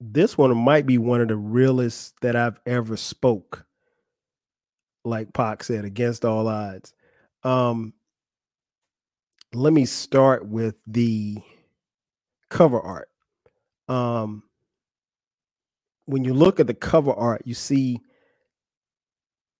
this 0.00 0.38
one 0.38 0.56
might 0.56 0.86
be 0.86 0.98
one 0.98 1.20
of 1.20 1.28
the 1.28 1.36
realest 1.36 2.14
that 2.22 2.34
I've 2.34 2.58
ever 2.66 2.96
spoke. 2.96 3.66
Like 5.04 5.32
Pac 5.32 5.62
said, 5.64 5.84
against 5.84 6.24
all 6.24 6.48
odds. 6.48 6.94
Um, 7.42 7.94
let 9.52 9.72
me 9.72 9.84
start 9.84 10.46
with 10.46 10.76
the 10.86 11.38
cover 12.48 12.80
art. 12.80 13.08
Um, 13.88 14.42
when 16.04 16.24
you 16.24 16.34
look 16.34 16.60
at 16.60 16.66
the 16.66 16.74
cover 16.74 17.12
art, 17.12 17.42
you 17.44 17.54
see 17.54 18.00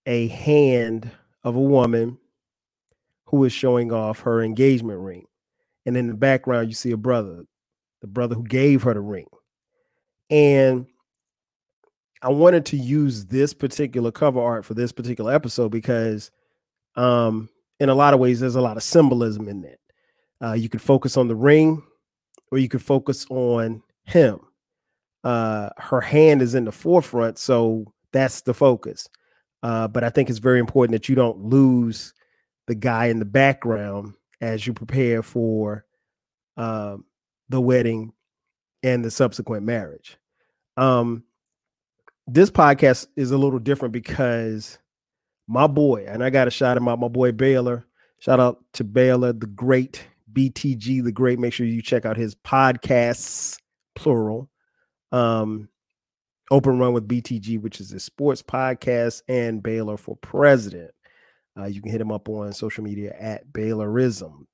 a 0.07 0.29
hand 0.29 1.11
of 1.43 1.57
a 1.57 1.61
woman 1.61 2.19
who 3.27 3.45
is 3.45 3.53
showing 3.53 3.93
off 3.93 4.21
her 4.21 4.43
engagement 4.43 5.01
ring. 5.01 5.27
And 5.87 5.97
in 5.97 6.09
the 6.09 6.15
background, 6.15 6.69
you 6.69 6.75
see 6.75 6.91
a 6.91 6.97
brother, 6.97 7.45
the 8.01 8.07
brother 8.07 8.35
who 8.35 8.45
gave 8.45 8.83
her 8.83 8.95
the 8.95 9.01
ring. 9.01 9.27
And 10.31 10.87
I 12.23 12.29
wanted 12.29 12.67
to 12.67 12.77
use 12.77 13.27
this 13.27 13.53
particular 13.53 14.13
cover 14.13 14.41
art 14.41 14.65
for 14.65 14.75
this 14.75 14.93
particular 14.93 15.33
episode 15.33 15.71
because 15.71 16.31
um 16.97 17.49
in 17.79 17.89
a 17.89 17.95
lot 17.95 18.15
of 18.15 18.21
ways 18.21 18.41
there's 18.41 18.57
a 18.57 18.61
lot 18.61 18.77
of 18.77 18.83
symbolism 18.83 19.49
in 19.49 19.63
that. 19.63 19.79
Uh, 20.43 20.53
you 20.53 20.69
could 20.69 20.83
focus 20.83 21.17
on 21.17 21.29
the 21.29 21.35
ring 21.35 21.83
or 22.51 22.59
you 22.59 22.69
could 22.69 22.83
focus 22.83 23.27
on 23.31 23.83
him. 24.05 24.41
Uh, 25.25 25.71
her 25.79 26.01
hand 26.01 26.43
is 26.43 26.55
in 26.55 26.65
the 26.65 26.73
forefront, 26.73 27.39
so 27.39 27.93
that's 28.13 28.43
the 28.43 28.55
focus. 28.55 29.09
Uh, 29.63 29.87
but 29.89 30.03
I 30.05 30.11
think 30.11 30.31
it's 30.31 30.39
very 30.39 30.59
important 30.59 30.93
that 30.93 31.09
you 31.09 31.15
don't 31.15 31.39
lose 31.45 32.15
the 32.67 32.75
guy 32.75 33.07
in 33.07 33.19
the 33.19 33.25
background 33.25 34.15
as 34.41 34.67
you 34.67 34.73
prepare 34.73 35.23
for 35.23 35.85
um, 36.57 37.05
the 37.49 37.61
wedding 37.61 38.13
and 38.83 39.05
the 39.05 39.11
subsequent 39.11 39.65
marriage. 39.65 40.17
Um, 40.77 41.25
this 42.27 42.51
podcast 42.51 43.07
is 43.17 43.31
a 43.31 43.39
little 43.39 43.59
different 43.59 43.93
because 43.93 44.79
my 45.49 45.67
boy, 45.67 46.07
and 46.07 46.23
I 46.23 46.31
got 46.31 46.45
to 46.45 46.51
shout 46.51 46.77
him 46.77 46.89
out, 46.89 47.01
my 47.01 47.09
boy 47.09 47.33
Baylor. 47.33 47.87
Shout 48.21 48.39
out 48.39 48.63
to 48.75 48.85
Baylor, 48.85 49.33
the 49.33 49.47
great 49.47 50.05
BTG, 50.33 51.03
the 51.03 51.13
great. 51.13 51.39
Make 51.39 51.53
sure 51.53 51.67
you 51.67 51.83
check 51.83 52.05
out 52.05 52.17
his 52.17 52.35
podcasts, 52.35 53.59
plural. 53.95 54.49
Um, 55.11 55.69
Open 56.51 56.79
Run 56.79 56.93
with 56.93 57.09
BTG, 57.09 57.61
which 57.61 57.81
is 57.81 57.93
a 57.93 58.01
sports 58.01 58.43
podcast, 58.43 59.23
and 59.29 59.63
Baylor 59.63 59.97
for 59.97 60.17
President. 60.17 60.91
Uh, 61.59 61.67
you 61.67 61.81
can 61.81 61.91
hit 61.91 62.01
him 62.01 62.13
up 62.13 62.29
on 62.29 62.53
social 62.53 62.85
media 62.85 63.15
at 63.19 63.53
Baylorism. 63.53 64.47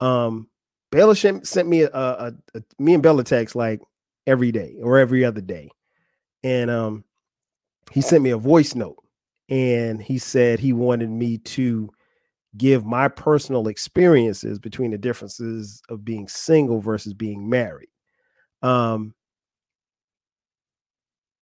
Um, 0.00 0.48
Baylor 0.94 1.16
sent 1.16 1.66
me 1.66 1.82
a, 1.82 1.90
a, 1.92 2.32
a, 2.54 2.62
me 2.78 2.94
and 2.94 3.02
Bella 3.02 3.24
text 3.24 3.56
like 3.56 3.80
every 4.28 4.52
day 4.52 4.76
or 4.80 4.96
every 4.96 5.24
other 5.24 5.40
day, 5.40 5.68
and 6.44 6.70
um, 6.70 7.02
he 7.90 8.00
sent 8.00 8.22
me 8.22 8.30
a 8.30 8.38
voice 8.38 8.76
note, 8.76 9.02
and 9.48 10.00
he 10.00 10.18
said 10.18 10.60
he 10.60 10.72
wanted 10.72 11.10
me 11.10 11.38
to 11.38 11.90
give 12.56 12.86
my 12.86 13.08
personal 13.08 13.66
experiences 13.66 14.60
between 14.60 14.92
the 14.92 14.98
differences 14.98 15.82
of 15.88 16.04
being 16.04 16.28
single 16.28 16.80
versus 16.80 17.12
being 17.12 17.50
married. 17.50 17.88
Um, 18.62 19.14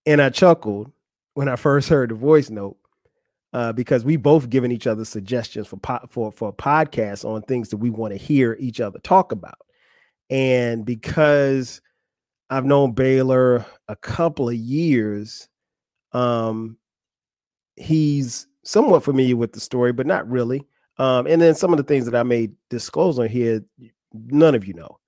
and 0.06 0.22
I 0.22 0.30
chuckled 0.30 0.90
when 1.34 1.50
I 1.50 1.56
first 1.56 1.90
heard 1.90 2.08
the 2.08 2.14
voice 2.14 2.48
note 2.48 2.78
uh, 3.52 3.72
because 3.72 4.04
we 4.04 4.16
both 4.16 4.48
given 4.48 4.72
each 4.72 4.86
other 4.86 5.04
suggestions 5.04 5.66
for 5.66 5.76
po- 5.76 6.06
for 6.08 6.32
for 6.32 6.52
podcasts 6.52 7.24
on 7.24 7.42
things 7.42 7.68
that 7.68 7.76
we 7.76 7.90
want 7.90 8.12
to 8.12 8.18
hear 8.18 8.56
each 8.58 8.80
other 8.80 8.98
talk 9.00 9.32
about. 9.32 9.58
And 10.30 10.84
because 10.84 11.80
I've 12.48 12.64
known 12.64 12.92
Baylor 12.92 13.66
a 13.88 13.96
couple 13.96 14.48
of 14.48 14.54
years, 14.54 15.48
um, 16.12 16.78
he's 17.76 18.46
somewhat 18.64 19.04
familiar 19.04 19.36
with 19.36 19.52
the 19.52 19.60
story, 19.60 19.92
but 19.92 20.06
not 20.06 20.28
really. 20.30 20.66
Um, 20.98 21.26
and 21.26 21.40
then 21.40 21.54
some 21.54 21.72
of 21.72 21.78
the 21.78 21.84
things 21.84 22.04
that 22.06 22.14
I 22.14 22.22
may 22.22 22.50
disclose 22.70 23.18
on 23.18 23.28
here, 23.28 23.62
none 24.12 24.54
of 24.54 24.66
you 24.66 24.74
know. 24.74 24.98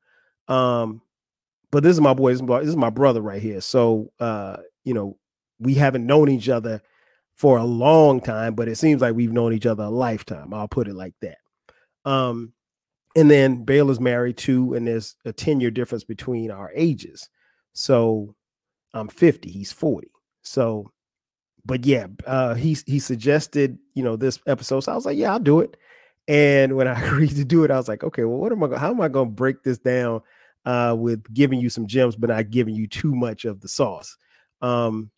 Um, 0.55 1.01
but 1.71 1.83
this 1.83 1.93
is 1.93 2.01
my 2.01 2.15
boy, 2.15 2.35
this 2.35 2.69
is 2.69 2.77
my 2.77 2.91
brother 2.91 3.21
right 3.21 3.41
here. 3.41 3.61
So 3.61 4.13
uh, 4.21 4.59
you 4.85 4.93
know, 4.93 5.17
we 5.59 5.75
haven't 5.75 6.07
known 6.07 6.29
each 6.29 6.49
other 6.49 6.83
for 7.37 7.59
a 7.59 7.65
long 7.65 8.21
time, 8.21 8.55
but 8.55 8.69
it 8.69 8.77
seems 8.77 9.03
like 9.03 9.15
we've 9.15 9.33
known 9.33 9.53
each 9.53 9.67
other 9.67 9.85
a 9.85 9.91
lifetime. 9.91 10.55
I'll 10.55 10.69
put 10.69 10.89
it 10.89 10.95
like 10.95 11.15
that. 11.21 11.39
Um, 12.05 12.53
and 13.17 13.31
then 13.31 13.65
Baylor's 13.65 14.01
married 14.01 14.37
too, 14.37 14.75
and 14.75 14.87
there's 14.87 15.17
a 15.25 15.33
10 15.33 15.61
year 15.61 15.71
difference 15.71 16.05
between 16.05 16.51
our 16.51 16.71
ages. 16.75 17.29
So 17.73 18.35
I'm 18.93 19.09
50, 19.09 19.51
he's 19.51 19.73
40. 19.73 20.11
So, 20.43 20.93
but 21.65 21.87
yeah, 21.87 22.07
uh, 22.27 22.55
he 22.55 22.77
he 22.87 22.99
suggested, 22.99 23.79
you 23.95 24.03
know, 24.03 24.17
this 24.17 24.39
episode. 24.47 24.81
So 24.81 24.93
I 24.93 24.95
was 24.95 25.07
like, 25.07 25.17
yeah, 25.17 25.33
I'll 25.33 25.41
do 25.41 25.61
it. 25.61 25.77
And 26.29 26.77
when 26.77 26.89
I 26.89 27.01
agreed 27.01 27.37
to 27.37 27.45
do 27.45 27.65
it, 27.65 27.71
I 27.71 27.77
was 27.77 27.89
like, 27.89 28.05
okay, 28.05 28.25
well, 28.25 28.39
what 28.39 28.53
am 28.53 28.63
I? 28.63 28.79
How 28.79 28.91
am 28.91 29.01
I 29.01 29.09
going 29.09 29.29
to 29.29 29.35
break 29.35 29.63
this 29.63 29.79
down 29.79 30.21
uh, 30.65 30.95
with 30.99 31.33
giving 31.33 31.61
you 31.61 31.71
some 31.71 31.87
gems, 31.87 32.17
but 32.17 32.31
not 32.31 32.51
giving 32.51 32.75
you 32.75 32.87
too 32.87 33.15
much 33.15 33.45
of 33.45 33.61
the 33.61 33.69
sauce? 33.69 34.17
Um, 34.61 35.11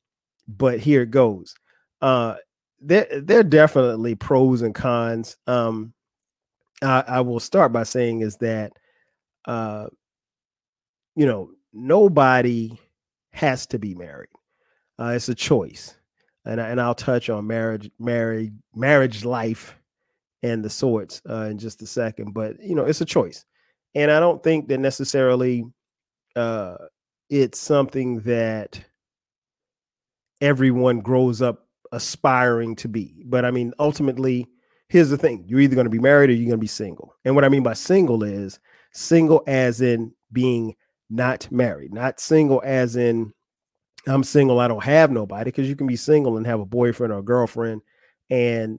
but 0.48 0.78
here 0.78 1.02
it 1.02 1.10
goes. 1.10 1.54
Uh, 2.00 2.36
there, 2.80 3.06
there 3.22 3.40
are 3.40 3.44
definitely 3.44 4.14
pros 4.14 4.62
and 4.62 4.74
cons. 4.74 5.36
Um, 5.46 5.92
I, 6.82 7.04
I 7.06 7.20
will 7.20 7.40
start 7.40 7.72
by 7.72 7.84
saying 7.84 8.20
is 8.20 8.36
that, 8.38 8.72
uh, 9.46 9.86
you 11.14 11.26
know, 11.26 11.50
nobody 11.72 12.78
has 13.32 13.66
to 13.68 13.78
be 13.78 13.94
married. 13.94 14.28
Uh, 14.98 15.12
it's 15.14 15.28
a 15.28 15.34
choice, 15.34 15.94
and 16.44 16.58
and 16.58 16.80
I'll 16.80 16.94
touch 16.94 17.28
on 17.28 17.46
marriage, 17.46 17.90
marriage, 17.98 18.52
marriage 18.74 19.24
life, 19.24 19.76
and 20.42 20.64
the 20.64 20.70
sorts 20.70 21.20
uh, 21.28 21.48
in 21.50 21.58
just 21.58 21.82
a 21.82 21.86
second. 21.86 22.32
But 22.32 22.62
you 22.62 22.74
know, 22.74 22.84
it's 22.84 23.02
a 23.02 23.06
choice, 23.06 23.44
and 23.94 24.10
I 24.10 24.20
don't 24.20 24.42
think 24.42 24.68
that 24.68 24.78
necessarily 24.78 25.64
uh, 26.34 26.76
it's 27.28 27.58
something 27.58 28.20
that 28.20 28.80
everyone 30.40 31.00
grows 31.00 31.42
up 31.42 31.65
aspiring 31.92 32.76
to 32.76 32.88
be. 32.88 33.22
But 33.26 33.44
I 33.44 33.50
mean, 33.50 33.72
ultimately, 33.78 34.46
here's 34.88 35.10
the 35.10 35.18
thing 35.18 35.44
you're 35.46 35.60
either 35.60 35.74
going 35.74 35.86
to 35.86 35.90
be 35.90 35.98
married 35.98 36.30
or 36.30 36.34
you're 36.34 36.48
going 36.48 36.58
to 36.58 36.58
be 36.58 36.66
single. 36.66 37.14
And 37.24 37.34
what 37.34 37.44
I 37.44 37.48
mean 37.48 37.62
by 37.62 37.74
single 37.74 38.22
is 38.22 38.58
single 38.92 39.42
as 39.46 39.80
in 39.80 40.12
being 40.32 40.74
not 41.10 41.50
married, 41.50 41.92
not 41.92 42.20
single 42.20 42.62
as 42.64 42.96
in 42.96 43.32
I'm 44.06 44.22
single, 44.22 44.60
I 44.60 44.68
don't 44.68 44.84
have 44.84 45.10
nobody, 45.10 45.44
because 45.50 45.68
you 45.68 45.74
can 45.74 45.86
be 45.86 45.96
single 45.96 46.36
and 46.36 46.46
have 46.46 46.60
a 46.60 46.66
boyfriend 46.66 47.12
or 47.12 47.18
a 47.18 47.24
girlfriend, 47.24 47.82
and 48.30 48.78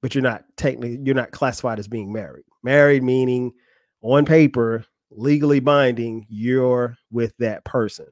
but 0.00 0.14
you're 0.14 0.22
not 0.22 0.44
technically 0.56 0.98
you're 1.04 1.14
not 1.14 1.32
classified 1.32 1.78
as 1.78 1.88
being 1.88 2.12
married. 2.12 2.44
Married 2.62 3.02
meaning 3.02 3.52
on 4.00 4.24
paper, 4.24 4.84
legally 5.10 5.60
binding, 5.60 6.26
you're 6.28 6.96
with 7.10 7.36
that 7.38 7.64
person. 7.64 8.06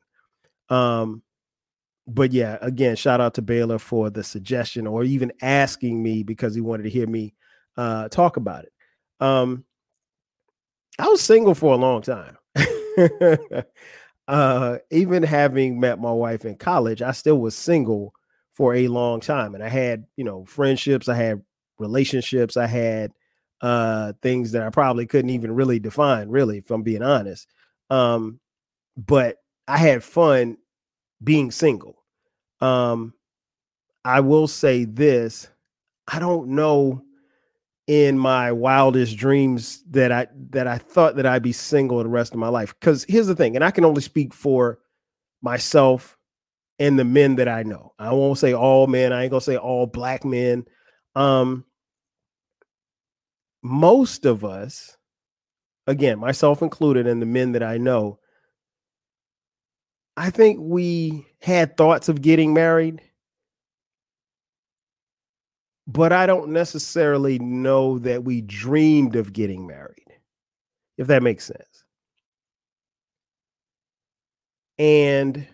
Um, 0.69 1.23
but 2.07 2.33
yeah, 2.33 2.59
again, 2.61 2.97
shout 2.97 3.21
out 3.21 3.35
to 3.35 3.43
Baylor 3.43 3.79
for 3.79 4.11
the 4.11 4.25
suggestion 4.25 4.87
or 4.87 5.05
even 5.05 5.33
asking 5.41 6.03
me 6.03 6.23
because 6.23 6.55
he 6.55 6.61
wanted 6.61 6.85
to 6.85 6.91
hear 6.91 7.07
me 7.07 7.35
uh, 7.77 8.09
talk 8.09 8.37
about 8.37 8.65
it. 8.65 8.73
Um, 9.21 9.65
I 10.99 11.09
was 11.09 11.21
single 11.21 11.55
for 11.55 11.75
a 11.75 11.77
long 11.77 12.03
time. 12.03 12.37
uh, 14.29 14.79
even 14.91 15.23
having 15.23 15.81
met 15.81 16.01
my 16.01 16.13
wife 16.13 16.45
in 16.45 16.57
college, 16.57 17.03
I 17.03 17.13
still 17.13 17.39
was 17.39 17.57
single 17.57 18.13
for 18.55 18.75
a 18.75 18.89
long 18.89 19.21
time. 19.21 19.55
And 19.55 19.65
I 19.65 19.69
had, 19.69 20.05
you 20.17 20.25
know, 20.25 20.45
friendships, 20.45 21.09
I 21.09 21.15
had 21.15 21.43
relationships, 21.79 22.57
I 22.57 22.67
had 22.67 23.13
uh, 23.61 24.13
things 24.23 24.53
that 24.53 24.63
I 24.63 24.71
probably 24.71 25.07
couldn't 25.07 25.31
even 25.31 25.55
really 25.55 25.79
define, 25.79 26.29
really, 26.29 26.59
if 26.59 26.71
I'm 26.71 26.83
being 26.83 27.03
honest. 27.03 27.49
Um, 27.91 28.41
but 28.97 29.37
I 29.69 29.79
had 29.79 30.05
fun 30.05 30.59
being 31.23 31.51
single. 31.51 32.03
Um, 32.61 33.15
I 34.05 34.21
will 34.21 34.49
say 34.49 34.85
this: 34.85 35.49
I 36.09 36.19
don't 36.19 36.49
know 36.49 37.03
in 37.87 38.19
my 38.19 38.53
wildest 38.53 39.17
dreams 39.17 39.83
that 39.91 40.13
I 40.13 40.29
that 40.51 40.67
I 40.67 40.79
thought 40.79 41.17
that 41.17 41.27
I'd 41.27 41.43
be 41.43 41.53
single 41.53 42.03
the 42.03 42.09
rest 42.09 42.33
of 42.33 42.39
my 42.39 42.49
life. 42.49 42.75
Because 42.79 43.05
here's 43.09 43.27
the 43.27 43.37
thing, 43.37 43.57
and 43.57 43.65
I 43.65 43.71
can 43.71 43.85
only 43.85 44.03
speak 44.03 44.33
for 44.35 44.79
myself 45.43 46.17
and 46.79 46.99
the 46.99 47.05
men 47.05 47.37
that 47.37 47.49
I 47.49 47.63
know. 47.63 47.93
I 47.99 48.13
won't 48.13 48.39
say 48.39 48.55
all 48.55 48.87
men. 48.87 49.13
I 49.13 49.23
ain't 49.23 49.31
gonna 49.31 49.41
say 49.41 49.57
all 49.57 49.87
black 49.87 50.25
men. 50.25 50.65
Um, 51.15 51.65
most 53.63 54.25
of 54.25 54.45
us, 54.45 54.97
again, 55.87 56.19
myself 56.19 56.63
included, 56.63 57.07
and 57.07 57.21
the 57.21 57.27
men 57.27 57.53
that 57.53 57.63
I 57.63 57.79
know, 57.79 58.19
I 60.17 60.31
think 60.31 60.59
we 60.61 61.27
had 61.41 61.77
thoughts 61.77 62.09
of 62.09 62.21
getting 62.23 62.53
married, 62.53 63.01
but 65.87 66.13
I 66.13 66.27
don't 66.27 66.51
necessarily 66.51 67.39
know 67.39 67.99
that 68.01 68.25
we 68.25 68.43
dreamed 68.43 69.17
of 69.17 69.33
getting 69.33 69.67
married, 69.67 70.13
if 70.99 71.07
that 71.09 71.23
makes 71.23 71.45
sense. 71.45 71.85
And 74.79 75.47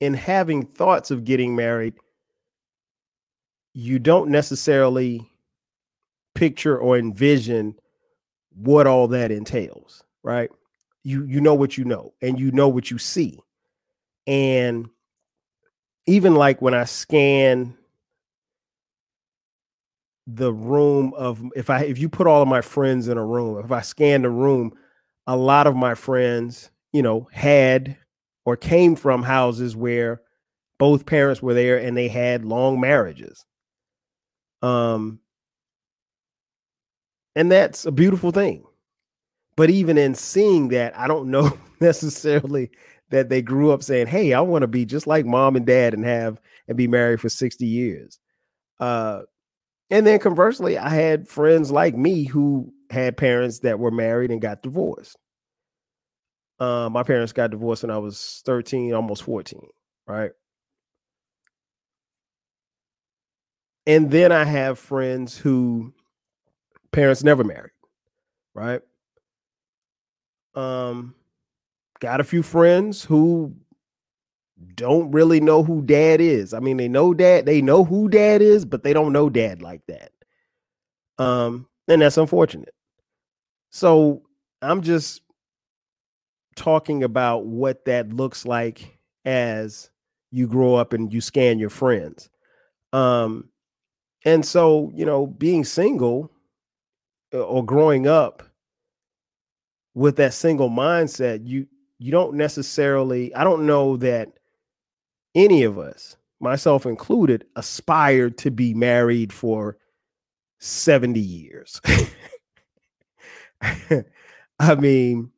in 0.00 0.14
having 0.14 0.66
thoughts 0.66 1.10
of 1.10 1.24
getting 1.24 1.56
married, 1.56 1.94
you 3.74 3.98
don't 3.98 4.30
necessarily 4.30 5.30
picture 6.34 6.78
or 6.78 6.96
envision 6.98 7.74
what 8.54 8.86
all 8.86 9.08
that 9.08 9.30
entails, 9.30 10.02
right? 10.22 10.50
You 11.04 11.24
you 11.24 11.40
know 11.40 11.54
what 11.54 11.78
you 11.78 11.84
know 11.84 12.12
and 12.22 12.38
you 12.40 12.50
know 12.52 12.68
what 12.68 12.90
you 12.90 12.98
see. 12.98 13.38
And 14.26 14.88
even 16.06 16.34
like 16.34 16.60
when 16.62 16.74
I 16.74 16.84
scan 16.84 17.76
the 20.26 20.52
room 20.52 21.14
of 21.14 21.40
if 21.54 21.70
I 21.70 21.82
if 21.82 21.98
you 21.98 22.08
put 22.08 22.26
all 22.26 22.42
of 22.42 22.48
my 22.48 22.60
friends 22.60 23.08
in 23.08 23.18
a 23.18 23.24
room, 23.24 23.64
if 23.64 23.70
I 23.70 23.80
scan 23.80 24.22
the 24.22 24.30
room, 24.30 24.72
a 25.26 25.36
lot 25.36 25.66
of 25.66 25.76
my 25.76 25.94
friends, 25.94 26.70
you 26.92 27.02
know, 27.02 27.28
had 27.32 27.96
or 28.44 28.56
came 28.56 28.96
from 28.96 29.22
houses 29.22 29.76
where 29.76 30.20
both 30.78 31.06
parents 31.06 31.42
were 31.42 31.54
there 31.54 31.78
and 31.78 31.96
they 31.96 32.08
had 32.08 32.44
long 32.44 32.80
marriages. 32.80 33.44
Um 34.62 35.20
and 37.36 37.52
that's 37.52 37.84
a 37.86 37.92
beautiful 37.92 38.32
thing. 38.32 38.64
But 39.56 39.70
even 39.70 39.98
in 39.98 40.14
seeing 40.14 40.68
that, 40.68 40.98
I 40.98 41.06
don't 41.06 41.30
know 41.30 41.56
necessarily 41.80 42.70
that 43.10 43.28
they 43.28 43.42
grew 43.42 43.70
up 43.72 43.82
saying, 43.82 44.08
"Hey, 44.08 44.32
I 44.34 44.40
want 44.40 44.62
to 44.62 44.68
be 44.68 44.84
just 44.84 45.06
like 45.06 45.26
mom 45.26 45.56
and 45.56 45.66
dad 45.66 45.94
and 45.94 46.04
have 46.04 46.40
and 46.68 46.76
be 46.76 46.88
married 46.88 47.20
for 47.20 47.28
60 47.28 47.66
years." 47.66 48.18
Uh 48.80 49.22
and 49.90 50.06
then 50.06 50.18
conversely, 50.20 50.78
I 50.78 50.88
had 50.90 51.28
friends 51.28 51.70
like 51.70 51.96
me 51.96 52.24
who 52.24 52.72
had 52.90 53.16
parents 53.16 53.60
that 53.60 53.78
were 53.78 53.90
married 53.90 54.30
and 54.30 54.40
got 54.40 54.62
divorced. 54.62 55.16
Uh, 56.58 56.88
my 56.90 57.02
parents 57.02 57.32
got 57.32 57.50
divorced 57.50 57.82
when 57.82 57.90
I 57.90 57.98
was 57.98 58.42
13, 58.46 58.94
almost 58.94 59.22
14, 59.22 59.68
right? 60.06 60.32
And 63.86 64.10
then 64.10 64.32
I 64.32 64.44
have 64.44 64.78
friends 64.78 65.36
who 65.36 65.92
parents 66.92 67.24
never 67.24 67.44
married, 67.44 67.72
right? 68.54 68.82
Um, 70.54 71.14
got 72.00 72.20
a 72.20 72.24
few 72.24 72.42
friends 72.42 73.04
who 73.04 73.54
don't 74.74 75.10
really 75.10 75.40
know 75.40 75.62
who 75.62 75.82
dad 75.82 76.20
is. 76.20 76.54
I 76.54 76.60
mean, 76.60 76.76
they 76.76 76.88
know 76.88 77.14
dad, 77.14 77.46
they 77.46 77.60
know 77.60 77.84
who 77.84 78.08
dad 78.08 78.42
is, 78.42 78.64
but 78.64 78.82
they 78.82 78.92
don't 78.92 79.12
know 79.12 79.28
dad 79.28 79.62
like 79.62 79.82
that. 79.86 80.12
Um, 81.18 81.66
and 81.88 82.02
that's 82.02 82.16
unfortunate. 82.16 82.74
So 83.70 84.22
I'm 84.62 84.82
just 84.82 85.22
talking 86.54 87.02
about 87.02 87.46
what 87.46 87.84
that 87.84 88.12
looks 88.12 88.46
like 88.46 88.98
as 89.24 89.90
you 90.30 90.46
grow 90.46 90.74
up 90.74 90.92
and 90.92 91.12
you 91.12 91.20
scan 91.20 91.58
your 91.58 91.70
friends. 91.70 92.30
Um, 92.92 93.50
and 94.24 94.44
so, 94.44 94.90
you 94.94 95.04
know, 95.04 95.26
being 95.26 95.64
single 95.64 96.30
uh, 97.32 97.42
or 97.42 97.64
growing 97.64 98.06
up 98.06 98.42
with 99.94 100.16
that 100.16 100.34
single 100.34 100.70
mindset, 100.70 101.46
you 101.46 101.66
you 101.98 102.12
don't 102.12 102.34
necessarily, 102.34 103.34
I 103.34 103.44
don't 103.44 103.66
know 103.66 103.96
that 103.98 104.32
any 105.34 105.62
of 105.62 105.78
us, 105.78 106.16
myself 106.40 106.86
included, 106.86 107.46
aspired 107.56 108.38
to 108.38 108.50
be 108.50 108.74
married 108.74 109.32
for 109.32 109.78
70 110.58 111.20
years. 111.20 111.80
I 114.58 114.74
mean, 114.74 115.30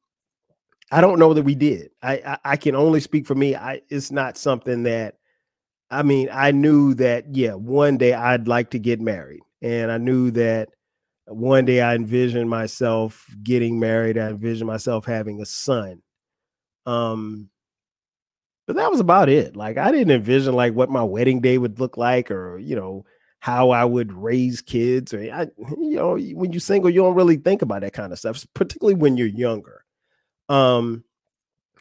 I 0.91 1.01
don't 1.01 1.19
know 1.19 1.35
that 1.35 1.43
we 1.43 1.55
did. 1.55 1.91
I, 2.03 2.15
I, 2.15 2.39
I 2.45 2.57
can 2.57 2.75
only 2.75 3.01
speak 3.01 3.27
for 3.27 3.35
me. 3.35 3.55
I 3.55 3.83
it's 3.91 4.11
not 4.11 4.39
something 4.39 4.85
that 4.85 5.17
I 5.91 6.03
mean, 6.03 6.29
I 6.33 6.51
knew 6.51 6.95
that 6.95 7.35
yeah, 7.35 7.55
one 7.55 7.99
day 7.99 8.15
I'd 8.15 8.49
like 8.49 8.71
to 8.71 8.79
get 8.79 9.01
married. 9.01 9.41
And 9.63 9.91
I 9.91 9.99
knew 9.99 10.31
that 10.33 10.71
one 11.27 11.65
day 11.65 11.81
I 11.83 11.95
envisioned 11.95 12.49
myself 12.49 13.27
getting 13.43 13.79
married. 13.81 14.17
I 14.17 14.29
envisioned 14.29 14.69
myself 14.69 15.05
having 15.05 15.41
a 15.41 15.47
son. 15.47 16.03
Um 16.89 17.51
but 18.67 18.77
that 18.77 18.91
was 18.91 19.01
about 19.01 19.29
it. 19.29 19.57
Like 19.57 19.79
I 19.79 19.91
didn't 19.91 20.15
envision 20.15 20.55
like 20.55 20.75
what 20.75 20.91
my 20.91 21.03
wedding 21.03 21.41
day 21.41 21.59
would 21.59 21.81
look 21.81 21.97
like, 21.97 22.31
or 22.31 22.59
you 22.59 22.77
know 22.77 23.05
how 23.41 23.71
I 23.71 23.85
would 23.85 24.13
raise 24.13 24.61
kids, 24.61 25.15
or 25.15 25.21
I, 25.21 25.43
you 25.79 25.97
know, 25.97 26.19
when 26.35 26.53
you're 26.53 26.61
single, 26.61 26.91
you 26.91 27.01
don't 27.01 27.15
really 27.15 27.37
think 27.37 27.63
about 27.63 27.81
that 27.81 27.95
kind 27.95 28.13
of 28.13 28.19
stuff, 28.19 28.45
particularly 28.55 28.95
when 28.95 29.17
you're 29.17 29.27
younger. 29.27 29.85
Um, 30.49 31.05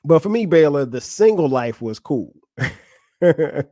but 0.06 0.19
for 0.19 0.30
me, 0.30 0.45
Baylor, 0.45 0.86
the 0.86 1.01
single 1.01 1.50
life 1.50 1.81
was 1.81 2.00
cool. 2.00 2.33
the 3.21 3.68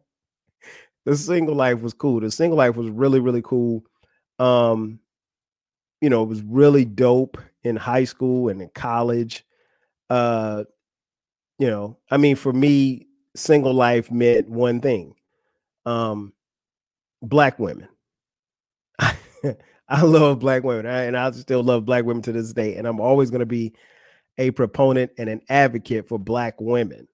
single 1.13 1.55
life 1.55 1.81
was 1.81 1.93
cool. 1.93 2.19
The 2.19 2.31
single 2.31 2.57
life 2.57 2.75
was 2.75 2.89
really, 2.89 3.19
really 3.19 3.41
cool. 3.41 3.83
Um, 4.39 4.99
you 6.01 6.09
know, 6.09 6.23
it 6.23 6.29
was 6.29 6.41
really 6.41 6.83
dope 6.83 7.37
in 7.63 7.77
high 7.77 8.03
school 8.03 8.49
and 8.49 8.61
in 8.61 8.69
college. 8.69 9.45
Uh, 10.09 10.65
you 11.59 11.67
know, 11.67 11.97
I 12.09 12.17
mean, 12.17 12.35
for 12.35 12.53
me, 12.53 13.07
single 13.35 13.73
life 13.73 14.11
meant 14.11 14.49
one 14.49 14.81
thing 14.81 15.15
um, 15.85 16.33
black 17.21 17.59
women. 17.59 17.87
I 18.99 20.01
love 20.01 20.39
black 20.39 20.63
women, 20.63 20.85
and 20.85 21.15
I 21.15 21.29
still 21.31 21.63
love 21.63 21.85
black 21.85 22.05
women 22.05 22.23
to 22.23 22.31
this 22.31 22.53
day. 22.53 22.75
And 22.75 22.87
I'm 22.87 22.99
always 22.99 23.29
going 23.29 23.41
to 23.41 23.45
be 23.45 23.73
a 24.37 24.51
proponent 24.51 25.11
and 25.17 25.29
an 25.29 25.41
advocate 25.49 26.07
for 26.07 26.17
black 26.17 26.59
women. 26.59 27.07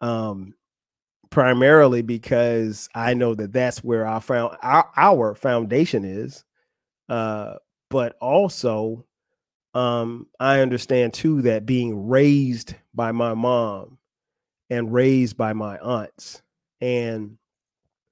Um, 0.00 0.54
primarily 1.30 2.02
because 2.02 2.88
I 2.94 3.14
know 3.14 3.34
that 3.34 3.52
that's 3.52 3.82
where 3.82 4.06
I 4.06 4.20
found 4.20 4.56
our, 4.62 4.90
our 4.96 5.34
foundation 5.34 6.04
is. 6.04 6.44
Uh, 7.08 7.54
but 7.88 8.16
also 8.20 9.05
um, 9.76 10.26
I 10.40 10.60
understand 10.60 11.12
too 11.12 11.42
that 11.42 11.66
being 11.66 12.08
raised 12.08 12.74
by 12.94 13.12
my 13.12 13.34
mom 13.34 13.98
and 14.70 14.90
raised 14.90 15.36
by 15.36 15.52
my 15.52 15.76
aunts 15.80 16.40
and 16.80 17.36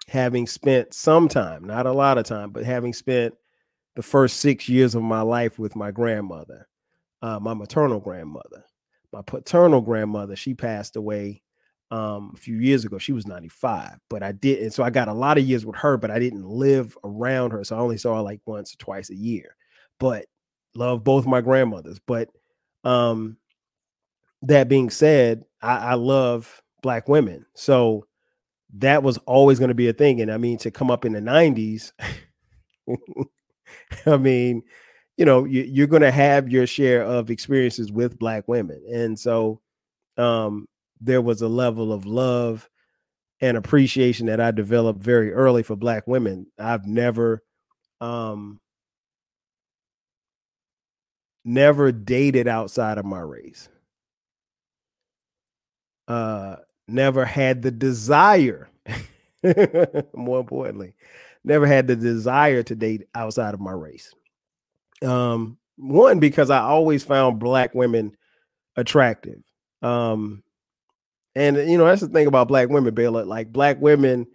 having 0.07 0.47
spent 0.47 0.93
some 0.93 1.27
time, 1.27 1.65
not 1.65 1.87
a 1.87 1.93
lot 1.93 2.19
of 2.19 2.27
time, 2.27 2.51
but 2.51 2.65
having 2.65 2.93
spent 2.93 3.35
the 3.97 4.03
first 4.03 4.41
six 4.41 4.69
years 4.69 4.95
of 4.95 5.03
my 5.03 5.23
life 5.23 5.59
with 5.59 5.75
my 5.75 5.91
grandmother, 5.91 6.69
uh, 7.23 7.39
my 7.41 7.55
maternal 7.55 7.99
grandmother. 7.99 8.67
My 9.11 9.23
paternal 9.23 9.81
grandmother, 9.81 10.37
she 10.37 10.53
passed 10.53 10.97
away 10.97 11.41
um, 11.91 12.33
a 12.35 12.39
few 12.39 12.59
years 12.59 12.85
ago. 12.85 12.99
She 12.99 13.13
was 13.13 13.27
95, 13.27 14.01
but 14.11 14.23
I 14.23 14.33
did, 14.33 14.61
and 14.61 14.73
so 14.73 14.85
I 14.85 14.91
got 14.91 15.09
a 15.09 15.15
lot 15.15 15.39
of 15.39 15.45
years 15.45 15.65
with 15.65 15.77
her, 15.77 15.97
but 15.97 16.11
I 16.11 16.19
didn't 16.19 16.45
live 16.45 16.95
around 17.05 17.53
her, 17.53 17.65
so 17.65 17.75
I 17.75 17.79
only 17.79 17.97
saw 17.97 18.17
her 18.17 18.23
like 18.23 18.41
once 18.45 18.75
or 18.75 18.77
twice 18.77 19.09
a 19.09 19.17
year. 19.17 19.57
But 19.99 20.27
love 20.75 21.05
both 21.05 21.27
my 21.27 21.41
grandmothers. 21.41 21.99
But 21.99 22.31
um, 22.85 23.37
that 24.43 24.69
being 24.69 24.91
said, 24.91 25.45
I, 25.63 25.77
I 25.77 25.95
love 25.95 26.63
black 26.83 27.09
women. 27.09 27.47
So 27.55 28.07
that 28.75 29.03
was 29.03 29.19
always 29.19 29.59
going 29.59 29.69
to 29.69 29.75
be 29.75 29.89
a 29.89 29.93
thing. 29.93 30.21
And 30.21 30.31
I 30.31 30.37
mean, 30.37 30.59
to 30.59 30.71
come 30.71 30.91
up 30.91 31.05
in 31.05 31.13
the 31.13 31.21
90s, 31.21 31.93
I 34.07 34.17
mean, 34.17 34.63
you 35.17 35.25
know, 35.25 35.45
you, 35.45 35.85
are 35.85 35.89
going 35.89 36.03
to 36.03 36.11
have 36.11 36.51
your 36.51 36.67
share 36.67 37.03
of 37.03 37.31
experiences 37.31 37.93
with 37.93 38.19
black 38.19 38.49
women. 38.49 38.83
And 38.93 39.19
so 39.19 39.61
um, 40.17 40.67
there 41.01 41.23
was 41.23 41.41
a 41.41 41.49
level 41.49 41.93
of 41.93 42.05
love 42.05 42.69
and 43.41 43.57
appreciation 43.57 44.27
that 44.27 44.41
I 44.41 44.51
developed 44.51 45.03
very 45.03 45.33
early 45.33 45.63
for 45.63 45.77
black 45.77 46.07
women. 46.07 46.47
I've 46.59 46.87
never 46.87 47.43
um, 48.01 48.61
never 51.45 51.93
dated 51.93 52.49
outside 52.49 52.99
of 52.99 53.05
my 53.05 53.21
race. 53.21 53.69
Uh, 56.09 56.57
never 56.89 57.25
had 57.25 57.63
the 57.63 57.71
desire, 57.71 58.69
more 60.15 60.41
importantly, 60.41 60.95
never 61.45 61.67
had 61.67 61.87
the 61.87 61.97
desire 61.97 62.63
to 62.63 62.75
date 62.75 63.05
outside 63.15 63.55
of 63.55 63.61
my 63.61 63.73
race. 63.73 64.13
Um, 65.03 65.59
one, 65.77 66.21
because 66.21 66.51
I 66.51 66.61
always 66.61 67.03
found 67.05 67.39
black 67.39 67.75
women 67.75 68.17
attractive. 68.77 69.43
Um, 69.83 70.43
and 71.35 71.57
you 71.57 71.77
know, 71.79 71.85
that's 71.85 72.01
the 72.01 72.09
thing 72.09 72.27
about 72.27 72.49
black 72.49 72.69
women, 72.69 72.95
Baylor. 72.95 73.25
Like 73.25 73.53
black 73.53 73.81
women, 73.81 74.27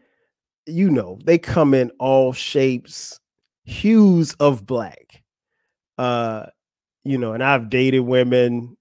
you 0.65 0.89
know, 0.89 1.19
they 1.23 1.37
come 1.37 1.73
in 1.73 1.91
all 1.99 2.33
shapes, 2.33 3.19
hues 3.63 4.33
of 4.33 4.65
black. 4.65 5.23
Uh, 5.97 6.47
you 7.03 7.18
know, 7.18 7.34
and 7.34 7.44
I've 7.44 7.70
dated 7.70 8.01
women 8.01 8.77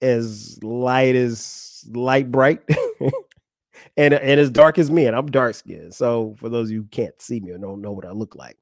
as 0.00 0.58
light 0.62 1.14
as 1.14 1.84
light 1.92 2.30
bright 2.30 2.60
and 3.96 4.14
and 4.14 4.40
as 4.40 4.50
dark 4.50 4.78
as 4.78 4.90
me, 4.90 5.06
and 5.06 5.16
I'm 5.16 5.26
dark 5.30 5.54
skinned. 5.54 5.94
So 5.94 6.34
for 6.38 6.48
those 6.48 6.68
of 6.68 6.72
you 6.72 6.82
who 6.82 6.88
can't 6.88 7.20
see 7.20 7.40
me 7.40 7.52
or 7.52 7.58
don't 7.58 7.82
know 7.82 7.92
what 7.92 8.06
I 8.06 8.10
look 8.12 8.34
like, 8.34 8.58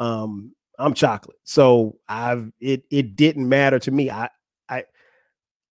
um, 0.00 0.54
I'm 0.78 0.94
chocolate. 0.94 1.38
So 1.44 1.98
I've 2.08 2.50
it 2.60 2.84
it 2.90 3.16
didn't 3.16 3.48
matter 3.48 3.78
to 3.80 3.90
me. 3.90 4.10
I 4.10 4.28
I 4.68 4.84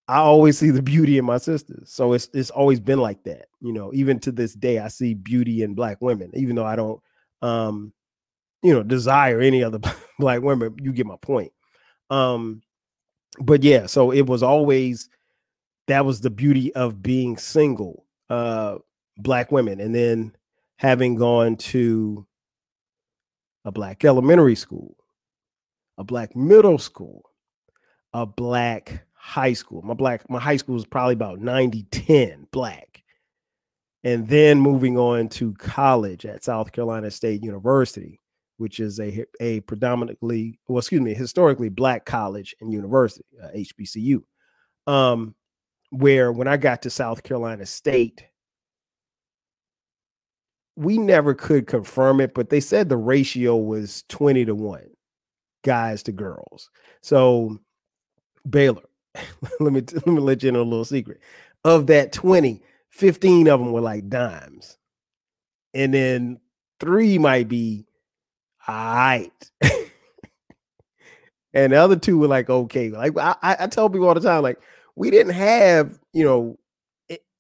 I 0.08 0.18
always 0.18 0.58
see 0.58 0.70
the 0.70 0.82
beauty 0.82 1.18
in 1.18 1.26
my 1.26 1.38
sisters. 1.38 1.92
So 1.92 2.14
it's 2.14 2.30
it's 2.34 2.50
always 2.50 2.80
been 2.80 3.00
like 3.00 3.24
that. 3.24 3.48
You 3.62 3.74
know, 3.74 3.92
even 3.94 4.20
to 4.22 4.32
this 4.32 4.54
day, 4.54 4.80
I 4.80 4.88
see 4.88 5.14
beauty 5.14 5.64
in 5.64 5.76
black 5.76 6.02
women, 6.02 6.32
even 6.34 6.56
though 6.56 6.66
I 6.66 6.76
don't 6.76 7.02
um, 7.42 7.94
you 8.64 8.74
know, 8.74 8.84
desire 8.84 9.42
any 9.42 9.64
other 9.64 9.80
black 10.20 10.42
women. 10.42 10.76
You 10.82 10.94
get 10.94 11.06
my 11.06 11.18
point. 11.18 11.52
Um, 12.14 12.62
but 13.40 13.64
yeah, 13.64 13.88
so 13.88 14.12
it 14.12 14.28
was 14.28 14.44
always 14.44 15.10
that 15.88 16.06
was 16.06 16.22
the 16.22 16.30
beauty 16.30 16.74
of 16.76 17.02
being 17.02 17.38
single, 17.38 18.06
uh, 18.30 18.78
black 19.18 19.52
women, 19.52 19.80
and 19.80 19.96
then 19.96 20.36
having 20.78 21.16
gone 21.16 21.56
to 21.56 22.26
a 23.66 23.72
black 23.72 24.06
elementary 24.06 24.56
school, 24.56 24.96
a 25.98 26.04
black 26.04 26.36
middle 26.36 26.78
school, 26.78 27.24
a 28.14 28.28
black 28.28 29.06
high 29.14 29.54
school. 29.54 29.82
My 29.82 29.96
black 29.96 30.30
my 30.30 30.40
high 30.40 30.58
school 30.58 30.76
was 30.76 30.86
probably 30.86 31.14
about 31.14 31.40
90 31.40 31.84
10 31.90 32.48
black. 32.52 33.04
And 34.04 34.28
then 34.28 34.60
moving 34.60 34.98
on 34.98 35.30
to 35.30 35.54
college 35.54 36.26
at 36.26 36.44
South 36.44 36.74
Carolina 36.74 37.10
State 37.10 37.42
University, 37.42 38.20
which 38.64 38.80
is 38.80 39.00
a 39.00 39.26
a 39.40 39.60
predominantly 39.62 40.58
well 40.68 40.80
excuse 40.80 41.02
me, 41.02 41.14
historically 41.14 41.70
black 41.70 42.06
college 42.06 42.56
and 42.62 42.74
university, 42.74 43.26
uh, 43.44 43.50
HBCU. 43.56 44.24
Um 44.88 45.36
where 45.92 46.32
when 46.32 46.48
I 46.48 46.58
got 46.58 46.82
to 46.84 46.90
South 46.90 47.22
Carolina 47.22 47.68
State 47.68 48.24
we 50.76 50.98
never 50.98 51.34
could 51.36 51.68
confirm 51.68 52.20
it, 52.20 52.34
but 52.34 52.50
they 52.50 52.60
said 52.60 52.90
the 52.90 52.98
ratio 52.98 53.56
was 53.56 54.04
20 54.10 54.46
to 54.46 54.56
1 54.56 54.82
guys 55.64 56.04
to 56.04 56.12
girls. 56.12 56.70
So 57.02 57.60
Baylor, 58.50 58.82
let 59.60 59.74
me 59.74 59.82
let 59.94 60.08
me 60.08 60.20
let 60.20 60.44
you 60.44 60.50
in 60.50 60.56
a 60.56 60.62
little 60.62 60.86
secret. 60.86 61.20
Of 61.64 61.88
that 61.88 62.12
20, 62.12 62.62
15 62.90 63.48
of 63.48 63.60
them 63.60 63.72
were 63.72 63.82
like 63.82 64.10
dimes. 64.10 64.78
And 65.74 65.94
then 65.94 66.40
three 66.80 67.18
might 67.18 67.48
be 67.48 67.86
all 68.68 68.96
right. 68.96 69.52
and 71.54 71.74
the 71.74 71.78
other 71.78 71.96
two 71.96 72.18
were 72.18 72.28
like 72.28 72.50
okay. 72.50 72.90
Like 72.90 73.18
I, 73.18 73.36
I 73.42 73.68
tell 73.68 73.90
people 73.90 74.08
all 74.08 74.14
the 74.14 74.22
time, 74.22 74.44
like 74.44 74.60
we 74.96 75.12
didn't 75.12 75.34
have, 75.34 76.00
you 76.14 76.24
know, 76.24 76.58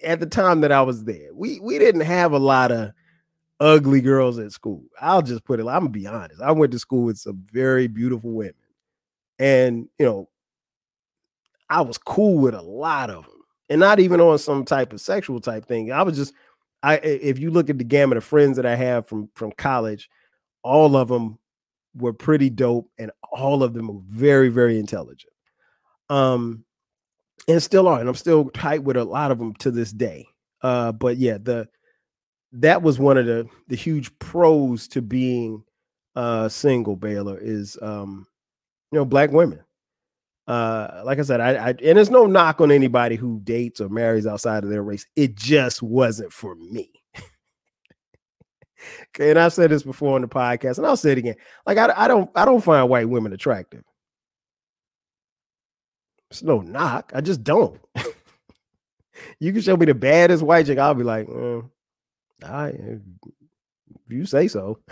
at 0.03 0.19
the 0.19 0.25
time 0.25 0.61
that 0.61 0.71
I 0.71 0.81
was 0.81 1.03
there, 1.05 1.33
we 1.33 1.59
we 1.59 1.79
didn't 1.79 2.01
have 2.01 2.33
a 2.33 2.39
lot 2.39 2.71
of 2.71 2.91
ugly 3.59 4.01
girls 4.01 4.37
at 4.37 4.51
school. 4.51 4.83
I'll 4.99 5.21
just 5.21 5.45
put 5.45 5.59
it. 5.59 5.63
I'm 5.63 5.79
gonna 5.79 5.89
be 5.89 6.07
honest. 6.07 6.41
I 6.41 6.51
went 6.51 6.71
to 6.73 6.79
school 6.79 7.05
with 7.05 7.17
some 7.17 7.43
very 7.51 7.87
beautiful 7.87 8.31
women, 8.31 8.53
and 9.39 9.87
you 9.97 10.05
know, 10.05 10.29
I 11.69 11.81
was 11.81 11.97
cool 11.97 12.37
with 12.37 12.53
a 12.53 12.61
lot 12.61 13.09
of 13.09 13.23
them, 13.23 13.41
and 13.69 13.79
not 13.79 13.99
even 13.99 14.19
on 14.19 14.37
some 14.37 14.65
type 14.65 14.93
of 14.93 15.01
sexual 15.01 15.39
type 15.39 15.65
thing. 15.65 15.91
I 15.91 16.03
was 16.03 16.17
just, 16.17 16.33
I 16.83 16.97
if 16.97 17.39
you 17.39 17.51
look 17.51 17.69
at 17.69 17.77
the 17.77 17.83
gamut 17.83 18.17
of 18.17 18.23
friends 18.23 18.57
that 18.57 18.65
I 18.65 18.75
have 18.75 19.07
from 19.07 19.29
from 19.35 19.51
college, 19.53 20.09
all 20.63 20.95
of 20.95 21.07
them 21.09 21.37
were 21.95 22.13
pretty 22.13 22.49
dope, 22.49 22.89
and 22.97 23.11
all 23.31 23.63
of 23.63 23.73
them 23.73 23.87
were 23.87 24.01
very 24.07 24.49
very 24.49 24.79
intelligent. 24.79 25.33
Um, 26.09 26.65
and 27.47 27.61
still 27.61 27.87
are, 27.87 27.99
and 27.99 28.09
I'm 28.09 28.15
still 28.15 28.49
tight 28.49 28.83
with 28.83 28.97
a 28.97 29.03
lot 29.03 29.31
of 29.31 29.37
them 29.37 29.53
to 29.55 29.71
this 29.71 29.91
day. 29.91 30.27
Uh, 30.61 30.91
but 30.91 31.17
yeah, 31.17 31.37
the 31.41 31.67
that 32.53 32.81
was 32.81 32.99
one 32.99 33.17
of 33.17 33.25
the 33.25 33.47
the 33.67 33.75
huge 33.75 34.17
pros 34.19 34.87
to 34.89 35.01
being 35.01 35.63
uh 36.15 36.47
single 36.47 36.95
Baylor 36.95 37.37
is 37.39 37.77
um 37.81 38.27
you 38.91 38.99
know 38.99 39.05
black 39.05 39.31
women 39.31 39.59
uh 40.47 41.01
like 41.05 41.17
i 41.17 41.21
said 41.23 41.41
I, 41.41 41.53
I 41.53 41.69
and 41.69 41.97
there's 41.97 42.11
no 42.11 42.27
knock 42.27 42.61
on 42.61 42.69
anybody 42.69 43.15
who 43.15 43.39
dates 43.43 43.81
or 43.81 43.89
marries 43.89 44.27
outside 44.27 44.63
of 44.63 44.69
their 44.69 44.83
race 44.83 45.05
it 45.15 45.35
just 45.35 45.81
wasn't 45.81 46.31
for 46.31 46.55
me 46.55 46.91
and 49.19 49.39
i've 49.39 49.53
said 49.53 49.69
this 49.69 49.83
before 49.83 50.15
on 50.15 50.21
the 50.21 50.27
podcast 50.27 50.77
and 50.77 50.87
i'll 50.87 50.97
say 50.97 51.11
it 51.11 51.17
again 51.17 51.35
like 51.65 51.77
i, 51.77 51.91
I 51.95 52.07
don't 52.07 52.29
i 52.35 52.45
don't 52.45 52.63
find 52.63 52.89
white 52.89 53.09
women 53.09 53.33
attractive 53.33 53.83
it's 56.29 56.43
no 56.43 56.61
knock 56.61 57.11
i 57.15 57.21
just 57.21 57.43
don't 57.43 57.79
you 59.39 59.53
can 59.53 59.61
show 59.61 59.77
me 59.77 59.85
the 59.85 59.93
baddest 59.93 60.43
white 60.43 60.65
chick 60.65 60.79
i'll 60.79 60.93
be 60.93 61.03
like 61.03 61.27
mm, 61.27 61.69
I, 62.43 62.73
if 64.05 64.11
you 64.11 64.25
say 64.25 64.47
so. 64.47 64.79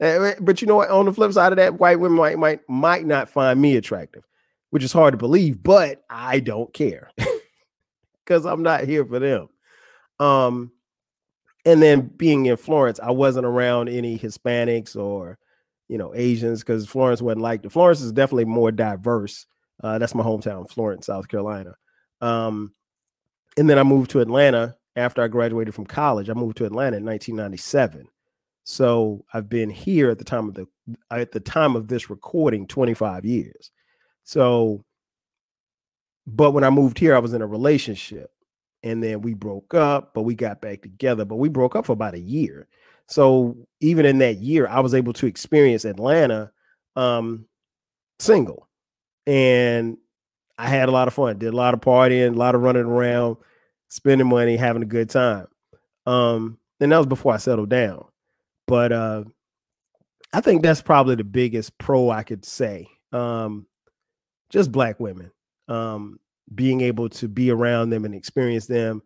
Eh, 0.00 0.34
but 0.40 0.60
you 0.60 0.68
know 0.68 0.76
what? 0.76 0.90
On 0.90 1.06
the 1.06 1.12
flip 1.12 1.32
side 1.32 1.50
of 1.50 1.56
that, 1.56 1.80
white 1.80 1.98
women 1.98 2.16
might 2.16 2.38
might 2.38 2.60
might 2.68 3.04
not 3.04 3.28
find 3.28 3.60
me 3.60 3.74
attractive, 3.74 4.22
which 4.70 4.84
is 4.84 4.92
hard 4.92 5.10
to 5.10 5.18
believe, 5.18 5.60
but 5.60 6.04
I 6.08 6.38
don't 6.38 6.72
care 6.72 7.10
because 8.24 8.46
I'm 8.46 8.62
not 8.62 8.84
here 8.84 9.04
for 9.04 9.18
them. 9.18 9.48
Um, 10.20 10.70
and 11.68 11.82
then 11.82 12.06
being 12.16 12.46
in 12.46 12.56
Florence, 12.56 12.98
I 12.98 13.10
wasn't 13.10 13.44
around 13.44 13.90
any 13.90 14.18
Hispanics 14.18 14.96
or 14.96 15.38
you 15.88 15.98
know 15.98 16.14
Asians 16.14 16.60
because 16.60 16.88
Florence 16.88 17.20
wasn't 17.20 17.42
like 17.42 17.60
the 17.62 17.68
Florence 17.68 18.00
is 18.00 18.10
definitely 18.10 18.46
more 18.46 18.72
diverse. 18.72 19.44
Uh, 19.84 19.98
that's 19.98 20.14
my 20.14 20.24
hometown, 20.24 20.68
Florence, 20.70 21.06
South 21.06 21.28
Carolina. 21.28 21.74
Um, 22.22 22.72
and 23.58 23.68
then 23.68 23.78
I 23.78 23.82
moved 23.82 24.10
to 24.12 24.20
Atlanta 24.20 24.76
after 24.96 25.20
I 25.20 25.28
graduated 25.28 25.74
from 25.74 25.84
college. 25.84 26.30
I 26.30 26.34
moved 26.34 26.56
to 26.56 26.64
Atlanta 26.64 26.96
in 26.96 27.04
1997. 27.04 28.08
So 28.64 29.24
I've 29.34 29.50
been 29.50 29.68
here 29.68 30.08
at 30.08 30.18
the 30.18 30.24
time 30.24 30.48
of 30.48 30.54
the 30.54 30.66
at 31.10 31.32
the 31.32 31.40
time 31.40 31.76
of 31.76 31.88
this 31.88 32.08
recording 32.08 32.66
25 32.66 33.26
years. 33.26 33.70
So 34.24 34.84
but 36.26 36.52
when 36.52 36.64
I 36.64 36.70
moved 36.70 36.98
here 36.98 37.14
I 37.14 37.18
was 37.18 37.34
in 37.34 37.42
a 37.42 37.46
relationship 37.46 38.30
and 38.82 39.02
then 39.02 39.22
we 39.22 39.34
broke 39.34 39.74
up, 39.74 40.14
but 40.14 40.22
we 40.22 40.34
got 40.34 40.60
back 40.60 40.82
together, 40.82 41.24
but 41.24 41.36
we 41.36 41.48
broke 41.48 41.76
up 41.76 41.86
for 41.86 41.92
about 41.92 42.14
a 42.14 42.20
year. 42.20 42.68
So 43.06 43.56
even 43.80 44.06
in 44.06 44.18
that 44.18 44.38
year 44.38 44.68
I 44.68 44.80
was 44.80 44.94
able 44.94 45.12
to 45.14 45.26
experience 45.26 45.84
Atlanta 45.84 46.52
um 46.96 47.46
single. 48.18 48.68
And 49.26 49.98
I 50.58 50.68
had 50.68 50.88
a 50.88 50.92
lot 50.92 51.08
of 51.08 51.14
fun, 51.14 51.38
did 51.38 51.52
a 51.52 51.56
lot 51.56 51.74
of 51.74 51.80
partying, 51.80 52.34
a 52.34 52.38
lot 52.38 52.54
of 52.54 52.62
running 52.62 52.84
around, 52.84 53.36
spending 53.88 54.28
money, 54.28 54.56
having 54.56 54.82
a 54.82 54.86
good 54.86 55.10
time. 55.10 55.46
Um, 56.06 56.58
and 56.80 56.90
that 56.90 56.98
was 56.98 57.06
before 57.06 57.34
I 57.34 57.36
settled 57.36 57.68
down. 57.68 58.06
But 58.66 58.92
uh, 58.92 59.24
I 60.32 60.40
think 60.40 60.62
that's 60.62 60.82
probably 60.82 61.14
the 61.14 61.24
biggest 61.24 61.78
pro 61.78 62.10
I 62.10 62.22
could 62.22 62.44
say. 62.44 62.88
Um, 63.12 63.66
just 64.50 64.72
black 64.72 64.98
women, 64.98 65.30
um, 65.68 66.18
being 66.54 66.80
able 66.80 67.08
to 67.08 67.28
be 67.28 67.50
around 67.50 67.90
them 67.90 68.04
and 68.04 68.14
experience 68.14 68.66
them 68.66 69.02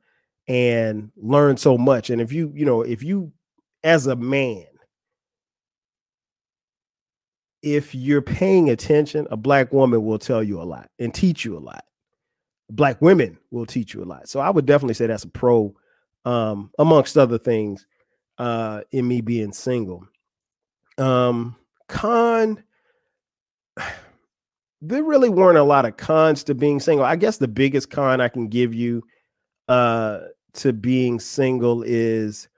and 0.49 1.11
learn 1.17 1.57
so 1.57 1.79
much. 1.79 2.11
And 2.11 2.21
if 2.21 2.33
you, 2.33 2.53
you 2.55 2.65
know, 2.65 2.83
if 2.83 3.03
you 3.03 3.33
as 3.85 4.07
a 4.07 4.17
man, 4.17 4.67
if 7.63 7.95
you're 7.95 8.23
paying 8.23 8.71
attention, 8.71 9.27
a 9.31 9.37
black 9.37 9.73
woman 9.73 10.05
will 10.05 10.19
tell 10.19 10.43
you 10.43 10.61
a 10.61 10.65
lot 10.65 10.91
and 10.99 11.15
teach 11.15 11.45
you 11.45 11.57
a 11.57 11.61
lot 11.61 11.85
black 12.73 13.01
women 13.01 13.39
will 13.51 13.67
teach 13.67 13.95
you 13.95 14.03
a 14.03 14.07
lot. 14.07 14.29
So 14.29 14.41
I 14.41 14.51
would 14.51 14.67
definitely 14.67 14.95
say 14.95 15.07
that's 15.07 15.25
a 15.25 15.29
pro, 15.29 15.75
um, 16.25 16.71
amongst 16.79 17.17
other 17.17 17.39
things, 17.39 17.87
uh, 18.39 18.83
in 18.91 19.07
me 19.07 19.21
being 19.21 19.53
single. 19.53 20.07
Um, 20.99 21.57
con, 21.89 22.63
there 24.85 25.05
really 25.05 25.29
weren't 25.29 25.59
a 25.59 25.63
lot 25.63 25.85
of 25.87 25.97
cons 25.97 26.43
to 26.45 26.57
being 26.57 26.81
single. 26.81 27.07
I 27.07 27.15
guess 27.15 27.37
the 27.37 27.47
biggest 27.47 27.89
con 27.89 28.21
I 28.21 28.29
can 28.29 28.49
give 28.49 28.75
you, 28.75 29.05
uh, 29.69 30.23
to 30.55 30.73
being 30.73 31.21
single 31.21 31.85
is, 31.85 32.49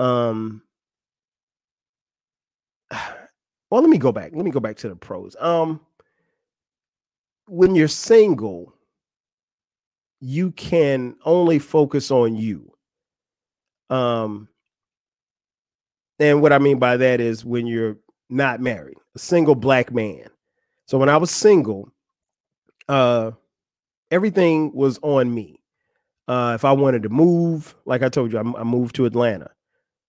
um, 0.00 0.62
well, 2.90 3.80
let 3.80 3.88
me 3.88 3.98
go 3.98 4.10
back. 4.10 4.32
Let 4.34 4.44
me 4.44 4.50
go 4.50 4.58
back 4.58 4.76
to 4.78 4.88
the 4.88 4.96
pros. 4.96 5.36
Um, 5.38 5.80
when 7.46 7.76
you're 7.76 7.86
single, 7.86 8.74
you 10.20 10.50
can 10.50 11.14
only 11.24 11.60
focus 11.60 12.10
on 12.10 12.34
you. 12.34 12.72
Um, 13.90 14.48
and 16.18 16.42
what 16.42 16.52
I 16.52 16.58
mean 16.58 16.80
by 16.80 16.96
that 16.96 17.20
is 17.20 17.44
when 17.44 17.68
you're 17.68 17.96
not 18.28 18.60
married, 18.60 18.98
a 19.14 19.20
single 19.20 19.54
black 19.54 19.92
man. 19.92 20.28
So 20.88 20.96
when 20.96 21.10
I 21.10 21.18
was 21.18 21.30
single, 21.30 21.92
uh, 22.88 23.32
everything 24.10 24.72
was 24.74 24.98
on 25.02 25.32
me. 25.32 25.60
Uh, 26.26 26.52
if 26.54 26.64
I 26.64 26.72
wanted 26.72 27.02
to 27.02 27.10
move, 27.10 27.76
like 27.84 28.02
I 28.02 28.08
told 28.08 28.32
you, 28.32 28.38
I, 28.38 28.60
I 28.60 28.64
moved 28.64 28.94
to 28.94 29.04
Atlanta. 29.04 29.50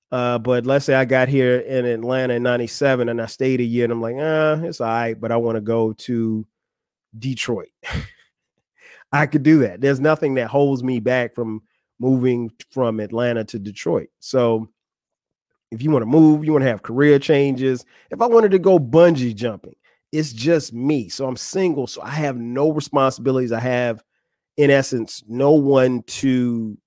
Uh, 0.09 0.39
but 0.39 0.65
let's 0.65 0.86
say 0.86 0.95
I 0.95 1.03
got 1.03 1.27
here 1.27 1.59
in 1.59 1.86
Atlanta 1.86 2.36
in 2.36 2.43
97 2.43 3.09
and 3.09 3.21
I 3.21 3.25
stayed 3.25 3.59
a 3.59 3.63
year 3.63 3.83
and 3.83 3.91
I'm 3.91 4.01
like, 4.01 4.15
ah, 4.19 4.62
it's 4.63 4.79
all 4.79 4.88
right, 4.88 5.19
but 5.19 5.33
I 5.33 5.36
want 5.36 5.57
to 5.57 5.62
go 5.62 5.91
to 5.91 6.48
Detroit. 7.17 7.67
I 9.12 9.25
could 9.25 9.43
do 9.43 9.59
that. 9.59 9.81
There's 9.81 10.00
nothing 10.00 10.36
that 10.36 10.48
holds 10.48 10.81
me 10.81 11.01
back 11.01 11.36
from 11.36 11.62
moving 12.00 12.53
from 12.71 13.01
Atlanta 13.01 13.43
to 13.43 13.59
Detroit. 13.59 14.07
So 14.19 14.69
if 15.71 15.83
you 15.83 15.91
want 15.91 16.03
to 16.03 16.07
move, 16.07 16.45
you 16.45 16.53
want 16.53 16.63
to 16.63 16.69
have 16.69 16.83
career 16.83 17.19
changes. 17.19 17.86
If 18.12 18.21
I 18.21 18.27
wanted 18.27 18.51
to 18.51 18.59
go 18.59 18.79
bungee 18.79 19.36
jumping, 19.36 19.75
it's 20.11 20.33
just 20.33 20.73
me. 20.73 21.09
So 21.09 21.27
I'm 21.27 21.37
single. 21.37 21.87
So 21.87 22.01
I 22.01 22.09
have 22.09 22.37
no 22.37 22.71
responsibilities. 22.71 23.51
I 23.51 23.59
have, 23.59 24.03
in 24.57 24.71
essence, 24.71 25.23
no 25.27 25.51
one 25.51 26.03
to 26.03 26.77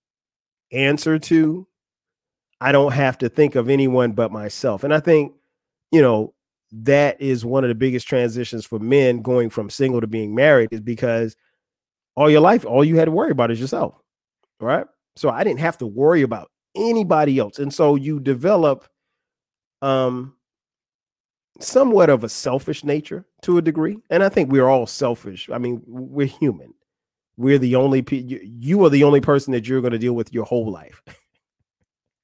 answer 0.72 1.18
to. 1.18 1.66
I 2.60 2.72
don't 2.72 2.92
have 2.92 3.18
to 3.18 3.28
think 3.28 3.54
of 3.54 3.68
anyone 3.68 4.12
but 4.12 4.32
myself. 4.32 4.84
And 4.84 4.94
I 4.94 5.00
think, 5.00 5.32
you 5.90 6.00
know, 6.00 6.34
that 6.72 7.20
is 7.20 7.44
one 7.44 7.64
of 7.64 7.68
the 7.68 7.74
biggest 7.74 8.08
transitions 8.08 8.64
for 8.64 8.78
men 8.78 9.20
going 9.20 9.50
from 9.50 9.68
single 9.68 10.00
to 10.00 10.06
being 10.06 10.34
married 10.34 10.68
is 10.72 10.80
because 10.80 11.36
all 12.16 12.30
your 12.30 12.40
life, 12.40 12.64
all 12.64 12.84
you 12.84 12.96
had 12.96 13.06
to 13.06 13.10
worry 13.10 13.30
about 13.30 13.50
is 13.50 13.60
yourself. 13.60 13.94
Right. 14.60 14.86
So 15.16 15.28
I 15.28 15.44
didn't 15.44 15.60
have 15.60 15.78
to 15.78 15.86
worry 15.86 16.22
about 16.22 16.50
anybody 16.74 17.38
else. 17.38 17.58
And 17.58 17.72
so 17.72 17.96
you 17.96 18.20
develop 18.20 18.88
um 19.82 20.34
somewhat 21.60 22.10
of 22.10 22.24
a 22.24 22.28
selfish 22.28 22.84
nature 22.84 23.26
to 23.42 23.58
a 23.58 23.62
degree. 23.62 23.98
And 24.10 24.22
I 24.22 24.28
think 24.28 24.50
we're 24.50 24.68
all 24.68 24.86
selfish. 24.86 25.48
I 25.50 25.58
mean, 25.58 25.82
we're 25.86 26.26
human. 26.26 26.74
We're 27.36 27.58
the 27.58 27.76
only 27.76 28.02
pe- 28.02 28.40
you 28.42 28.84
are 28.84 28.90
the 28.90 29.04
only 29.04 29.20
person 29.20 29.52
that 29.52 29.66
you're 29.66 29.80
going 29.80 29.92
to 29.92 29.98
deal 29.98 30.14
with 30.14 30.32
your 30.32 30.44
whole 30.44 30.70
life. 30.70 31.02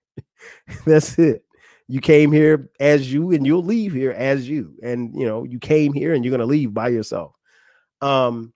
That's 0.86 1.18
it. 1.18 1.44
You 1.88 2.00
came 2.00 2.32
here 2.32 2.70
as 2.78 3.10
you 3.10 3.32
and 3.32 3.46
you'll 3.46 3.64
leave 3.64 3.92
here 3.92 4.12
as 4.12 4.48
you. 4.48 4.74
And 4.82 5.18
you 5.18 5.26
know, 5.26 5.44
you 5.44 5.58
came 5.58 5.94
here 5.94 6.12
and 6.12 6.24
you're 6.24 6.30
going 6.30 6.40
to 6.40 6.46
leave 6.46 6.74
by 6.74 6.88
yourself. 6.88 7.34
Um 8.00 8.52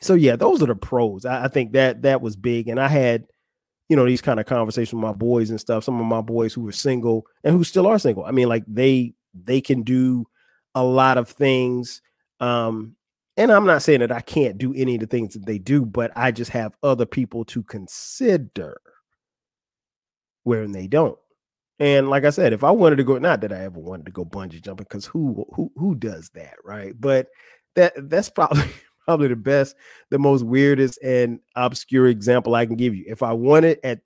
so 0.00 0.14
yeah, 0.14 0.36
those 0.36 0.62
are 0.62 0.66
the 0.66 0.76
pros. 0.76 1.24
I, 1.24 1.44
I 1.44 1.48
think 1.48 1.72
that 1.72 2.02
that 2.02 2.20
was 2.20 2.36
big 2.36 2.68
and 2.68 2.80
I 2.80 2.88
had 2.88 3.26
you 3.88 3.96
know 3.96 4.04
these 4.04 4.20
kind 4.20 4.38
of 4.38 4.46
conversations 4.46 4.92
with 4.92 5.02
my 5.02 5.12
boys 5.12 5.50
and 5.50 5.60
stuff 5.60 5.84
some 5.84 5.98
of 6.00 6.06
my 6.06 6.20
boys 6.20 6.52
who 6.52 6.62
were 6.62 6.72
single 6.72 7.26
and 7.42 7.54
who 7.56 7.64
still 7.64 7.86
are 7.86 7.98
single 7.98 8.24
i 8.24 8.30
mean 8.30 8.48
like 8.48 8.64
they 8.66 9.14
they 9.44 9.60
can 9.60 9.82
do 9.82 10.26
a 10.74 10.84
lot 10.84 11.18
of 11.18 11.28
things. 11.28 12.02
Um, 12.40 12.96
and 13.36 13.52
I'm 13.52 13.66
not 13.66 13.82
saying 13.82 14.00
that 14.00 14.12
I 14.12 14.20
can't 14.20 14.58
do 14.58 14.74
any 14.74 14.94
of 14.94 15.00
the 15.00 15.06
things 15.06 15.34
that 15.34 15.46
they 15.46 15.58
do, 15.58 15.84
but 15.84 16.10
I 16.16 16.32
just 16.32 16.50
have 16.50 16.76
other 16.82 17.06
people 17.06 17.44
to 17.46 17.62
consider 17.62 18.80
when 20.44 20.72
they 20.72 20.86
don't. 20.86 21.18
And 21.78 22.10
like 22.10 22.24
I 22.24 22.30
said, 22.30 22.52
if 22.52 22.64
I 22.64 22.70
wanted 22.72 22.96
to 22.96 23.04
go, 23.04 23.18
not 23.18 23.40
that 23.42 23.52
I 23.52 23.64
ever 23.64 23.78
wanted 23.78 24.06
to 24.06 24.12
go 24.12 24.24
bungee 24.24 24.62
jumping, 24.62 24.86
because 24.88 25.06
who 25.06 25.46
who 25.54 25.70
who 25.76 25.94
does 25.94 26.30
that, 26.34 26.54
right? 26.64 26.92
But 26.98 27.28
that 27.76 27.92
that's 28.10 28.30
probably 28.30 28.64
probably 29.04 29.28
the 29.28 29.36
best, 29.36 29.76
the 30.10 30.18
most 30.18 30.42
weirdest 30.42 30.98
and 31.02 31.40
obscure 31.54 32.08
example 32.08 32.54
I 32.54 32.66
can 32.66 32.76
give 32.76 32.94
you. 32.94 33.04
If 33.06 33.22
I 33.22 33.32
wanted 33.32 33.78
at 33.84 34.00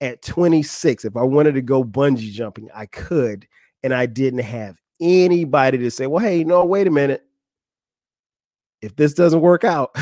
at 0.00 0.20
26, 0.22 1.06
if 1.06 1.16
I 1.16 1.22
wanted 1.22 1.54
to 1.54 1.62
go 1.62 1.82
bungee 1.82 2.30
jumping, 2.32 2.68
I 2.74 2.86
could 2.86 3.46
and 3.84 3.94
I 3.94 4.06
didn't 4.06 4.40
have 4.40 4.80
anybody 5.00 5.76
to 5.78 5.90
say, 5.90 6.06
well, 6.06 6.24
hey, 6.24 6.42
no, 6.42 6.64
wait 6.64 6.86
a 6.86 6.90
minute. 6.90 7.22
If 8.80 8.96
this 8.96 9.12
doesn't 9.12 9.40
work 9.40 9.62
out, 9.62 9.94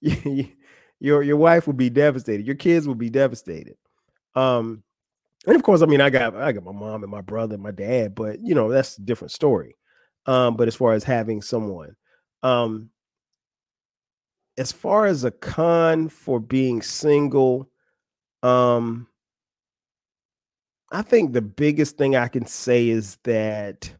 your 0.00 1.22
your 1.22 1.36
wife 1.36 1.66
will 1.66 1.74
be 1.74 1.90
devastated. 1.90 2.46
Your 2.46 2.56
kids 2.56 2.86
will 2.86 2.94
be 2.94 3.10
devastated. 3.10 3.76
Um, 4.34 4.82
and 5.46 5.56
of 5.56 5.62
course, 5.62 5.82
I 5.82 5.86
mean, 5.86 6.00
I 6.00 6.10
got 6.10 6.34
I 6.34 6.52
got 6.52 6.64
my 6.64 6.72
mom 6.72 7.02
and 7.02 7.10
my 7.10 7.20
brother 7.20 7.54
and 7.54 7.62
my 7.62 7.70
dad, 7.70 8.14
but 8.14 8.40
you 8.40 8.54
know, 8.54 8.70
that's 8.70 8.98
a 8.98 9.02
different 9.02 9.32
story. 9.32 9.76
Um, 10.26 10.56
but 10.56 10.68
as 10.68 10.76
far 10.76 10.92
as 10.94 11.04
having 11.04 11.42
someone, 11.42 11.96
um, 12.42 12.90
as 14.56 14.70
far 14.70 15.06
as 15.06 15.24
a 15.24 15.32
con 15.32 16.08
for 16.08 16.38
being 16.38 16.82
single, 16.82 17.68
um, 18.42 19.08
I 20.92 21.00
think 21.02 21.32
the 21.32 21.42
biggest 21.42 21.96
thing 21.96 22.14
I 22.16 22.28
can 22.28 22.46
say 22.46 22.88
is 22.90 23.16
that 23.24 23.90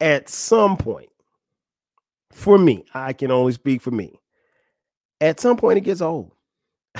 at 0.00 0.28
some 0.28 0.76
point, 0.76 1.10
for 2.30 2.56
me, 2.56 2.84
I 2.94 3.14
can 3.14 3.32
only 3.32 3.52
speak 3.52 3.82
for 3.82 3.90
me. 3.90 4.20
At 5.20 5.40
some 5.40 5.56
point, 5.56 5.78
it 5.78 5.80
gets 5.80 6.00
old. 6.00 6.30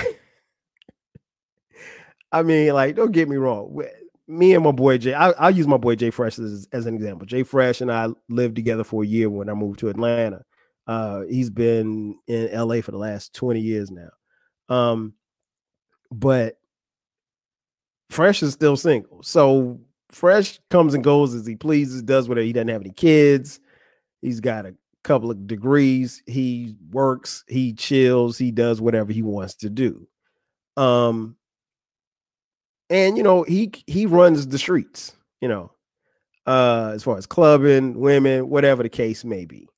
I 2.33 2.43
mean, 2.43 2.75
like, 2.75 2.97
don't 2.97 3.13
get 3.13 3.29
me 3.29 3.37
wrong. 3.37 3.81
Me 4.27 4.55
and 4.55 4.65
my 4.65 4.73
boy 4.73 4.99
Jay, 4.99 5.15
I, 5.15 5.49
will 5.49 5.57
use 5.57 5.69
my 5.69 5.77
boy 5.77 5.95
Jay 5.95 6.11
Fresh 6.11 6.41
as, 6.41 6.67
as 6.73 6.87
an 6.87 6.97
example. 6.97 7.25
Jay 7.25 7.45
Fresh 7.45 7.81
and 7.81 7.93
I 7.93 8.09
lived 8.29 8.57
together 8.57 8.83
for 8.83 9.05
a 9.05 9.07
year 9.07 9.31
when 9.31 9.49
I 9.49 9.55
moved 9.55 9.79
to 9.81 9.89
Atlanta. 9.89 10.43
Uh, 10.89 11.23
he's 11.31 11.51
been 11.51 12.19
in 12.27 12.51
LA 12.53 12.81
for 12.81 12.91
the 12.91 12.99
last 12.99 13.33
20 13.35 13.61
years 13.61 13.93
now. 13.93 14.09
Um, 14.69 15.15
but 16.11 16.59
Fresh 18.11 18.43
is 18.43 18.53
still 18.53 18.77
single. 18.77 19.23
So 19.23 19.81
Fresh 20.11 20.61
comes 20.71 20.95
and 20.95 21.05
goes 21.05 21.35
as 21.35 21.47
he 21.47 21.57
pleases, 21.57 22.03
does 22.03 22.29
whatever. 22.29 22.45
He 22.45 22.53
doesn't 22.53 22.69
have 22.69 22.81
any 22.81 22.93
kids. 22.93 23.61
He's 24.23 24.41
got 24.41 24.67
a 24.67 24.75
couple 25.05 25.31
of 25.31 25.47
degrees. 25.47 26.23
He 26.27 26.75
works, 26.91 27.45
he 27.49 27.73
chills, 27.73 28.39
he 28.39 28.51
does 28.51 28.81
whatever 28.81 29.13
he 29.13 29.23
wants 29.23 29.55
to 29.57 29.71
do. 29.71 30.07
Um 30.77 31.37
and 32.91 33.17
you 33.17 33.23
know, 33.23 33.43
he 33.43 33.73
he 33.87 34.07
runs 34.07 34.47
the 34.49 34.59
streets, 34.59 35.15
you 35.41 35.49
know. 35.49 35.71
Uh 36.47 36.93
as 36.95 37.03
far 37.03 37.19
as 37.19 37.27
clubbing, 37.27 37.99
women, 38.01 38.49
whatever 38.49 38.83
the 38.83 38.89
case 38.89 39.25
may 39.25 39.45
be. 39.45 39.69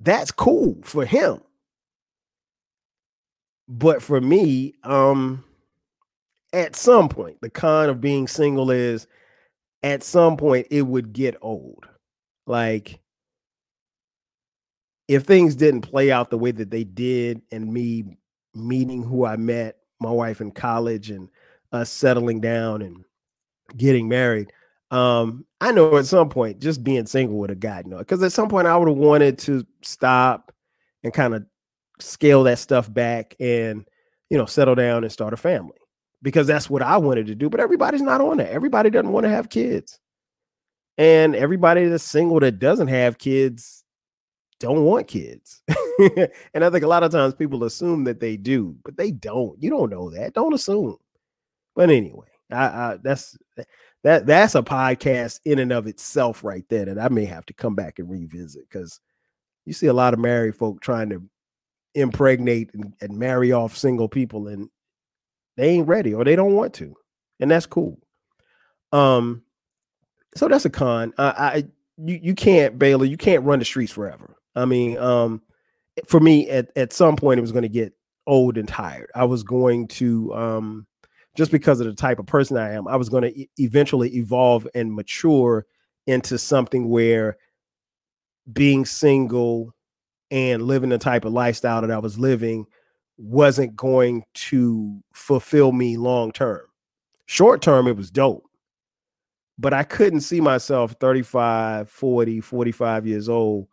That's 0.00 0.30
cool 0.32 0.78
for 0.82 1.04
him. 1.04 1.40
But 3.68 4.02
for 4.02 4.20
me, 4.20 4.74
um 4.82 5.44
at 6.54 6.76
some 6.76 7.08
point, 7.08 7.40
the 7.40 7.50
con 7.50 7.88
of 7.88 8.00
being 8.00 8.28
single 8.28 8.70
is 8.70 9.06
at 9.82 10.02
some 10.02 10.36
point 10.36 10.68
it 10.70 10.82
would 10.82 11.12
get 11.12 11.36
old. 11.42 11.86
Like 12.46 13.00
if 15.08 15.24
things 15.24 15.56
didn't 15.56 15.82
play 15.82 16.12
out 16.12 16.30
the 16.30 16.38
way 16.38 16.52
that 16.52 16.70
they 16.70 16.84
did 16.84 17.42
and 17.50 17.72
me 17.72 18.16
meeting 18.54 19.02
who 19.02 19.26
I 19.26 19.36
met, 19.36 19.78
my 20.00 20.10
wife 20.10 20.40
in 20.40 20.52
college 20.52 21.10
and 21.10 21.28
us 21.72 21.90
settling 21.90 22.40
down 22.40 22.82
and 22.82 23.04
getting 23.76 24.08
married, 24.08 24.52
um, 24.92 25.44
I 25.60 25.72
know 25.72 25.96
at 25.96 26.06
some 26.06 26.28
point 26.28 26.60
just 26.60 26.84
being 26.84 27.06
single 27.06 27.36
would 27.38 27.50
have 27.50 27.60
gotten 27.60 27.90
you 27.90 27.96
know, 27.96 27.98
because 27.98 28.22
at 28.22 28.32
some 28.32 28.48
point 28.48 28.68
I 28.68 28.76
would 28.76 28.88
have 28.88 28.96
wanted 28.96 29.38
to 29.40 29.66
stop 29.82 30.52
and 31.02 31.12
kind 31.12 31.34
of 31.34 31.44
scale 32.00 32.44
that 32.44 32.60
stuff 32.60 32.92
back 32.92 33.34
and 33.40 33.84
you 34.30 34.38
know 34.38 34.46
settle 34.46 34.74
down 34.74 35.02
and 35.02 35.12
start 35.12 35.32
a 35.32 35.36
family 35.36 35.76
because 36.24 36.46
that's 36.46 36.70
what 36.70 36.82
I 36.82 36.96
wanted 36.96 37.26
to 37.26 37.34
do. 37.34 37.50
But 37.50 37.60
everybody's 37.60 38.02
not 38.02 38.22
on 38.22 38.38
that. 38.38 38.50
Everybody 38.50 38.88
doesn't 38.88 39.12
want 39.12 39.24
to 39.24 39.30
have 39.30 39.50
kids. 39.50 40.00
And 40.96 41.36
everybody 41.36 41.86
that's 41.86 42.02
single 42.02 42.40
that 42.40 42.58
doesn't 42.58 42.88
have 42.88 43.18
kids 43.18 43.84
don't 44.58 44.84
want 44.84 45.06
kids. 45.06 45.62
and 46.54 46.64
I 46.64 46.70
think 46.70 46.82
a 46.82 46.88
lot 46.88 47.02
of 47.02 47.12
times 47.12 47.34
people 47.34 47.62
assume 47.64 48.04
that 48.04 48.20
they 48.20 48.38
do, 48.38 48.74
but 48.84 48.96
they 48.96 49.10
don't. 49.10 49.62
You 49.62 49.68
don't 49.68 49.90
know 49.90 50.10
that. 50.10 50.32
Don't 50.32 50.54
assume. 50.54 50.96
But 51.76 51.90
anyway, 51.90 52.28
I, 52.50 52.64
I 52.64 52.98
that's 53.02 53.36
that 54.02 54.26
that's 54.26 54.54
a 54.54 54.62
podcast 54.62 55.40
in 55.44 55.58
and 55.58 55.72
of 55.72 55.86
itself 55.86 56.42
right 56.42 56.64
there 56.70 56.86
that 56.86 56.98
I 56.98 57.08
may 57.08 57.26
have 57.26 57.44
to 57.46 57.52
come 57.52 57.74
back 57.74 57.98
and 57.98 58.08
revisit 58.08 58.62
because 58.68 58.98
you 59.66 59.74
see 59.74 59.88
a 59.88 59.92
lot 59.92 60.14
of 60.14 60.20
married 60.20 60.56
folk 60.56 60.80
trying 60.80 61.10
to 61.10 61.22
impregnate 61.94 62.70
and, 62.72 62.94
and 63.02 63.18
marry 63.18 63.52
off 63.52 63.76
single 63.76 64.08
people 64.08 64.48
and 64.48 64.70
they 65.56 65.70
ain't 65.70 65.88
ready 65.88 66.14
or 66.14 66.24
they 66.24 66.36
don't 66.36 66.54
want 66.54 66.74
to, 66.74 66.94
and 67.40 67.50
that's 67.50 67.66
cool. 67.66 67.98
Um, 68.92 69.42
so 70.36 70.48
that's 70.48 70.64
a 70.64 70.70
con. 70.70 71.12
I, 71.18 71.24
I 71.24 71.64
you 71.98 72.20
you 72.22 72.34
can't 72.34 72.78
Baylor, 72.78 73.04
you 73.04 73.16
can't 73.16 73.44
run 73.44 73.58
the 73.58 73.64
streets 73.64 73.92
forever. 73.92 74.36
I 74.56 74.64
mean, 74.64 74.98
um, 74.98 75.42
for 76.06 76.20
me, 76.20 76.48
at 76.48 76.70
at 76.76 76.92
some 76.92 77.16
point, 77.16 77.38
it 77.38 77.42
was 77.42 77.52
going 77.52 77.62
to 77.62 77.68
get 77.68 77.92
old 78.26 78.56
and 78.56 78.68
tired. 78.68 79.10
I 79.14 79.24
was 79.24 79.42
going 79.42 79.88
to 79.88 80.34
um, 80.34 80.86
just 81.36 81.50
because 81.50 81.80
of 81.80 81.86
the 81.86 81.94
type 81.94 82.18
of 82.18 82.26
person 82.26 82.56
I 82.56 82.72
am, 82.72 82.88
I 82.88 82.96
was 82.96 83.08
going 83.08 83.22
to 83.22 83.38
e- 83.38 83.50
eventually 83.58 84.16
evolve 84.16 84.66
and 84.74 84.94
mature 84.94 85.66
into 86.06 86.38
something 86.38 86.88
where 86.88 87.36
being 88.52 88.84
single 88.84 89.74
and 90.30 90.62
living 90.62 90.90
the 90.90 90.98
type 90.98 91.24
of 91.24 91.32
lifestyle 91.32 91.80
that 91.80 91.90
I 91.90 91.98
was 91.98 92.18
living 92.18 92.66
wasn't 93.16 93.76
going 93.76 94.24
to 94.34 95.02
fulfill 95.12 95.72
me 95.72 95.96
long 95.96 96.32
term. 96.32 96.62
Short 97.26 97.62
term, 97.62 97.86
it 97.86 97.96
was 97.96 98.10
dope. 98.10 98.44
But 99.58 99.72
I 99.72 99.84
couldn't 99.84 100.22
see 100.22 100.40
myself 100.40 100.96
35, 101.00 101.88
40, 101.88 102.40
45 102.40 103.06
years 103.06 103.28
old 103.28 103.68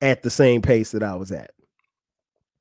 at 0.00 0.22
the 0.22 0.30
same 0.30 0.62
pace 0.62 0.92
that 0.92 1.02
I 1.02 1.16
was 1.16 1.32
at. 1.32 1.50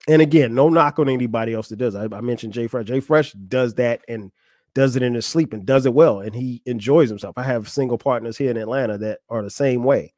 And 0.08 0.22
again, 0.22 0.56
no 0.56 0.70
knock 0.70 1.00
on 1.00 1.10
anybody 1.10 1.54
else 1.54 1.68
that 1.68 1.78
does. 1.78 1.94
I, 1.94 2.06
I 2.06 2.22
mentioned 2.22 2.54
Jay 2.54 2.68
Fresh. 2.68 2.88
Jay 2.88 3.02
Fresh 3.02 3.34
does 3.34 3.76
that 3.76 4.02
and 4.08 4.32
does 4.74 4.96
it 4.96 5.04
in 5.04 5.14
his 5.14 5.26
sleep 5.26 5.54
and 5.54 5.66
does 5.66 5.86
it 5.86 5.94
well. 5.94 6.22
And 6.22 6.34
he 6.34 6.62
enjoys 6.66 7.10
himself. 7.10 7.38
I 7.38 7.44
have 7.44 7.70
single 7.70 7.98
partners 7.98 8.38
here 8.38 8.52
in 8.52 8.58
Atlanta 8.58 8.98
that 9.00 9.20
are 9.30 9.44
the 9.44 9.50
same 9.50 9.84
way. 9.84 10.14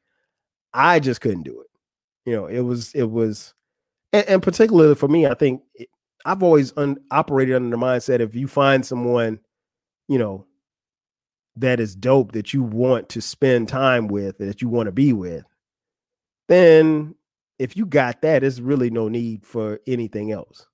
I 0.72 1.00
just 1.00 1.20
couldn't 1.20 1.42
do 1.42 1.60
it. 1.60 1.66
You 2.24 2.36
know, 2.36 2.46
it 2.46 2.60
was, 2.60 2.94
it 2.94 3.10
was, 3.10 3.54
and, 4.12 4.28
and 4.28 4.42
particularly 4.42 4.94
for 4.94 5.08
me, 5.08 5.26
I 5.26 5.34
think 5.34 5.62
I've 6.24 6.42
always 6.42 6.72
un- 6.76 6.98
operated 7.10 7.56
under 7.56 7.70
the 7.76 7.82
mindset 7.82 8.20
if 8.20 8.34
you 8.34 8.46
find 8.46 8.84
someone, 8.84 9.40
you 10.08 10.18
know, 10.18 10.46
that 11.56 11.80
is 11.80 11.94
dope 11.94 12.32
that 12.32 12.54
you 12.54 12.62
want 12.62 13.08
to 13.10 13.20
spend 13.20 13.68
time 13.68 14.08
with 14.08 14.38
that 14.38 14.62
you 14.62 14.68
want 14.68 14.86
to 14.86 14.92
be 14.92 15.12
with, 15.12 15.44
then 16.48 17.14
if 17.58 17.76
you 17.76 17.86
got 17.86 18.22
that, 18.22 18.40
there's 18.40 18.60
really 18.60 18.90
no 18.90 19.08
need 19.08 19.44
for 19.44 19.80
anything 19.86 20.32
else. 20.32 20.66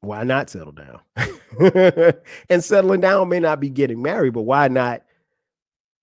Why 0.00 0.24
not 0.24 0.50
settle 0.50 0.72
down? 0.72 1.00
and 2.50 2.62
settling 2.64 3.00
down 3.00 3.28
may 3.28 3.40
not 3.40 3.60
be 3.60 3.68
getting 3.68 4.00
married, 4.02 4.32
but 4.32 4.42
why 4.42 4.68
not 4.68 5.02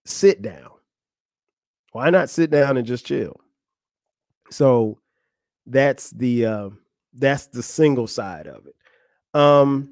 sit 0.06 0.42
down? 0.42 0.70
Why 1.92 2.10
not 2.10 2.30
sit 2.30 2.52
down 2.52 2.78
and 2.78 2.86
just 2.86 3.06
chill? 3.06 3.40
So 4.52 5.00
that's 5.66 6.12
the 6.12 6.46
uh, 6.46 6.70
that's 7.14 7.48
the 7.48 7.64
single 7.64 8.08
side 8.08 8.48
of 8.48 8.66
it. 8.68 8.76
Um, 9.40 9.90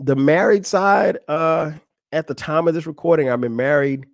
the 0.00 0.16
married 0.16 0.66
side, 0.66 1.18
uh, 1.28 1.72
at 2.12 2.26
the 2.26 2.34
time 2.34 2.68
of 2.68 2.74
this 2.74 2.86
recording, 2.86 3.30
I've 3.30 3.40
been 3.40 3.56
married 3.56 4.06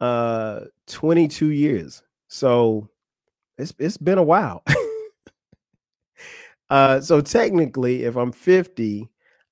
uh 0.00 0.60
22 0.86 1.50
years. 1.50 2.02
So 2.28 2.88
it's 3.58 3.74
it's 3.78 3.96
been 3.96 4.18
a 4.18 4.22
while. 4.22 4.62
uh 6.70 7.00
so 7.00 7.20
technically, 7.20 8.04
if 8.04 8.16
I'm 8.16 8.32
50, 8.32 9.08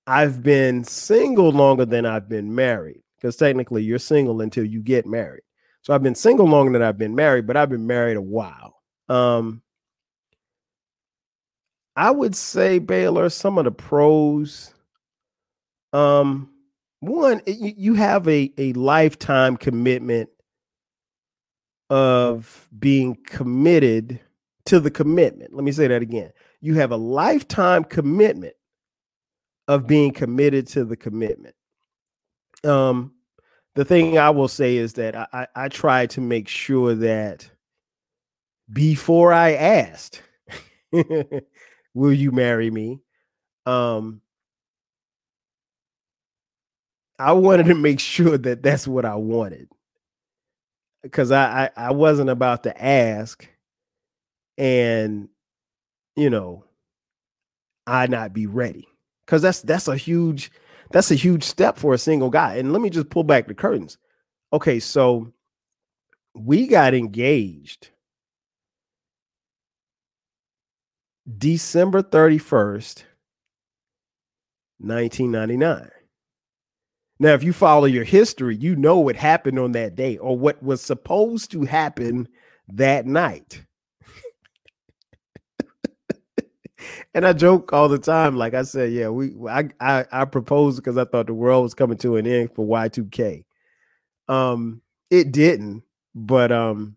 I've 0.06 0.42
been 0.42 0.84
single 0.84 1.50
longer 1.50 1.84
than 1.84 2.06
I've 2.06 2.28
been 2.28 2.54
married. 2.54 3.02
Because 3.16 3.36
technically 3.36 3.82
you're 3.82 3.98
single 3.98 4.42
until 4.42 4.64
you 4.64 4.82
get 4.82 5.06
married. 5.06 5.42
So 5.82 5.94
I've 5.94 6.02
been 6.02 6.14
single 6.14 6.46
longer 6.46 6.72
than 6.72 6.82
I've 6.82 6.98
been 6.98 7.14
married, 7.14 7.46
but 7.46 7.56
I've 7.56 7.70
been 7.70 7.86
married 7.86 8.16
a 8.16 8.22
while. 8.22 8.75
Um 9.08 9.62
I 11.96 12.10
would 12.10 12.36
say 12.36 12.78
Baylor, 12.78 13.30
some 13.30 13.58
of 13.58 13.64
the 13.64 13.70
pros 13.70 14.74
um, 15.92 16.50
one, 17.00 17.40
you, 17.46 17.72
you 17.76 17.94
have 17.94 18.28
a, 18.28 18.52
a 18.58 18.72
lifetime 18.74 19.56
commitment 19.56 20.28
of 21.88 22.68
being 22.78 23.16
committed 23.24 24.20
to 24.66 24.80
the 24.80 24.90
commitment. 24.90 25.54
Let 25.54 25.64
me 25.64 25.72
say 25.72 25.86
that 25.86 26.02
again. 26.02 26.32
You 26.60 26.74
have 26.74 26.90
a 26.90 26.96
lifetime 26.96 27.84
commitment 27.84 28.54
of 29.68 29.86
being 29.86 30.12
committed 30.12 30.66
to 30.68 30.84
the 30.84 30.96
commitment. 30.96 31.54
Um, 32.64 33.12
the 33.74 33.84
thing 33.84 34.18
I 34.18 34.30
will 34.30 34.48
say 34.48 34.76
is 34.76 34.94
that 34.94 35.16
I, 35.16 35.26
I, 35.32 35.46
I 35.54 35.68
try 35.68 36.06
to 36.06 36.20
make 36.20 36.48
sure 36.48 36.94
that 36.94 37.48
before 38.72 39.32
I 39.32 39.54
asked, 39.54 40.22
will 41.94 42.12
you 42.12 42.32
marry 42.32 42.70
me? 42.70 43.00
Um, 43.64 44.20
I 47.18 47.32
wanted 47.32 47.66
to 47.66 47.74
make 47.74 48.00
sure 48.00 48.36
that 48.38 48.62
that's 48.62 48.86
what 48.86 49.04
I 49.04 49.16
wanted 49.16 49.68
because 51.02 51.30
I, 51.30 51.70
I 51.76 51.86
I 51.86 51.90
wasn't 51.92 52.30
about 52.30 52.64
to 52.64 52.84
ask 52.84 53.48
and 54.58 55.28
you 56.16 56.30
know 56.30 56.64
I 57.86 58.06
not 58.06 58.32
be 58.32 58.46
ready 58.46 58.86
because 59.24 59.42
that's 59.42 59.62
that's 59.62 59.88
a 59.88 59.96
huge 59.96 60.50
that's 60.90 61.10
a 61.10 61.14
huge 61.16 61.44
step 61.44 61.78
for 61.78 61.94
a 61.94 61.98
single 61.98 62.30
guy. 62.30 62.56
And 62.56 62.72
let 62.72 62.82
me 62.82 62.90
just 62.90 63.10
pull 63.10 63.24
back 63.24 63.46
the 63.46 63.54
curtains. 63.54 63.98
Okay, 64.52 64.78
so 64.80 65.32
we 66.34 66.66
got 66.66 66.94
engaged 66.94 67.90
December 71.26 72.02
31st, 72.02 73.02
1999. 74.78 75.90
Now, 77.18 77.32
if 77.32 77.42
you 77.42 77.52
follow 77.52 77.86
your 77.86 78.04
history, 78.04 78.56
you 78.56 78.76
know 78.76 78.98
what 78.98 79.16
happened 79.16 79.58
on 79.58 79.72
that 79.72 79.96
day 79.96 80.18
or 80.18 80.38
what 80.38 80.62
was 80.62 80.82
supposed 80.82 81.50
to 81.52 81.64
happen 81.64 82.28
that 82.68 83.06
night. 83.06 83.64
and 87.14 87.26
I 87.26 87.32
joke 87.32 87.72
all 87.72 87.88
the 87.88 87.98
time, 87.98 88.36
like 88.36 88.54
I 88.54 88.62
said, 88.62 88.92
yeah, 88.92 89.08
we 89.08 89.34
I 89.48 89.70
I, 89.80 90.04
I 90.12 90.24
proposed 90.26 90.76
because 90.76 90.98
I 90.98 91.06
thought 91.06 91.26
the 91.26 91.34
world 91.34 91.62
was 91.62 91.74
coming 91.74 91.98
to 91.98 92.16
an 92.16 92.26
end 92.26 92.50
for 92.54 92.66
Y2K. 92.66 93.44
Um, 94.28 94.82
it 95.10 95.32
didn't, 95.32 95.82
but 96.14 96.52
um, 96.52 96.96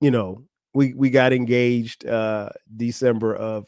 you 0.00 0.10
know, 0.10 0.45
we 0.76 0.92
we 0.92 1.08
got 1.08 1.32
engaged 1.32 2.06
uh 2.06 2.50
December 2.76 3.34
of 3.34 3.64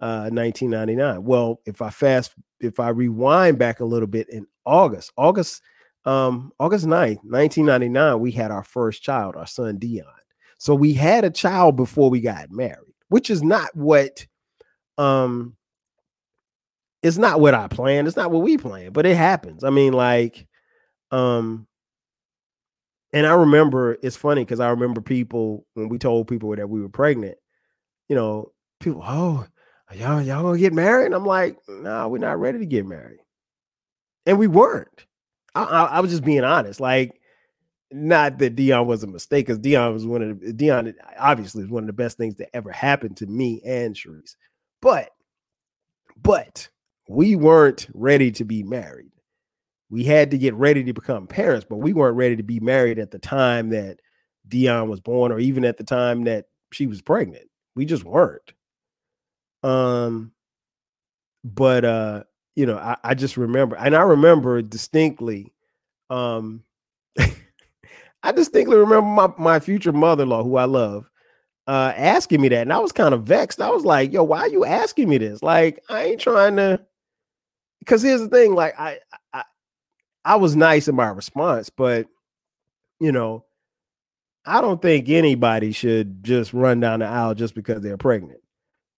uh 0.00 0.30
1999. 0.30 1.22
Well, 1.22 1.60
if 1.66 1.82
I 1.82 1.90
fast 1.90 2.32
if 2.60 2.80
I 2.80 2.88
rewind 2.88 3.58
back 3.58 3.80
a 3.80 3.84
little 3.84 4.08
bit 4.08 4.28
in 4.30 4.46
August, 4.64 5.12
August, 5.16 5.62
um, 6.04 6.52
August 6.58 6.86
9th, 6.86 7.22
1999, 7.22 8.18
we 8.18 8.32
had 8.32 8.50
our 8.50 8.64
first 8.64 9.02
child, 9.02 9.36
our 9.36 9.46
son 9.46 9.78
Dion. 9.78 10.06
So 10.56 10.74
we 10.74 10.92
had 10.92 11.24
a 11.24 11.30
child 11.30 11.76
before 11.76 12.10
we 12.10 12.20
got 12.20 12.50
married, 12.50 12.94
which 13.10 13.30
is 13.30 13.42
not 13.42 13.68
what 13.76 14.26
um 14.96 15.54
it's 17.02 17.18
not 17.18 17.40
what 17.40 17.54
I 17.54 17.68
planned. 17.68 18.08
It's 18.08 18.16
not 18.16 18.32
what 18.32 18.42
we 18.42 18.56
planned, 18.56 18.94
but 18.94 19.06
it 19.06 19.16
happens. 19.16 19.62
I 19.62 19.70
mean, 19.70 19.92
like, 19.92 20.48
um, 21.12 21.67
and 23.12 23.26
I 23.26 23.32
remember 23.32 23.98
it's 24.02 24.16
funny 24.16 24.44
because 24.44 24.60
I 24.60 24.70
remember 24.70 25.00
people 25.00 25.66
when 25.74 25.88
we 25.88 25.98
told 25.98 26.28
people 26.28 26.54
that 26.54 26.68
we 26.68 26.80
were 26.80 26.88
pregnant, 26.88 27.38
you 28.08 28.16
know, 28.16 28.52
people, 28.80 29.02
oh, 29.04 29.46
y'all, 29.94 30.22
y'all 30.22 30.42
gonna 30.42 30.58
get 30.58 30.72
married? 30.72 31.06
And 31.06 31.14
I'm 31.14 31.26
like, 31.26 31.56
no, 31.68 31.80
nah, 31.80 32.08
we're 32.08 32.18
not 32.18 32.38
ready 32.38 32.58
to 32.58 32.66
get 32.66 32.86
married 32.86 33.20
and 34.28 34.38
we 34.38 34.46
weren't. 34.46 35.06
I, 35.54 35.64
I, 35.64 35.84
I 35.84 36.00
was 36.00 36.10
just 36.10 36.24
being 36.24 36.44
honest. 36.44 36.80
Like, 36.80 37.18
not 37.90 38.38
that 38.38 38.54
Dion 38.54 38.86
was 38.86 39.02
a 39.02 39.06
mistake, 39.06 39.46
because 39.46 39.58
Dion 39.58 39.94
was 39.94 40.06
one 40.06 40.22
of 40.22 40.40
the 40.40 40.52
Dion 40.52 40.94
obviously 41.18 41.64
is 41.64 41.70
one 41.70 41.84
of 41.84 41.86
the 41.86 41.94
best 41.94 42.18
things 42.18 42.36
that 42.36 42.54
ever 42.54 42.70
happened 42.70 43.16
to 43.16 43.26
me 43.26 43.62
and 43.64 43.94
Sharice. 43.96 44.36
But, 44.82 45.08
but 46.22 46.68
we 47.08 47.36
weren't 47.36 47.88
ready 47.94 48.30
to 48.32 48.44
be 48.44 48.62
married. 48.62 49.12
We 49.90 50.04
had 50.04 50.30
to 50.32 50.38
get 50.38 50.54
ready 50.54 50.84
to 50.84 50.92
become 50.92 51.26
parents, 51.26 51.66
but 51.68 51.76
we 51.76 51.92
weren't 51.92 52.16
ready 52.16 52.36
to 52.36 52.42
be 52.42 52.60
married 52.60 52.98
at 52.98 53.10
the 53.10 53.18
time 53.18 53.70
that 53.70 54.00
Dion 54.46 54.88
was 54.88 55.00
born, 55.00 55.32
or 55.32 55.38
even 55.38 55.64
at 55.64 55.78
the 55.78 55.84
time 55.84 56.24
that 56.24 56.46
she 56.72 56.86
was 56.86 57.00
pregnant. 57.02 57.48
We 57.74 57.84
just 57.84 58.04
weren't. 58.04 58.52
Um, 59.62 60.32
but 61.44 61.84
uh 61.84 62.24
you 62.58 62.66
know, 62.66 62.76
I, 62.76 62.96
I 63.04 63.14
just 63.14 63.36
remember, 63.36 63.76
and 63.76 63.94
I 63.94 64.02
remember 64.02 64.60
distinctly, 64.62 65.54
um, 66.10 66.64
I 68.24 68.32
distinctly 68.32 68.76
remember 68.76 69.02
my, 69.02 69.28
my 69.38 69.60
future 69.60 69.92
mother-in-law, 69.92 70.42
who 70.42 70.56
I 70.56 70.64
love, 70.64 71.08
uh, 71.68 71.92
asking 71.96 72.40
me 72.40 72.48
that. 72.48 72.62
And 72.62 72.72
I 72.72 72.80
was 72.80 72.90
kind 72.90 73.14
of 73.14 73.22
vexed. 73.22 73.60
I 73.60 73.70
was 73.70 73.84
like, 73.84 74.12
yo, 74.12 74.24
why 74.24 74.40
are 74.40 74.48
you 74.48 74.64
asking 74.64 75.08
me 75.08 75.18
this? 75.18 75.40
Like, 75.40 75.80
I 75.88 76.02
ain't 76.06 76.20
trying 76.20 76.56
to, 76.56 76.80
because 77.78 78.02
here's 78.02 78.22
the 78.22 78.28
thing, 78.28 78.56
like, 78.56 78.74
I, 78.76 78.98
I 80.24 80.36
was 80.36 80.56
nice 80.56 80.88
in 80.88 80.94
my 80.94 81.08
response, 81.08 81.70
but 81.70 82.06
you 83.00 83.12
know, 83.12 83.44
I 84.44 84.60
don't 84.60 84.80
think 84.80 85.08
anybody 85.08 85.72
should 85.72 86.24
just 86.24 86.52
run 86.52 86.80
down 86.80 87.00
the 87.00 87.06
aisle 87.06 87.34
just 87.34 87.54
because 87.54 87.82
they're 87.82 87.96
pregnant. 87.98 88.40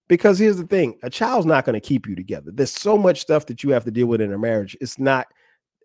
Because 0.08 0.38
here's 0.38 0.56
the 0.56 0.66
thing 0.66 0.96
a 1.02 1.10
child's 1.10 1.46
not 1.46 1.64
going 1.64 1.74
to 1.74 1.86
keep 1.86 2.06
you 2.06 2.14
together. 2.14 2.50
There's 2.52 2.72
so 2.72 2.96
much 2.96 3.20
stuff 3.20 3.46
that 3.46 3.62
you 3.62 3.70
have 3.70 3.84
to 3.84 3.90
deal 3.90 4.06
with 4.06 4.20
in 4.20 4.32
a 4.32 4.38
marriage. 4.38 4.76
It's 4.80 4.98
not, 4.98 5.26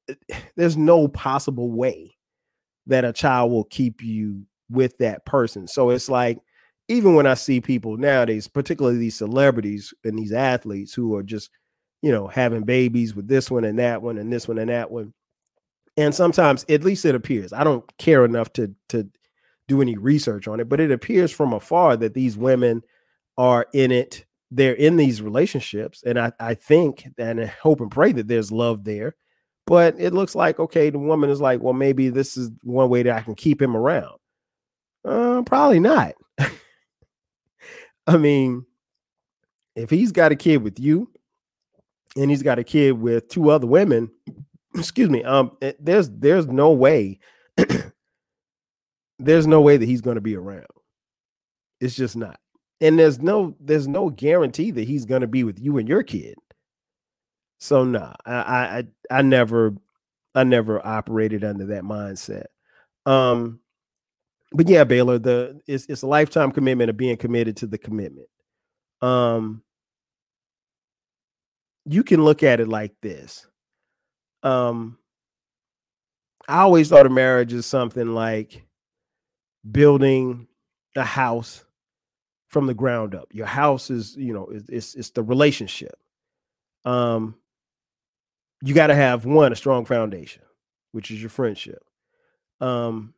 eh, 0.09 0.15
there's 0.55 0.77
no 0.77 1.07
possible 1.07 1.71
way 1.71 2.15
that 2.87 3.05
a 3.05 3.13
child 3.13 3.51
will 3.51 3.63
keep 3.65 4.03
you 4.03 4.45
with 4.69 4.97
that 4.99 5.25
person. 5.25 5.67
So 5.67 5.89
it's 5.89 6.09
like, 6.09 6.39
even 6.87 7.15
when 7.15 7.25
I 7.25 7.33
see 7.33 7.61
people 7.61 7.97
nowadays, 7.97 8.47
particularly 8.47 8.99
these 8.99 9.15
celebrities 9.15 9.93
and 10.03 10.17
these 10.17 10.31
athletes 10.31 10.93
who 10.93 11.15
are 11.15 11.23
just, 11.23 11.49
you 12.03 12.11
know, 12.11 12.27
having 12.27 12.61
babies 12.61 13.15
with 13.15 13.27
this 13.27 13.49
one 13.49 13.63
and 13.63 13.79
that 13.79 14.03
one 14.03 14.19
and 14.19 14.31
this 14.31 14.47
one 14.47 14.59
and 14.59 14.69
that 14.69 14.91
one. 14.91 15.11
And 15.97 16.13
sometimes, 16.13 16.65
at 16.67 16.83
least 16.83 17.05
it 17.05 17.15
appears, 17.15 17.53
I 17.53 17.63
don't 17.63 17.85
care 17.97 18.25
enough 18.25 18.51
to 18.53 18.73
to 18.89 19.09
do 19.67 19.81
any 19.81 19.97
research 19.97 20.47
on 20.47 20.59
it, 20.59 20.69
but 20.69 20.79
it 20.79 20.91
appears 20.91 21.31
from 21.31 21.53
afar 21.53 21.97
that 21.97 22.13
these 22.13 22.37
women 22.37 22.83
are 23.37 23.67
in 23.73 23.91
it 23.91 24.25
they're 24.51 24.73
in 24.73 24.95
these 24.95 25.21
relationships 25.21 26.03
and 26.05 26.19
I, 26.19 26.31
I 26.39 26.53
think 26.53 27.07
and 27.17 27.41
I 27.41 27.45
hope 27.45 27.81
and 27.81 27.91
pray 27.91 28.11
that 28.13 28.27
there's 28.27 28.51
love 28.51 28.83
there 28.83 29.15
but 29.65 29.95
it 29.97 30.13
looks 30.13 30.35
like 30.35 30.59
okay 30.59 30.89
the 30.89 30.99
woman 30.99 31.29
is 31.29 31.41
like 31.41 31.61
well 31.61 31.73
maybe 31.73 32.09
this 32.09 32.37
is 32.37 32.51
one 32.61 32.89
way 32.89 33.03
that 33.03 33.15
i 33.15 33.21
can 33.21 33.35
keep 33.35 33.61
him 33.61 33.75
around. 33.75 34.17
Uh, 35.03 35.43
probably 35.43 35.79
not. 35.79 36.13
I 38.07 38.17
mean 38.17 38.65
if 39.75 39.89
he's 39.89 40.11
got 40.11 40.31
a 40.31 40.35
kid 40.35 40.57
with 40.63 40.79
you 40.79 41.11
and 42.15 42.29
he's 42.29 42.43
got 42.43 42.59
a 42.59 42.63
kid 42.63 42.93
with 42.93 43.27
two 43.27 43.49
other 43.49 43.67
women 43.67 44.09
excuse 44.75 45.09
me 45.09 45.23
um 45.23 45.51
it, 45.61 45.83
there's 45.83 46.09
there's 46.09 46.47
no 46.47 46.71
way 46.71 47.19
there's 49.19 49.47
no 49.47 49.61
way 49.61 49.77
that 49.77 49.85
he's 49.85 50.01
going 50.01 50.15
to 50.15 50.21
be 50.21 50.35
around 50.35 50.65
it's 51.79 51.95
just 51.95 52.15
not 52.15 52.39
and 52.81 52.99
there's 52.99 53.19
no 53.19 53.55
there's 53.59 53.87
no 53.87 54.09
guarantee 54.09 54.71
that 54.71 54.87
he's 54.87 55.05
going 55.05 55.21
to 55.21 55.27
be 55.27 55.43
with 55.43 55.59
you 55.59 55.77
and 55.77 55.87
your 55.87 56.03
kid 56.03 56.35
so 57.59 57.83
nah 57.83 58.13
I, 58.25 58.35
I 58.35 58.83
i 59.09 59.21
never 59.21 59.75
I 60.35 60.43
never 60.43 60.85
operated 60.85 61.43
under 61.43 61.65
that 61.67 61.83
mindset. 61.83 62.47
Um, 63.05 63.61
but 64.51 64.67
yeah, 64.67 64.83
Baylor, 64.83 65.17
the 65.17 65.61
it's 65.65 65.85
it's 65.87 66.01
a 66.01 66.07
lifetime 66.07 66.51
commitment 66.51 66.89
of 66.89 66.97
being 66.97 67.17
committed 67.17 67.57
to 67.57 67.67
the 67.67 67.77
commitment. 67.77 68.27
Um, 69.01 69.63
you 71.85 72.03
can 72.03 72.23
look 72.23 72.43
at 72.43 72.59
it 72.59 72.67
like 72.67 72.93
this. 73.01 73.47
Um, 74.45 74.97
I 76.47 76.59
always 76.59 76.87
thought 76.87 77.07
of 77.07 77.11
marriage 77.11 77.51
as 77.51 77.65
something 77.65 78.13
like 78.13 78.63
building 79.69 80.47
a 80.95 81.03
house 81.03 81.65
from 82.47 82.67
the 82.67 82.73
ground 82.75 83.15
up. 83.15 83.27
Your 83.33 83.47
house 83.47 83.89
is, 83.89 84.15
you 84.15 84.33
know, 84.33 84.49
it's 84.69 84.93
it's 84.95 85.09
the 85.09 85.23
relationship. 85.23 85.97
Um, 86.85 87.35
you 88.63 88.75
got 88.75 88.87
to 88.87 88.95
have 88.95 89.25
one 89.25 89.51
a 89.51 89.55
strong 89.55 89.83
foundation, 89.83 90.43
which 90.91 91.09
is 91.09 91.19
your 91.19 91.31
friendship. 91.31 91.83
Um, 92.61 93.15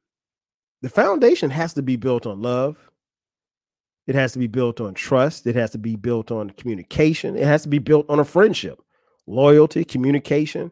the 0.81 0.89
foundation 0.89 1.49
has 1.49 1.73
to 1.73 1.81
be 1.81 1.97
built 1.97 2.25
on 2.25 2.41
love. 2.41 2.77
It 4.07 4.15
has 4.15 4.31
to 4.31 4.39
be 4.39 4.47
built 4.47 4.79
on 4.79 4.93
trust. 4.93 5.45
It 5.45 5.55
has 5.55 5.71
to 5.71 5.77
be 5.77 5.97
built 5.97 6.31
on 6.31 6.51
communication. 6.51 7.35
It 7.35 7.43
has 7.43 7.63
to 7.63 7.69
be 7.69 7.79
built 7.79 8.05
on 8.09 8.19
a 8.19 8.25
friendship, 8.25 8.81
loyalty, 9.25 9.83
communication. 9.83 10.71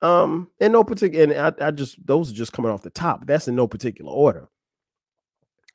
Um, 0.00 0.48
in 0.60 0.72
no 0.72 0.84
particular, 0.84 1.24
and 1.24 1.56
I, 1.60 1.66
I 1.66 1.70
just 1.72 2.04
those 2.06 2.30
are 2.30 2.34
just 2.34 2.52
coming 2.52 2.70
off 2.70 2.82
the 2.82 2.90
top. 2.90 3.26
That's 3.26 3.48
in 3.48 3.56
no 3.56 3.66
particular 3.66 4.12
order. 4.12 4.48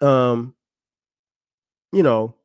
Um, 0.02 0.56
you 1.92 2.04
know, 2.04 2.36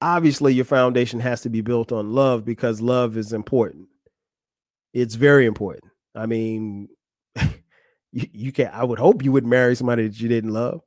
obviously 0.00 0.52
your 0.54 0.64
foundation 0.64 1.20
has 1.20 1.40
to 1.42 1.48
be 1.48 1.62
built 1.62 1.92
on 1.92 2.12
love 2.12 2.44
because 2.44 2.80
love 2.80 3.16
is 3.16 3.32
important. 3.32 3.88
It's 4.92 5.14
very 5.14 5.46
important. 5.46 5.90
I 6.14 6.26
mean, 6.26 6.88
you, 8.12 8.28
you 8.32 8.52
can 8.52 8.70
I 8.72 8.84
would 8.84 8.98
hope 8.98 9.24
you 9.24 9.32
would 9.32 9.46
marry 9.46 9.74
somebody 9.74 10.06
that 10.06 10.20
you 10.20 10.28
didn't 10.28 10.52
love. 10.52 10.82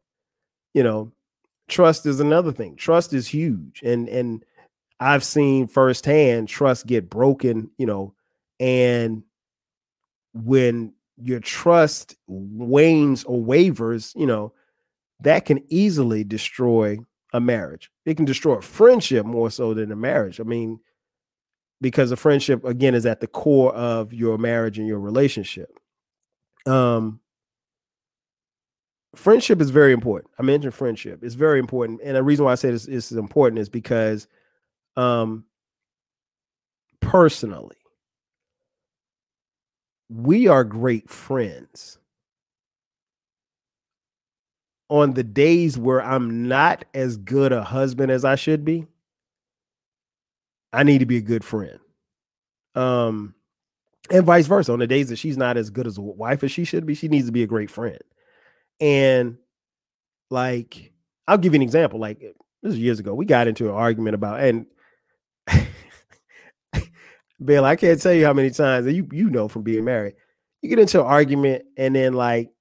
You 0.73 0.83
know, 0.83 1.11
trust 1.67 2.05
is 2.05 2.19
another 2.19 2.51
thing. 2.51 2.75
Trust 2.75 3.13
is 3.13 3.27
huge. 3.27 3.81
And 3.83 4.07
and 4.09 4.43
I've 4.99 5.23
seen 5.23 5.67
firsthand 5.67 6.47
trust 6.47 6.87
get 6.87 7.09
broken, 7.09 7.69
you 7.77 7.85
know, 7.85 8.13
and 8.59 9.23
when 10.43 10.93
your 11.21 11.39
trust 11.39 12.15
wanes 12.27 13.23
or 13.23 13.41
wavers, 13.41 14.13
you 14.15 14.25
know, 14.25 14.53
that 15.21 15.45
can 15.45 15.63
easily 15.69 16.23
destroy 16.23 16.97
a 17.33 17.39
marriage. 17.39 17.91
It 18.05 18.15
can 18.15 18.25
destroy 18.25 18.55
a 18.55 18.61
friendship 18.61 19.25
more 19.25 19.49
so 19.49 19.73
than 19.73 19.91
a 19.91 19.95
marriage. 19.95 20.39
I 20.39 20.43
mean, 20.43 20.79
because 21.81 22.11
a 22.11 22.15
friendship 22.15 22.63
again 22.65 22.95
is 22.95 23.05
at 23.05 23.19
the 23.19 23.27
core 23.27 23.73
of 23.73 24.13
your 24.13 24.37
marriage 24.37 24.77
and 24.79 24.87
your 24.87 24.99
relationship. 24.99 25.69
Um 26.65 27.19
friendship 29.15 29.61
is 29.61 29.69
very 29.69 29.93
important. 29.93 30.31
I 30.37 30.43
mentioned 30.43 30.73
friendship. 30.73 31.23
It's 31.23 31.35
very 31.35 31.59
important. 31.59 32.01
And 32.03 32.15
the 32.15 32.23
reason 32.23 32.45
why 32.45 32.51
I 32.51 32.55
say 32.55 32.71
this, 32.71 32.85
this 32.85 33.11
is 33.11 33.17
important 33.17 33.59
is 33.59 33.69
because 33.69 34.27
um 34.95 35.45
personally, 36.99 37.77
we 40.09 40.47
are 40.47 40.63
great 40.63 41.09
friends. 41.09 41.97
On 44.89 45.13
the 45.13 45.23
days 45.23 45.77
where 45.77 46.01
I'm 46.01 46.47
not 46.47 46.85
as 46.93 47.17
good 47.17 47.51
a 47.51 47.63
husband 47.63 48.11
as 48.11 48.23
I 48.23 48.35
should 48.35 48.63
be, 48.63 48.85
I 50.71 50.83
need 50.83 50.99
to 50.99 51.05
be 51.05 51.17
a 51.17 51.21
good 51.21 51.43
friend. 51.43 51.79
Um, 52.73 53.33
and 54.09 54.25
vice 54.25 54.47
versa. 54.47 54.71
On 54.71 54.79
the 54.79 54.87
days 54.87 55.09
that 55.09 55.17
she's 55.17 55.37
not 55.37 55.57
as 55.57 55.69
good 55.69 55.87
as 55.87 55.97
a 55.97 56.01
wife 56.01 56.43
as 56.43 56.51
she 56.51 56.63
should 56.63 56.85
be, 56.85 56.95
she 56.95 57.09
needs 57.09 57.25
to 57.25 57.33
be 57.33 57.43
a 57.43 57.47
great 57.47 57.69
friend. 57.69 57.99
And 58.79 59.37
like, 60.29 60.93
I'll 61.27 61.37
give 61.37 61.53
you 61.53 61.57
an 61.57 61.63
example. 61.63 61.99
Like 61.99 62.19
this 62.63 62.73
is 62.73 62.79
years 62.79 62.99
ago, 62.99 63.13
we 63.13 63.25
got 63.25 63.47
into 63.47 63.67
an 63.67 63.75
argument 63.75 64.15
about, 64.15 64.39
and 64.39 64.67
Bill, 67.43 67.65
I 67.65 67.75
can't 67.75 68.01
tell 68.01 68.13
you 68.13 68.25
how 68.25 68.33
many 68.33 68.49
times 68.49 68.87
you 68.87 69.07
you 69.11 69.29
know 69.29 69.47
from 69.47 69.63
being 69.63 69.85
married, 69.85 70.15
you 70.61 70.69
get 70.69 70.79
into 70.79 70.99
an 70.99 71.05
argument 71.05 71.65
and 71.77 71.95
then 71.95 72.13
like 72.13 72.51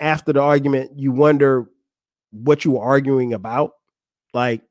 after 0.00 0.32
the 0.32 0.42
argument, 0.42 0.92
you 0.96 1.12
wonder 1.12 1.66
what 2.32 2.64
you 2.64 2.72
were 2.72 2.84
arguing 2.84 3.32
about. 3.32 3.72
Like 4.34 4.62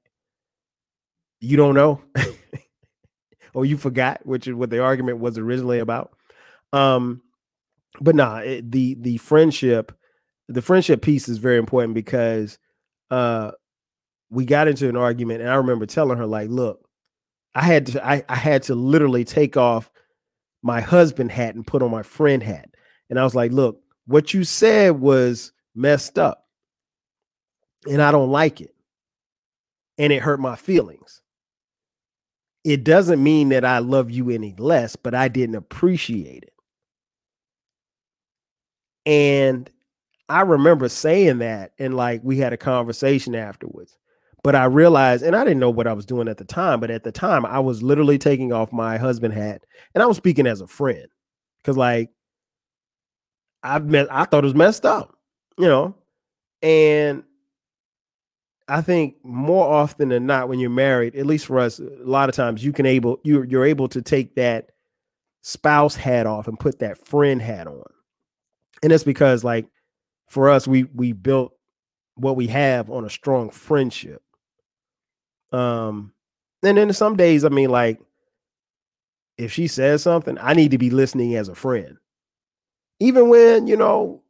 you 1.40 1.58
don't 1.58 1.76
know, 1.76 2.02
or 3.54 3.66
you 3.66 3.78
forgot 3.78 4.26
which 4.26 4.48
is 4.48 4.54
what 4.54 4.70
the 4.70 4.82
argument 4.84 5.20
was 5.20 5.38
originally 5.38 5.80
about. 5.80 6.12
Um, 6.74 7.22
but 8.00 8.16
nah, 8.16 8.38
it, 8.38 8.72
the 8.72 8.96
the 9.00 9.18
friendship, 9.18 9.92
the 10.48 10.62
friendship 10.62 11.02
piece 11.02 11.28
is 11.28 11.40
very 11.40 11.58
important 11.58 11.96
because 11.96 12.58
uh 13.10 13.52
we 14.30 14.46
got 14.46 14.68
into 14.68 14.88
an 14.88 14.96
argument 14.96 15.42
and 15.42 15.50
I 15.50 15.56
remember 15.56 15.86
telling 15.86 16.18
her 16.18 16.26
like, 16.26 16.50
look, 16.50 16.88
I 17.56 17.64
had 17.64 17.88
to 17.88 18.06
I, 18.06 18.24
I 18.30 18.36
had 18.36 18.64
to 18.64 18.76
literally 18.76 19.26
take 19.26 19.58
off 19.58 19.90
my 20.64 20.82
husband 20.82 21.32
hat 21.32 21.56
and 21.56 21.66
put 21.66 21.82
on 21.82 21.92
my 21.92 22.04
friend 22.04 22.42
hat. 22.44 22.70
And 23.10 23.20
I 23.20 23.24
was 23.24 23.36
like, 23.36 23.52
look, 23.52 23.82
what 24.06 24.34
you 24.34 24.44
said 24.44 25.00
was 25.00 25.52
messed 25.76 26.18
up. 26.18 26.46
And 27.90 28.02
I 28.02 28.12
don't 28.12 28.30
like 28.30 28.62
it. 28.62 28.74
And 29.98 30.14
it 30.14 30.22
hurt 30.22 30.40
my 30.40 30.56
feelings. 30.56 31.22
It 32.64 32.84
doesn't 32.84 33.22
mean 33.22 33.50
that 33.50 33.66
I 33.66 33.80
love 33.80 34.12
you 34.12 34.30
any 34.30 34.56
less, 34.58 34.96
but 34.96 35.16
I 35.16 35.28
didn't 35.28 35.56
appreciate 35.56 36.44
it. 36.44 36.54
And 39.06 39.70
I 40.30 40.42
remember 40.42 40.88
saying 40.90 41.40
that, 41.40 41.74
and 41.80 41.96
like 41.96 42.22
we 42.24 42.38
had 42.38 42.54
a 42.54 42.58
conversation 42.58 43.36
afterwards. 43.36 43.98
But 44.44 44.56
I 44.56 44.66
realized, 44.66 45.24
and 45.24 45.36
I 45.36 45.44
didn't 45.44 45.60
know 45.60 45.70
what 45.70 45.88
I 45.88 45.94
was 45.94 46.06
doing 46.06 46.28
at 46.28 46.38
the 46.38 46.46
time, 46.46 46.80
but 46.80 46.90
at 46.90 47.04
the 47.04 47.12
time 47.12 47.46
I 47.46 47.60
was 47.60 47.84
literally 47.84 48.18
taking 48.18 48.52
off 48.52 48.72
my 48.72 48.98
husband 48.98 49.34
hat 49.36 49.64
and 49.94 50.02
I 50.02 50.08
was 50.08 50.18
speaking 50.18 50.48
as 50.48 50.62
a 50.62 50.68
friend. 50.68 51.08
Cause 51.64 51.78
like 51.78 52.10
I've 53.62 53.86
met 53.86 54.08
I 54.12 54.26
thought 54.26 54.44
it 54.44 54.48
was 54.48 54.56
messed 54.56 54.86
up, 54.86 55.16
you 55.60 55.68
know. 55.68 55.96
And 56.64 57.24
I 58.68 58.82
think 58.82 59.16
more 59.24 59.68
often 59.72 60.10
than 60.10 60.26
not, 60.26 60.50
when 60.50 60.60
you're 60.60 60.70
married, 60.70 61.16
at 61.16 61.26
least 61.26 61.46
for 61.46 61.60
us, 61.60 61.80
a 61.80 61.84
lot 62.04 62.30
of 62.30 62.36
times 62.36 62.64
you 62.64 62.72
can 62.72 62.86
able 62.86 63.20
you 63.24 63.44
you're 63.44 63.66
able 63.66 63.88
to 63.90 64.02
take 64.02 64.36
that 64.36 64.72
spouse 65.42 65.96
hat 65.96 66.26
off 66.26 66.48
and 66.48 66.60
put 66.60 66.80
that 66.80 67.06
friend 67.06 67.42
hat 67.42 67.68
on. 67.68 67.84
And 68.82 68.92
it's 68.92 69.04
because 69.04 69.44
like 69.44 69.68
for 70.28 70.50
us, 70.50 70.68
we 70.68 70.84
we 70.96 71.12
built 71.12 71.54
what 72.16 72.36
we 72.36 72.48
have 72.48 72.90
on 72.90 73.06
a 73.06 73.10
strong 73.10 73.50
friendship. 73.50 74.22
Um, 75.52 76.14
and 76.64 76.78
then 76.78 76.94
some 76.94 77.16
days, 77.16 77.44
I 77.44 77.50
mean, 77.50 77.70
like, 77.70 78.00
if 79.38 79.52
she 79.52 79.68
says 79.68 80.04
something, 80.04 80.38
I 80.40 80.54
need 80.54 80.72
to 80.72 80.78
be 80.78 80.90
listening 80.90 81.36
as 81.36 81.50
a 81.50 81.56
friend. 81.56 81.98
Even 83.00 83.30
when, 83.30 83.68
you 83.68 83.76
know, 83.76 84.22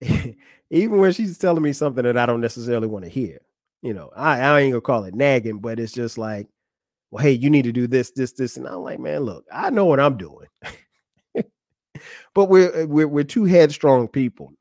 even 0.70 0.98
when 0.98 1.12
she's 1.12 1.38
telling 1.38 1.62
me 1.62 1.72
something 1.72 2.04
that 2.04 2.16
I 2.16 2.26
don't 2.26 2.40
necessarily 2.40 2.86
want 2.86 3.04
to 3.04 3.10
hear, 3.10 3.40
you 3.82 3.92
know, 3.92 4.10
I, 4.14 4.40
I 4.40 4.60
ain't 4.60 4.72
gonna 4.72 4.80
call 4.80 5.04
it 5.04 5.14
nagging, 5.14 5.58
but 5.58 5.80
it's 5.80 5.92
just 5.92 6.18
like, 6.18 6.46
well, 7.10 7.22
hey, 7.22 7.32
you 7.32 7.50
need 7.50 7.64
to 7.64 7.72
do 7.72 7.86
this, 7.86 8.12
this, 8.12 8.32
this. 8.32 8.56
And 8.56 8.66
I'm 8.66 8.82
like, 8.82 9.00
man, 9.00 9.20
look, 9.22 9.44
I 9.52 9.70
know 9.70 9.86
what 9.86 10.00
I'm 10.00 10.16
doing. 10.16 10.46
but 12.34 12.44
we're, 12.44 12.86
we're 12.86 13.08
we're 13.08 13.24
two 13.24 13.44
headstrong 13.44 14.06
people. 14.08 14.52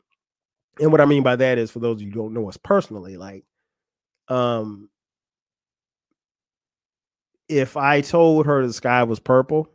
And 0.79 0.91
what 0.91 1.01
I 1.01 1.05
mean 1.05 1.23
by 1.23 1.35
that 1.35 1.57
is 1.57 1.71
for 1.71 1.79
those 1.79 1.97
of 1.97 2.01
you 2.01 2.11
who 2.11 2.19
don't 2.19 2.33
know 2.33 2.49
us 2.49 2.57
personally, 2.57 3.17
like 3.17 3.45
um 4.27 4.89
if 7.47 7.77
I 7.77 8.01
told 8.01 8.45
her 8.45 8.65
the 8.65 8.73
sky 8.73 9.03
was 9.03 9.19
purple 9.19 9.69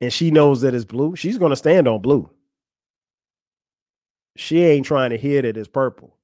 and 0.00 0.12
she 0.12 0.30
knows 0.30 0.60
that 0.60 0.74
it's 0.74 0.84
blue, 0.84 1.16
she's 1.16 1.38
going 1.38 1.50
to 1.50 1.56
stand 1.56 1.88
on 1.88 2.00
blue. 2.00 2.30
She 4.36 4.62
ain't 4.62 4.86
trying 4.86 5.10
to 5.10 5.16
hear 5.16 5.42
that 5.42 5.56
it's 5.56 5.68
purple. 5.68 6.16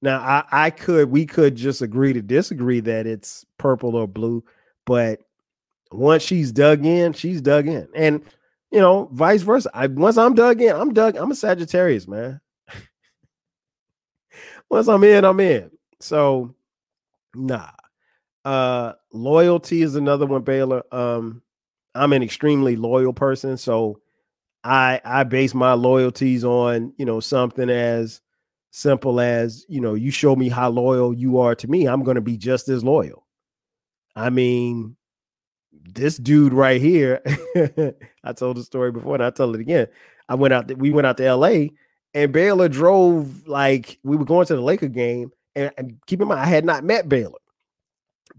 Now, 0.00 0.20
I, 0.20 0.44
I 0.50 0.70
could, 0.70 1.10
we 1.10 1.26
could 1.26 1.54
just 1.54 1.80
agree 1.80 2.12
to 2.12 2.22
disagree 2.22 2.80
that 2.80 3.06
it's 3.06 3.46
purple 3.58 3.94
or 3.94 4.08
blue, 4.08 4.42
but 4.84 5.20
once 5.92 6.22
she's 6.22 6.50
dug 6.50 6.84
in, 6.84 7.12
she's 7.12 7.40
dug 7.40 7.68
in. 7.68 7.86
And, 7.94 8.22
you 8.70 8.80
know, 8.80 9.08
vice 9.12 9.42
versa. 9.42 9.70
I, 9.74 9.86
once 9.86 10.16
I'm 10.16 10.34
dug 10.34 10.60
in, 10.60 10.74
I'm 10.74 10.92
dug. 10.92 11.16
I'm 11.16 11.30
a 11.30 11.34
Sagittarius, 11.34 12.08
man. 12.08 12.40
once 14.70 14.88
I'm 14.88 15.04
in, 15.04 15.24
I'm 15.24 15.40
in. 15.40 15.70
So, 16.02 16.54
nah. 17.34 17.70
Uh, 18.44 18.94
loyalty 19.12 19.82
is 19.82 19.94
another 19.94 20.26
one, 20.26 20.42
Baylor. 20.42 20.82
Um, 20.92 21.42
I'm 21.94 22.12
an 22.12 22.22
extremely 22.22 22.76
loyal 22.76 23.12
person, 23.12 23.56
so 23.56 24.00
I 24.64 25.00
I 25.04 25.24
base 25.24 25.54
my 25.54 25.74
loyalties 25.74 26.44
on 26.44 26.92
you 26.96 27.04
know 27.04 27.20
something 27.20 27.70
as 27.70 28.20
simple 28.70 29.20
as 29.20 29.64
you 29.68 29.80
know 29.80 29.94
you 29.94 30.10
show 30.10 30.34
me 30.34 30.48
how 30.48 30.70
loyal 30.70 31.14
you 31.14 31.38
are 31.38 31.54
to 31.54 31.68
me, 31.68 31.86
I'm 31.86 32.02
going 32.02 32.14
to 32.16 32.20
be 32.20 32.36
just 32.36 32.68
as 32.68 32.82
loyal. 32.82 33.26
I 34.16 34.30
mean, 34.30 34.96
this 35.72 36.16
dude 36.16 36.52
right 36.52 36.80
here, 36.80 37.22
I 38.24 38.32
told 38.32 38.56
the 38.56 38.64
story 38.64 38.90
before 38.92 39.14
and 39.14 39.24
I 39.24 39.30
tell 39.30 39.54
it 39.54 39.60
again. 39.60 39.86
I 40.28 40.34
went 40.34 40.54
out, 40.54 40.76
we 40.78 40.90
went 40.90 41.06
out 41.06 41.16
to 41.18 41.34
LA 41.34 41.66
and 42.14 42.32
Baylor 42.32 42.68
drove 42.68 43.46
like 43.46 43.98
we 44.02 44.16
were 44.16 44.24
going 44.24 44.46
to 44.46 44.56
the 44.56 44.62
Laker 44.62 44.88
game. 44.88 45.32
And, 45.54 45.70
and 45.76 45.98
keep 46.06 46.20
in 46.20 46.28
mind, 46.28 46.40
I 46.40 46.46
had 46.46 46.64
not 46.64 46.84
met 46.84 47.08
Baylor. 47.08 47.38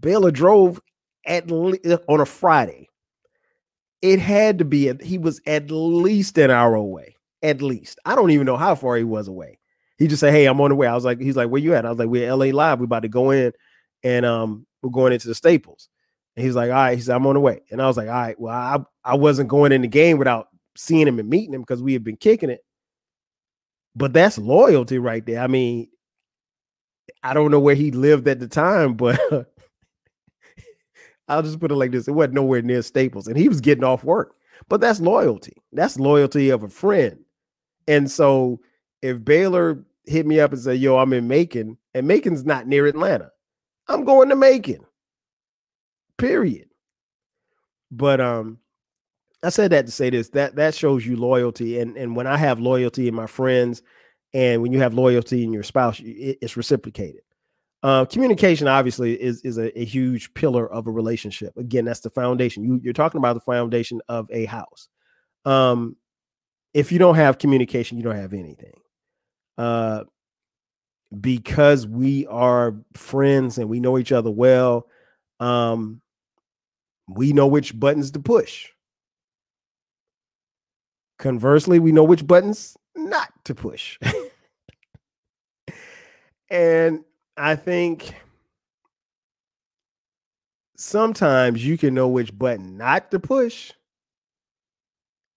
Baylor 0.00 0.30
drove 0.30 0.80
at 1.26 1.50
le- 1.50 1.78
on 2.08 2.20
a 2.20 2.26
Friday. 2.26 2.88
It 4.02 4.18
had 4.18 4.58
to 4.58 4.64
be, 4.64 4.92
he 5.02 5.18
was 5.18 5.40
at 5.46 5.70
least 5.70 6.36
an 6.38 6.50
hour 6.50 6.74
away. 6.74 7.16
At 7.42 7.62
least. 7.62 7.98
I 8.04 8.14
don't 8.14 8.30
even 8.30 8.46
know 8.46 8.56
how 8.56 8.74
far 8.74 8.96
he 8.96 9.04
was 9.04 9.28
away. 9.28 9.58
He 9.98 10.08
just 10.08 10.20
said, 10.20 10.32
Hey, 10.32 10.46
I'm 10.46 10.60
on 10.60 10.70
the 10.70 10.76
way. 10.76 10.86
I 10.86 10.94
was 10.94 11.04
like, 11.04 11.20
he's 11.20 11.36
like, 11.36 11.48
Where 11.48 11.60
you 11.60 11.74
at? 11.74 11.86
I 11.86 11.90
was 11.90 11.98
like, 11.98 12.08
We're 12.08 12.34
LA 12.34 12.46
Live. 12.46 12.80
We're 12.80 12.86
about 12.86 13.02
to 13.02 13.08
go 13.08 13.30
in 13.30 13.52
and 14.02 14.26
um 14.26 14.66
we're 14.82 14.90
going 14.90 15.12
into 15.12 15.28
the 15.28 15.34
Staples. 15.34 15.88
And 16.36 16.44
he's 16.44 16.54
like, 16.54 16.70
All 16.70 16.74
right, 16.74 16.96
he 16.96 17.02
said, 17.02 17.14
I'm 17.14 17.26
on 17.26 17.34
the 17.34 17.40
way. 17.40 17.62
And 17.70 17.80
I 17.80 17.86
was 17.86 17.96
like, 17.96 18.08
All 18.08 18.14
right, 18.14 18.38
well, 18.38 18.54
I, 18.54 19.12
I 19.12 19.14
wasn't 19.14 19.48
going 19.48 19.72
in 19.72 19.82
the 19.82 19.88
game 19.88 20.18
without 20.18 20.48
seeing 20.76 21.06
him 21.06 21.18
and 21.18 21.28
meeting 21.28 21.54
him 21.54 21.62
because 21.62 21.82
we 21.82 21.92
had 21.92 22.02
been 22.02 22.16
kicking 22.16 22.50
it. 22.50 22.64
But 23.94 24.12
that's 24.12 24.38
loyalty 24.38 24.98
right 24.98 25.24
there. 25.24 25.40
I 25.40 25.46
mean, 25.46 25.88
I 27.22 27.34
don't 27.34 27.50
know 27.50 27.60
where 27.60 27.74
he 27.74 27.90
lived 27.90 28.28
at 28.28 28.40
the 28.40 28.48
time, 28.48 28.94
but 28.94 29.20
I'll 31.28 31.42
just 31.42 31.60
put 31.60 31.70
it 31.70 31.76
like 31.76 31.90
this: 31.90 32.08
it 32.08 32.12
wasn't 32.12 32.34
nowhere 32.34 32.62
near 32.62 32.82
Staples, 32.82 33.26
and 33.26 33.36
he 33.36 33.48
was 33.48 33.60
getting 33.60 33.84
off 33.84 34.04
work. 34.04 34.34
But 34.68 34.80
that's 34.80 35.00
loyalty. 35.00 35.56
That's 35.72 35.98
loyalty 35.98 36.50
of 36.50 36.62
a 36.62 36.68
friend. 36.68 37.18
And 37.86 38.10
so, 38.10 38.60
if 39.02 39.24
Baylor 39.24 39.84
hit 40.06 40.26
me 40.26 40.40
up 40.40 40.52
and 40.52 40.60
say, 40.60 40.74
"Yo, 40.74 40.98
I'm 40.98 41.12
in 41.12 41.28
Macon," 41.28 41.78
and 41.94 42.06
Macon's 42.06 42.44
not 42.44 42.66
near 42.66 42.86
Atlanta, 42.86 43.30
I'm 43.88 44.04
going 44.04 44.28
to 44.28 44.36
Macon. 44.36 44.84
Period. 46.18 46.68
But 47.90 48.20
um, 48.20 48.58
I 49.42 49.50
said 49.50 49.72
that 49.72 49.86
to 49.86 49.92
say 49.92 50.10
this 50.10 50.30
that 50.30 50.56
that 50.56 50.74
shows 50.74 51.06
you 51.06 51.16
loyalty, 51.16 51.78
and 51.78 51.96
and 51.96 52.16
when 52.16 52.26
I 52.26 52.36
have 52.36 52.60
loyalty 52.60 53.08
in 53.08 53.14
my 53.14 53.26
friends, 53.26 53.82
and 54.34 54.60
when 54.60 54.72
you 54.72 54.80
have 54.80 54.92
loyalty 54.92 55.44
in 55.44 55.52
your 55.52 55.62
spouse, 55.62 56.00
it, 56.00 56.38
it's 56.42 56.56
reciprocated. 56.56 57.22
Uh, 57.82 58.04
communication 58.04 58.66
obviously 58.66 59.14
is 59.20 59.42
is 59.42 59.58
a, 59.58 59.78
a, 59.78 59.84
huge 59.84 60.32
pillar 60.32 60.70
of 60.72 60.86
a 60.86 60.90
relationship. 60.90 61.54
Again, 61.58 61.84
that's 61.84 62.00
the 62.00 62.08
foundation. 62.08 62.64
You, 62.64 62.80
you're 62.82 62.94
talking 62.94 63.18
about 63.18 63.34
the 63.34 63.40
foundation 63.40 64.00
of 64.08 64.26
a 64.30 64.46
house. 64.46 64.88
Um, 65.44 65.96
if 66.72 66.90
you 66.90 66.98
don't 66.98 67.16
have 67.16 67.38
communication, 67.38 67.98
you 67.98 68.02
don't 68.02 68.16
have 68.16 68.32
anything. 68.32 68.80
Uh, 69.58 70.04
because 71.20 71.86
we 71.86 72.26
are 72.26 72.74
friends 72.94 73.58
and 73.58 73.68
we 73.68 73.80
know 73.80 73.98
each 73.98 74.12
other 74.12 74.30
well, 74.30 74.88
um, 75.38 76.00
we 77.06 77.34
know 77.34 77.46
which 77.46 77.78
buttons 77.78 78.10
to 78.12 78.18
push. 78.18 78.68
Conversely, 81.18 81.78
we 81.78 81.92
know 81.92 82.02
which 82.02 82.26
buttons 82.26 82.76
not 82.96 83.30
to 83.44 83.54
push. 83.54 83.98
and 86.50 87.04
I 87.36 87.56
think 87.56 88.14
sometimes 90.76 91.64
you 91.64 91.78
can 91.78 91.94
know 91.94 92.08
which 92.08 92.36
button 92.36 92.76
not 92.76 93.10
to 93.10 93.18
push 93.18 93.72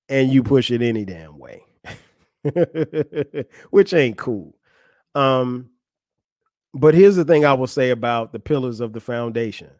and 0.09 0.31
you 0.31 0.43
push 0.43 0.71
it 0.71 0.81
any 0.81 1.05
damn 1.05 1.37
way. 1.37 1.63
Which 3.71 3.93
ain't 3.93 4.17
cool. 4.17 4.55
Um 5.15 5.69
but 6.73 6.93
here's 6.93 7.15
the 7.15 7.25
thing 7.25 7.45
I 7.45 7.53
will 7.53 7.67
say 7.67 7.89
about 7.89 8.31
the 8.31 8.39
pillars 8.39 8.79
of 8.79 8.93
the 8.93 8.99
foundation. 8.99 9.71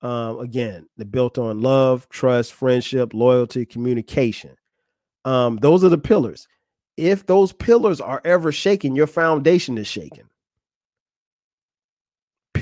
Um, 0.00 0.40
again, 0.40 0.88
they're 0.96 1.06
built 1.06 1.38
on 1.38 1.60
love, 1.60 2.08
trust, 2.08 2.52
friendship, 2.52 3.14
loyalty, 3.14 3.64
communication. 3.64 4.56
Um, 5.24 5.58
those 5.58 5.84
are 5.84 5.88
the 5.88 5.98
pillars. 5.98 6.48
If 6.96 7.26
those 7.26 7.52
pillars 7.52 8.00
are 8.00 8.20
ever 8.24 8.50
shaken, 8.50 8.96
your 8.96 9.06
foundation 9.06 9.78
is 9.78 9.86
shaken. 9.86 10.24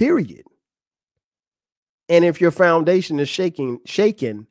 Period. 0.01 0.47
And 2.09 2.25
if 2.25 2.41
your 2.41 2.53
foundation 2.53 3.21
is 3.21 3.29
shaking, 3.29 3.81
shaken, 3.85 4.47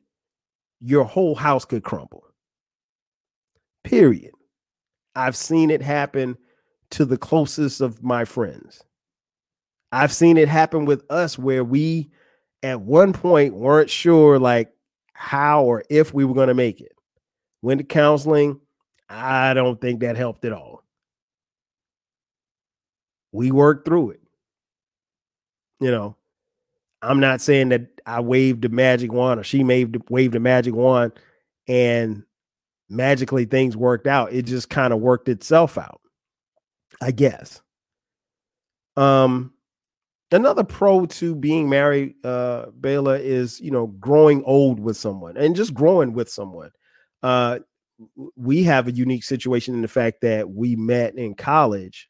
your 0.80 1.02
whole 1.02 1.34
house 1.34 1.64
could 1.64 1.82
crumble. 1.82 2.22
Period. 3.82 4.30
I've 5.16 5.34
seen 5.34 5.72
it 5.72 5.82
happen 5.82 6.38
to 6.92 7.04
the 7.04 7.18
closest 7.18 7.80
of 7.80 8.00
my 8.00 8.24
friends. 8.24 8.84
I've 9.90 10.12
seen 10.12 10.36
it 10.36 10.46
happen 10.46 10.84
with 10.84 11.02
us 11.10 11.36
where 11.36 11.64
we 11.64 12.12
at 12.62 12.80
one 12.80 13.12
point 13.12 13.52
weren't 13.52 13.90
sure 13.90 14.38
like 14.38 14.72
how 15.14 15.64
or 15.64 15.82
if 15.90 16.14
we 16.14 16.24
were 16.24 16.34
going 16.34 16.46
to 16.46 16.54
make 16.54 16.80
it. 16.80 16.92
Went 17.60 17.78
to 17.78 17.84
counseling. 17.84 18.60
I 19.08 19.52
don't 19.54 19.80
think 19.80 19.98
that 20.02 20.16
helped 20.16 20.44
at 20.44 20.52
all. 20.52 20.84
We 23.32 23.50
worked 23.50 23.84
through 23.84 24.10
it. 24.10 24.20
You 25.80 25.90
know, 25.90 26.16
I'm 27.02 27.20
not 27.20 27.40
saying 27.40 27.70
that 27.70 27.86
I 28.06 28.20
waved 28.20 28.62
the 28.62 28.68
magic 28.68 29.12
wand 29.12 29.40
or 29.40 29.44
she 29.44 29.64
waved 29.64 29.96
waved 30.10 30.34
the 30.34 30.40
magic 30.40 30.74
wand 30.74 31.12
and 31.66 32.22
magically 32.88 33.46
things 33.46 33.76
worked 33.76 34.06
out. 34.06 34.32
It 34.32 34.42
just 34.42 34.68
kind 34.68 34.92
of 34.92 35.00
worked 35.00 35.28
itself 35.28 35.78
out, 35.78 36.00
I 37.00 37.12
guess. 37.12 37.62
Um, 38.96 39.54
another 40.30 40.64
pro 40.64 41.06
to 41.06 41.34
being 41.34 41.68
married, 41.68 42.14
uh, 42.24 42.66
is 42.84 43.60
you 43.60 43.70
know 43.70 43.86
growing 43.86 44.42
old 44.44 44.80
with 44.80 44.96
someone 44.96 45.36
and 45.36 45.56
just 45.56 45.72
growing 45.72 46.12
with 46.12 46.28
someone. 46.28 46.70
Uh, 47.22 47.60
we 48.36 48.62
have 48.64 48.88
a 48.88 48.92
unique 48.92 49.24
situation 49.24 49.74
in 49.74 49.82
the 49.82 49.88
fact 49.88 50.22
that 50.22 50.50
we 50.50 50.76
met 50.76 51.14
in 51.16 51.34
college, 51.34 52.08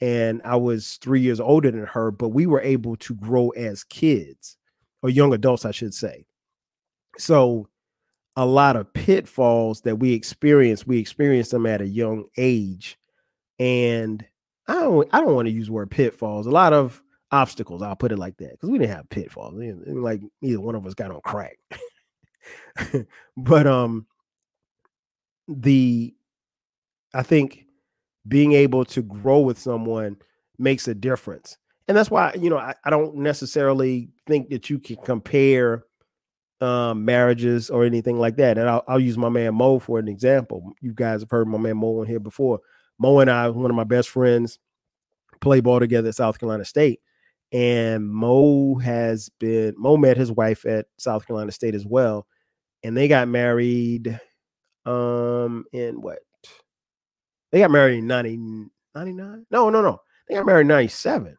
and 0.00 0.40
I 0.44 0.56
was 0.56 0.98
three 0.98 1.20
years 1.20 1.40
older 1.40 1.70
than 1.70 1.86
her, 1.86 2.10
but 2.10 2.30
we 2.30 2.46
were 2.46 2.60
able 2.60 2.96
to 2.96 3.14
grow 3.14 3.50
as 3.50 3.84
kids 3.84 4.56
or 5.02 5.10
young 5.10 5.32
adults, 5.32 5.64
I 5.64 5.70
should 5.70 5.94
say. 5.94 6.26
So, 7.18 7.68
a 8.36 8.44
lot 8.44 8.74
of 8.74 8.92
pitfalls 8.92 9.82
that 9.82 9.96
we 9.96 10.12
experience, 10.12 10.86
we 10.86 10.98
experience 10.98 11.50
them 11.50 11.66
at 11.66 11.80
a 11.80 11.86
young 11.86 12.24
age, 12.36 12.98
and 13.60 14.24
I 14.66 14.74
don't, 14.74 15.08
I 15.12 15.20
don't 15.20 15.34
want 15.34 15.46
to 15.46 15.52
use 15.52 15.66
the 15.66 15.72
word 15.72 15.90
pitfalls. 15.90 16.46
A 16.46 16.50
lot 16.50 16.72
of 16.72 17.00
obstacles. 17.34 17.82
I'll 17.82 17.96
put 17.96 18.12
it 18.12 18.18
like 18.18 18.36
that 18.38 18.52
because 18.52 18.70
we 18.70 18.78
didn't 18.78 18.96
have 18.96 19.08
pitfalls. 19.08 19.54
Like 19.86 20.20
neither 20.40 20.60
one 20.60 20.74
of 20.74 20.86
us 20.86 20.94
got 20.94 21.10
on 21.10 21.20
crack. 21.22 21.58
but 23.36 23.66
um, 23.66 24.06
the 25.48 26.14
I 27.12 27.22
think 27.22 27.63
being 28.26 28.52
able 28.52 28.84
to 28.86 29.02
grow 29.02 29.40
with 29.40 29.58
someone 29.58 30.16
makes 30.58 30.88
a 30.88 30.94
difference, 30.94 31.56
and 31.88 31.96
that's 31.96 32.10
why 32.10 32.34
you 32.38 32.50
know 32.50 32.58
I, 32.58 32.74
I 32.84 32.90
don't 32.90 33.16
necessarily 33.16 34.10
think 34.26 34.50
that 34.50 34.70
you 34.70 34.78
can 34.78 34.96
compare 34.96 35.84
um, 36.60 37.04
marriages 37.04 37.70
or 37.70 37.84
anything 37.84 38.18
like 38.18 38.36
that. 38.36 38.58
And 38.58 38.68
I'll, 38.68 38.84
I'll 38.88 39.00
use 39.00 39.18
my 39.18 39.28
man 39.28 39.54
Mo 39.54 39.78
for 39.78 39.98
an 39.98 40.08
example. 40.08 40.72
You 40.80 40.92
guys 40.92 41.20
have 41.20 41.30
heard 41.30 41.48
my 41.48 41.58
man 41.58 41.76
Mo 41.76 42.00
on 42.00 42.06
here 42.06 42.20
before. 42.20 42.60
Mo 42.98 43.18
and 43.18 43.30
I, 43.30 43.48
one 43.48 43.70
of 43.70 43.76
my 43.76 43.84
best 43.84 44.08
friends, 44.08 44.58
play 45.40 45.60
ball 45.60 45.80
together 45.80 46.08
at 46.08 46.14
South 46.14 46.38
Carolina 46.38 46.64
State. 46.64 47.00
And 47.52 48.08
Mo 48.08 48.76
has 48.76 49.28
been 49.38 49.74
Mo 49.76 49.96
met 49.96 50.16
his 50.16 50.32
wife 50.32 50.64
at 50.64 50.86
South 50.98 51.26
Carolina 51.26 51.52
State 51.52 51.74
as 51.74 51.86
well, 51.86 52.26
and 52.82 52.96
they 52.96 53.06
got 53.06 53.28
married 53.28 54.18
um 54.86 55.64
in 55.72 56.00
what? 56.00 56.18
They 57.54 57.60
got 57.60 57.70
married 57.70 57.98
in 57.98 58.08
90, 58.08 58.36
99? 58.96 59.46
No, 59.52 59.70
no, 59.70 59.80
no. 59.80 60.00
They 60.28 60.34
got 60.34 60.44
married 60.44 60.62
in 60.62 60.66
97. 60.66 61.36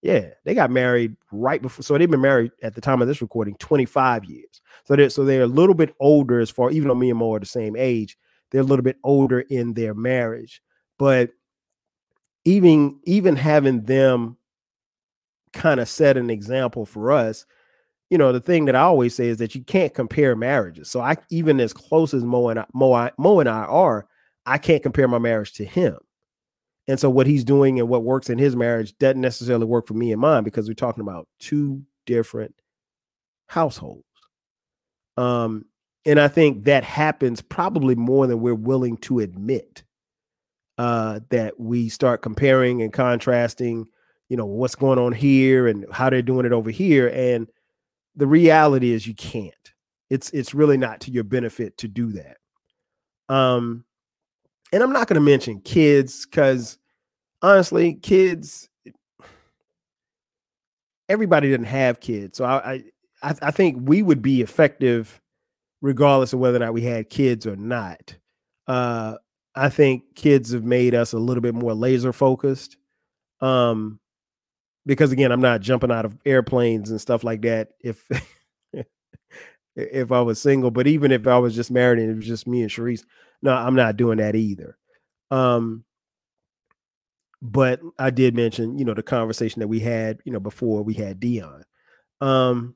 Yeah, 0.00 0.28
they 0.44 0.54
got 0.54 0.70
married 0.70 1.16
right 1.32 1.60
before. 1.60 1.82
So 1.82 1.98
they've 1.98 2.08
been 2.08 2.20
married 2.20 2.52
at 2.62 2.76
the 2.76 2.80
time 2.80 3.02
of 3.02 3.08
this 3.08 3.20
recording 3.20 3.56
25 3.56 4.26
years. 4.26 4.62
So 4.84 4.94
they're 4.94 5.10
so 5.10 5.24
they're 5.24 5.42
a 5.42 5.46
little 5.48 5.74
bit 5.74 5.92
older 5.98 6.38
as 6.38 6.50
far, 6.50 6.70
even 6.70 6.86
though 6.86 6.94
me 6.94 7.10
and 7.10 7.18
Mo 7.18 7.34
are 7.34 7.40
the 7.40 7.46
same 7.46 7.74
age, 7.74 8.16
they're 8.52 8.60
a 8.60 8.64
little 8.64 8.84
bit 8.84 8.98
older 9.02 9.40
in 9.40 9.74
their 9.74 9.92
marriage. 9.92 10.62
But 11.00 11.30
even 12.44 13.00
even 13.02 13.34
having 13.34 13.82
them 13.86 14.36
kind 15.52 15.80
of 15.80 15.88
set 15.88 16.16
an 16.16 16.30
example 16.30 16.86
for 16.86 17.10
us. 17.10 17.44
You 18.08 18.18
know, 18.18 18.30
the 18.30 18.38
thing 18.38 18.66
that 18.66 18.76
I 18.76 18.82
always 18.82 19.16
say 19.16 19.26
is 19.26 19.38
that 19.38 19.56
you 19.56 19.64
can't 19.64 19.94
compare 19.94 20.36
marriages. 20.36 20.92
So 20.92 21.00
I 21.00 21.16
even 21.30 21.58
as 21.58 21.72
close 21.72 22.14
as 22.14 22.22
Mo 22.22 22.50
and 22.50 22.60
I, 22.60 22.66
Mo, 22.72 22.92
I, 22.92 23.10
Mo 23.18 23.40
and 23.40 23.48
I 23.48 23.64
are, 23.64 24.06
I 24.46 24.58
can't 24.58 24.82
compare 24.82 25.08
my 25.08 25.18
marriage 25.18 25.52
to 25.54 25.64
him. 25.64 25.96
And 26.86 27.00
so 27.00 27.08
what 27.08 27.26
he's 27.26 27.44
doing 27.44 27.78
and 27.78 27.88
what 27.88 28.04
works 28.04 28.28
in 28.28 28.38
his 28.38 28.54
marriage 28.54 28.96
doesn't 28.98 29.20
necessarily 29.20 29.64
work 29.64 29.86
for 29.86 29.94
me 29.94 30.12
and 30.12 30.20
mine 30.20 30.44
because 30.44 30.68
we're 30.68 30.74
talking 30.74 31.00
about 31.00 31.28
two 31.38 31.82
different 32.04 32.54
households. 33.46 34.04
Um, 35.16 35.64
and 36.04 36.20
I 36.20 36.28
think 36.28 36.64
that 36.64 36.84
happens 36.84 37.40
probably 37.40 37.94
more 37.94 38.26
than 38.26 38.40
we're 38.40 38.54
willing 38.54 38.98
to 38.98 39.20
admit. 39.20 39.82
Uh, 40.76 41.20
that 41.30 41.58
we 41.60 41.88
start 41.88 42.20
comparing 42.20 42.82
and 42.82 42.92
contrasting 42.92 43.86
you 44.28 44.36
know 44.36 44.44
what's 44.44 44.74
going 44.74 44.98
on 44.98 45.12
here 45.12 45.68
and 45.68 45.86
how 45.92 46.10
they're 46.10 46.20
doing 46.20 46.44
it 46.44 46.52
over 46.52 46.68
here 46.68 47.06
and 47.14 47.46
the 48.16 48.26
reality 48.26 48.92
is 48.92 49.06
you 49.06 49.14
can't 49.14 49.54
It's 50.10 50.30
it's 50.30 50.54
really 50.54 50.76
not 50.76 51.00
to 51.02 51.10
your 51.10 51.24
benefit 51.24 51.76
to 51.78 51.88
do 51.88 52.12
that. 52.12 52.36
Um, 53.28 53.84
and 54.74 54.82
I'm 54.82 54.92
not 54.92 55.06
going 55.06 55.14
to 55.14 55.20
mention 55.20 55.60
kids 55.60 56.26
because 56.26 56.78
honestly, 57.40 57.94
kids. 57.94 58.68
Everybody 61.08 61.50
doesn't 61.50 61.64
have 61.64 62.00
kids, 62.00 62.38
so 62.38 62.44
I, 62.44 62.82
I 63.22 63.34
I 63.40 63.50
think 63.52 63.78
we 63.82 64.02
would 64.02 64.20
be 64.20 64.40
effective 64.40 65.20
regardless 65.80 66.32
of 66.32 66.40
whether 66.40 66.56
or 66.56 66.60
not 66.60 66.72
we 66.72 66.82
had 66.82 67.08
kids 67.10 67.46
or 67.46 67.56
not. 67.56 68.16
Uh, 68.66 69.16
I 69.54 69.68
think 69.68 70.14
kids 70.16 70.50
have 70.52 70.64
made 70.64 70.94
us 70.94 71.12
a 71.12 71.18
little 71.18 71.42
bit 71.42 71.54
more 71.54 71.74
laser 71.74 72.12
focused. 72.12 72.78
Um, 73.40 74.00
because 74.86 75.12
again, 75.12 75.30
I'm 75.30 75.42
not 75.42 75.60
jumping 75.60 75.92
out 75.92 76.06
of 76.06 76.16
airplanes 76.24 76.90
and 76.90 77.00
stuff 77.00 77.22
like 77.22 77.42
that. 77.42 77.68
If 77.80 78.08
if 79.76 80.10
I 80.10 80.20
was 80.22 80.40
single, 80.40 80.70
but 80.70 80.86
even 80.86 81.12
if 81.12 81.26
I 81.26 81.38
was 81.38 81.54
just 81.54 81.70
married 81.70 82.00
and 82.00 82.10
it 82.10 82.16
was 82.16 82.26
just 82.26 82.48
me 82.48 82.62
and 82.62 82.70
Sharice, 82.70 83.04
no, 83.44 83.54
I'm 83.54 83.76
not 83.76 83.98
doing 83.98 84.18
that 84.18 84.34
either. 84.34 84.76
Um, 85.30 85.84
but 87.42 87.80
I 87.98 88.08
did 88.08 88.34
mention, 88.34 88.78
you 88.78 88.86
know, 88.86 88.94
the 88.94 89.02
conversation 89.02 89.60
that 89.60 89.68
we 89.68 89.80
had, 89.80 90.18
you 90.24 90.32
know, 90.32 90.40
before 90.40 90.82
we 90.82 90.94
had 90.94 91.20
Dion. 91.20 91.62
Um, 92.22 92.74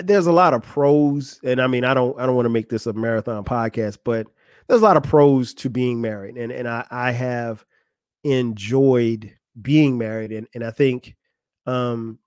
there's 0.00 0.28
a 0.28 0.32
lot 0.32 0.54
of 0.54 0.62
pros, 0.62 1.40
and 1.42 1.60
I 1.60 1.66
mean, 1.66 1.84
I 1.84 1.92
don't, 1.92 2.18
I 2.20 2.24
don't 2.24 2.36
want 2.36 2.46
to 2.46 2.50
make 2.50 2.68
this 2.68 2.86
a 2.86 2.92
marathon 2.92 3.44
podcast, 3.44 3.98
but 4.04 4.28
there's 4.68 4.80
a 4.80 4.84
lot 4.84 4.96
of 4.96 5.02
pros 5.02 5.52
to 5.54 5.68
being 5.68 6.00
married, 6.00 6.36
and 6.36 6.52
and 6.52 6.68
I, 6.68 6.86
I 6.90 7.10
have 7.10 7.64
enjoyed 8.22 9.34
being 9.60 9.98
married, 9.98 10.30
and 10.30 10.46
and 10.54 10.62
I 10.62 10.70
think, 10.70 11.16
um, 11.66 12.18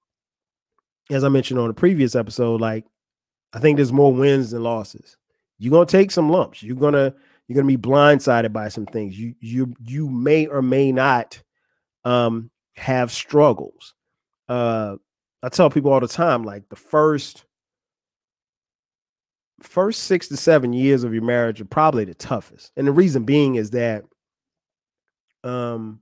as 1.10 1.24
I 1.24 1.30
mentioned 1.30 1.60
on 1.60 1.70
a 1.70 1.74
previous 1.74 2.16
episode, 2.16 2.60
like 2.60 2.86
I 3.54 3.60
think 3.60 3.78
there's 3.78 3.94
more 3.94 4.14
wins 4.14 4.52
than 4.52 4.64
losses. 4.64 5.16
You're 5.60 5.72
gonna 5.72 5.86
take 5.86 6.10
some 6.10 6.30
lumps. 6.32 6.64
You're 6.64 6.78
gonna 6.78 7.14
you're 7.48 7.56
gonna 7.56 7.68
be 7.68 7.78
blindsided 7.78 8.54
by 8.54 8.70
some 8.70 8.86
things. 8.86 9.20
You 9.20 9.36
you 9.42 9.74
you 9.86 10.10
may 10.10 10.48
or 10.48 10.62
may 10.62 10.92
not 10.92 11.42
um 12.06 12.50
have 12.76 13.12
struggles. 13.12 13.94
Uh 14.48 14.96
I 15.44 15.50
tell 15.50 15.70
people 15.70 15.92
all 15.92 16.00
the 16.00 16.08
time, 16.08 16.44
like 16.44 16.68
the 16.70 16.76
first 16.76 17.46
first 19.62 20.04
six 20.04 20.30
to 20.30 20.38
seven 20.38 20.72
years 20.72 21.04
of 21.04 21.14
your 21.14 21.24
marriage 21.24 21.60
are 21.60 21.66
probably 21.66 22.06
the 22.06 22.14
toughest. 22.14 22.72
And 22.78 22.88
the 22.88 22.94
reason 22.94 23.24
being 23.24 23.56
is 23.56 23.72
that 23.72 24.06
um 25.44 26.00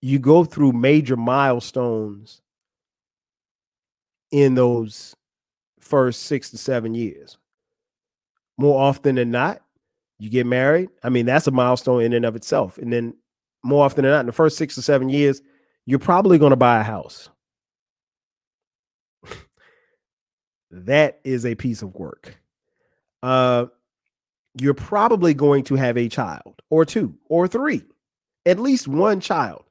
you 0.00 0.18
go 0.18 0.44
through 0.44 0.72
major 0.72 1.16
milestones 1.16 2.40
in 4.30 4.54
those 4.54 5.14
first 5.80 6.24
six 6.24 6.50
to 6.50 6.58
seven 6.58 6.94
years. 6.94 7.38
More 8.58 8.80
often 8.80 9.14
than 9.14 9.30
not, 9.30 9.62
you 10.18 10.28
get 10.28 10.46
married. 10.46 10.90
I 11.02 11.08
mean, 11.08 11.26
that's 11.26 11.46
a 11.46 11.50
milestone 11.50 12.02
in 12.02 12.12
and 12.12 12.24
of 12.24 12.36
itself. 12.36 12.76
And 12.78 12.92
then 12.92 13.14
more 13.64 13.84
often 13.84 14.02
than 14.02 14.12
not, 14.12 14.20
in 14.20 14.26
the 14.26 14.32
first 14.32 14.58
six 14.58 14.76
or 14.76 14.82
seven 14.82 15.08
years, 15.08 15.40
you're 15.86 15.98
probably 15.98 16.38
going 16.38 16.50
to 16.50 16.56
buy 16.56 16.80
a 16.80 16.84
house. 16.84 17.30
that 20.70 21.20
is 21.24 21.46
a 21.46 21.54
piece 21.54 21.82
of 21.82 21.94
work. 21.94 22.36
Uh, 23.22 23.66
you're 24.60 24.74
probably 24.74 25.34
going 25.34 25.64
to 25.64 25.76
have 25.76 25.96
a 25.96 26.08
child 26.08 26.60
or 26.68 26.84
two 26.84 27.14
or 27.28 27.46
three, 27.48 27.84
at 28.44 28.58
least 28.58 28.88
one 28.88 29.20
child 29.20 29.64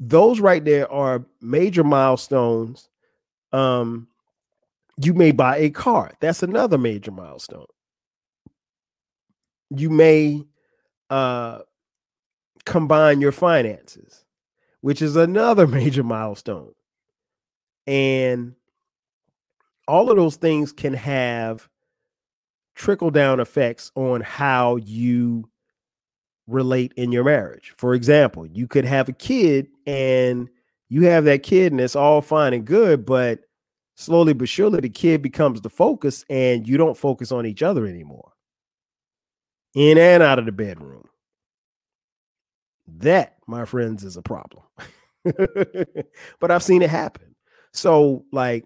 those 0.00 0.40
right 0.40 0.64
there 0.64 0.90
are 0.90 1.24
major 1.42 1.84
milestones. 1.84 2.88
Um, 3.52 4.08
you 5.02 5.14
may 5.14 5.32
buy 5.32 5.56
a 5.58 5.70
car. 5.70 6.12
That's 6.20 6.42
another 6.42 6.78
major 6.78 7.10
milestone. 7.10 7.66
You 9.70 9.88
may 9.88 10.44
uh, 11.08 11.60
combine 12.64 13.20
your 13.20 13.32
finances, 13.32 14.24
which 14.80 15.00
is 15.00 15.16
another 15.16 15.66
major 15.68 16.02
milestone. 16.02 16.72
And 17.86 18.54
all 19.88 20.10
of 20.10 20.16
those 20.16 20.36
things 20.36 20.72
can 20.72 20.94
have 20.94 21.68
trickle 22.74 23.10
down 23.10 23.40
effects 23.40 23.90
on 23.94 24.20
how 24.20 24.76
you 24.76 25.48
relate 26.46 26.92
in 26.96 27.12
your 27.12 27.24
marriage. 27.24 27.72
For 27.76 27.94
example, 27.94 28.46
you 28.46 28.66
could 28.66 28.84
have 28.84 29.08
a 29.08 29.12
kid 29.12 29.68
and 29.86 30.48
you 30.88 31.06
have 31.06 31.24
that 31.24 31.42
kid 31.42 31.72
and 31.72 31.80
it's 31.80 31.96
all 31.96 32.20
fine 32.20 32.52
and 32.52 32.64
good, 32.64 33.06
but 33.06 33.40
slowly 34.00 34.32
but 34.32 34.48
surely 34.48 34.80
the 34.80 34.88
kid 34.88 35.20
becomes 35.20 35.60
the 35.60 35.68
focus 35.68 36.24
and 36.30 36.66
you 36.66 36.76
don't 36.78 36.96
focus 36.96 37.30
on 37.30 37.44
each 37.44 37.62
other 37.62 37.86
anymore. 37.86 38.32
In 39.74 39.98
and 39.98 40.22
out 40.22 40.38
of 40.38 40.46
the 40.46 40.52
bedroom. 40.52 41.04
That, 42.98 43.36
my 43.46 43.66
friends, 43.66 44.02
is 44.02 44.16
a 44.16 44.22
problem. 44.22 44.64
but 45.24 46.50
I've 46.50 46.62
seen 46.62 46.82
it 46.82 46.90
happen. 46.90 47.36
So, 47.72 48.24
like, 48.32 48.64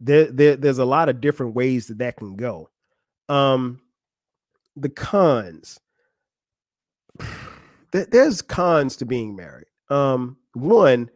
there, 0.00 0.32
there, 0.32 0.56
there's 0.56 0.78
a 0.78 0.84
lot 0.84 1.08
of 1.08 1.20
different 1.20 1.54
ways 1.54 1.86
that 1.86 1.98
that 1.98 2.16
can 2.16 2.34
go. 2.34 2.70
Um, 3.28 3.80
the 4.74 4.88
cons 4.88 5.78
there's 7.92 8.42
cons 8.42 8.96
to 8.96 9.04
being 9.04 9.36
married. 9.36 9.66
Um, 9.90 10.36
one, 10.54 11.10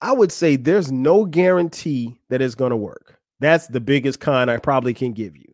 I 0.00 0.12
would 0.12 0.30
say 0.30 0.56
there's 0.56 0.92
no 0.92 1.24
guarantee 1.24 2.20
that 2.28 2.40
it's 2.40 2.54
going 2.54 2.70
to 2.70 2.76
work. 2.76 3.18
That's 3.40 3.66
the 3.66 3.80
biggest 3.80 4.20
con 4.20 4.48
I 4.48 4.58
probably 4.58 4.94
can 4.94 5.12
give 5.12 5.36
you. 5.36 5.52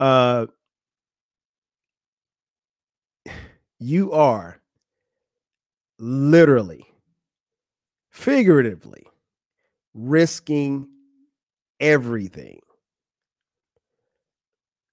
Uh, 0.00 0.46
you 3.78 4.12
are 4.12 4.60
literally, 5.98 6.86
figuratively 8.10 9.06
risking 9.94 10.88
everything 11.80 12.60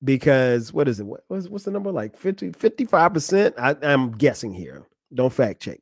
because 0.04 0.72
what 0.74 0.88
is 0.88 1.00
it? 1.00 1.06
What, 1.06 1.22
what's, 1.28 1.48
what's 1.48 1.66
the 1.66 1.72
number 1.72 1.92
like 1.92 2.18
50, 2.18 2.52
55%? 2.52 3.54
I, 3.58 3.76
I'm 3.82 4.12
guessing 4.12 4.54
here. 4.54 4.86
Don't 5.14 5.34
fact 5.34 5.62
check. 5.62 5.80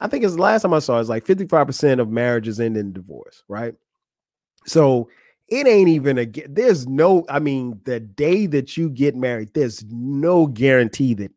I 0.00 0.06
think 0.06 0.24
it's 0.24 0.36
the 0.36 0.42
last 0.42 0.62
time 0.62 0.74
I 0.74 0.78
saw 0.78 1.00
it's 1.00 1.08
like 1.08 1.26
55% 1.26 2.00
of 2.00 2.08
marriages 2.08 2.60
end 2.60 2.76
in 2.76 2.92
divorce, 2.92 3.42
right? 3.48 3.74
So 4.66 5.08
it 5.48 5.66
ain't 5.66 5.88
even 5.88 6.18
a 6.18 6.26
there's 6.26 6.86
no, 6.86 7.24
I 7.28 7.38
mean, 7.38 7.80
the 7.84 8.00
day 8.00 8.46
that 8.46 8.76
you 8.76 8.90
get 8.90 9.16
married, 9.16 9.50
there's 9.54 9.84
no 9.88 10.46
guarantee 10.46 11.14
that 11.14 11.32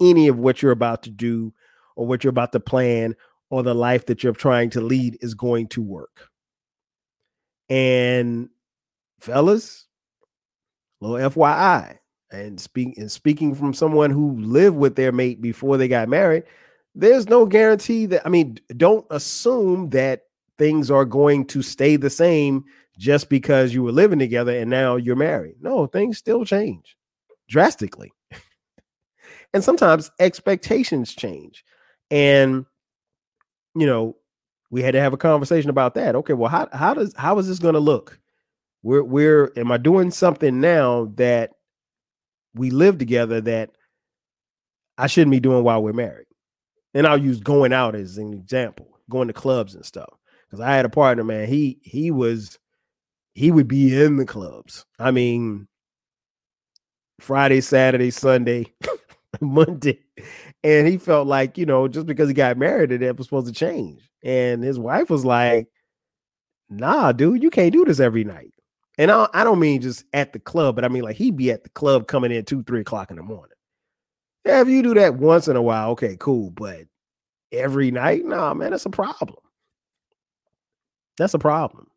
any 0.00 0.28
of 0.28 0.38
what 0.38 0.62
you're 0.62 0.72
about 0.72 1.02
to 1.04 1.10
do 1.10 1.52
or 1.94 2.06
what 2.06 2.24
you're 2.24 2.30
about 2.30 2.52
to 2.52 2.60
plan 2.60 3.14
or 3.50 3.62
the 3.62 3.74
life 3.74 4.06
that 4.06 4.22
you're 4.22 4.32
trying 4.32 4.70
to 4.70 4.80
lead 4.80 5.18
is 5.20 5.34
going 5.34 5.68
to 5.68 5.82
work. 5.82 6.28
And 7.68 8.48
fellas, 9.20 9.86
little 11.00 11.30
FYI. 11.30 11.98
And 12.32 12.60
speaking 12.60 12.94
and 12.96 13.10
speaking 13.10 13.54
from 13.56 13.74
someone 13.74 14.10
who 14.10 14.40
lived 14.40 14.76
with 14.76 14.94
their 14.94 15.10
mate 15.10 15.40
before 15.40 15.76
they 15.76 15.88
got 15.88 16.08
married, 16.08 16.44
there's 16.94 17.28
no 17.28 17.46
guarantee 17.46 18.06
that 18.06 18.26
I 18.26 18.28
mean, 18.28 18.58
don't 18.76 19.06
assume 19.10 19.90
that 19.90 20.22
things 20.58 20.90
are 20.90 21.04
going 21.04 21.46
to 21.46 21.62
stay 21.62 21.96
the 21.96 22.10
same 22.10 22.64
just 22.98 23.28
because 23.28 23.72
you 23.72 23.82
were 23.82 23.92
living 23.92 24.18
together 24.18 24.56
and 24.56 24.68
now 24.68 24.96
you're 24.96 25.16
married. 25.16 25.56
No, 25.60 25.86
things 25.86 26.18
still 26.18 26.44
change 26.44 26.96
drastically. 27.48 28.12
and 29.54 29.64
sometimes 29.64 30.10
expectations 30.18 31.14
change. 31.14 31.64
And 32.10 32.66
you 33.74 33.86
know, 33.86 34.16
we 34.70 34.82
had 34.82 34.92
to 34.92 35.00
have 35.00 35.12
a 35.12 35.18
conversation 35.18 35.70
about 35.70 35.94
that. 35.94 36.14
Okay, 36.14 36.32
well, 36.32 36.50
how 36.50 36.68
how 36.72 36.94
does 36.94 37.14
how 37.16 37.38
is 37.38 37.48
this 37.48 37.58
going 37.58 37.74
to 37.74 37.80
look? 37.80 38.18
We're 38.82 39.02
we're 39.02 39.52
am 39.56 39.72
I 39.72 39.76
doing 39.76 40.10
something 40.10 40.60
now 40.60 41.12
that 41.16 41.52
we 42.54 42.70
live 42.70 42.98
together 42.98 43.40
that 43.42 43.70
I 44.98 45.06
shouldn't 45.06 45.32
be 45.32 45.40
doing 45.40 45.64
while 45.64 45.82
we're 45.82 45.92
married? 45.92 46.26
And 46.94 47.06
I'll 47.06 47.18
use 47.18 47.40
going 47.40 47.72
out 47.72 47.94
as 47.94 48.18
an 48.18 48.32
example, 48.32 48.88
going 49.08 49.28
to 49.28 49.34
clubs 49.34 49.74
and 49.74 49.84
stuff. 49.84 50.12
Because 50.46 50.60
I 50.60 50.74
had 50.74 50.84
a 50.84 50.90
partner, 50.90 51.22
man. 51.22 51.46
He 51.48 51.78
he 51.82 52.10
was 52.10 52.58
he 53.34 53.50
would 53.50 53.68
be 53.68 54.00
in 54.00 54.16
the 54.16 54.24
clubs. 54.24 54.84
I 54.98 55.10
mean, 55.12 55.68
Friday, 57.20 57.60
Saturday, 57.60 58.10
Sunday, 58.10 58.72
Monday. 59.40 60.00
And 60.64 60.86
he 60.86 60.98
felt 60.98 61.26
like, 61.26 61.56
you 61.56 61.66
know, 61.66 61.88
just 61.88 62.06
because 62.06 62.28
he 62.28 62.34
got 62.34 62.58
married, 62.58 62.90
that 62.90 63.16
was 63.16 63.26
supposed 63.26 63.46
to 63.46 63.52
change. 63.52 64.10
And 64.22 64.62
his 64.62 64.78
wife 64.78 65.08
was 65.08 65.24
like, 65.24 65.68
nah, 66.68 67.12
dude, 67.12 67.42
you 67.42 67.50
can't 67.50 67.72
do 67.72 67.84
this 67.84 68.00
every 68.00 68.24
night. 68.24 68.52
And 68.98 69.10
I, 69.10 69.28
I 69.32 69.44
don't 69.44 69.60
mean 69.60 69.80
just 69.80 70.04
at 70.12 70.32
the 70.32 70.38
club, 70.38 70.74
but 70.74 70.84
I 70.84 70.88
mean 70.88 71.02
like 71.02 71.16
he'd 71.16 71.36
be 71.36 71.50
at 71.50 71.62
the 71.62 71.70
club 71.70 72.06
coming 72.06 72.32
in 72.32 72.44
two, 72.44 72.62
three 72.64 72.80
o'clock 72.80 73.10
in 73.10 73.16
the 73.16 73.22
morning. 73.22 73.49
Yeah, 74.44 74.60
if 74.62 74.68
you 74.68 74.82
do 74.82 74.94
that 74.94 75.16
once 75.16 75.48
in 75.48 75.56
a 75.56 75.62
while, 75.62 75.90
okay, 75.90 76.16
cool. 76.18 76.50
But 76.50 76.84
every 77.52 77.90
night, 77.90 78.24
nah, 78.24 78.54
man, 78.54 78.70
that's 78.70 78.86
a 78.86 78.90
problem. 78.90 79.38
That's 81.18 81.34
a 81.34 81.38
problem. 81.38 81.88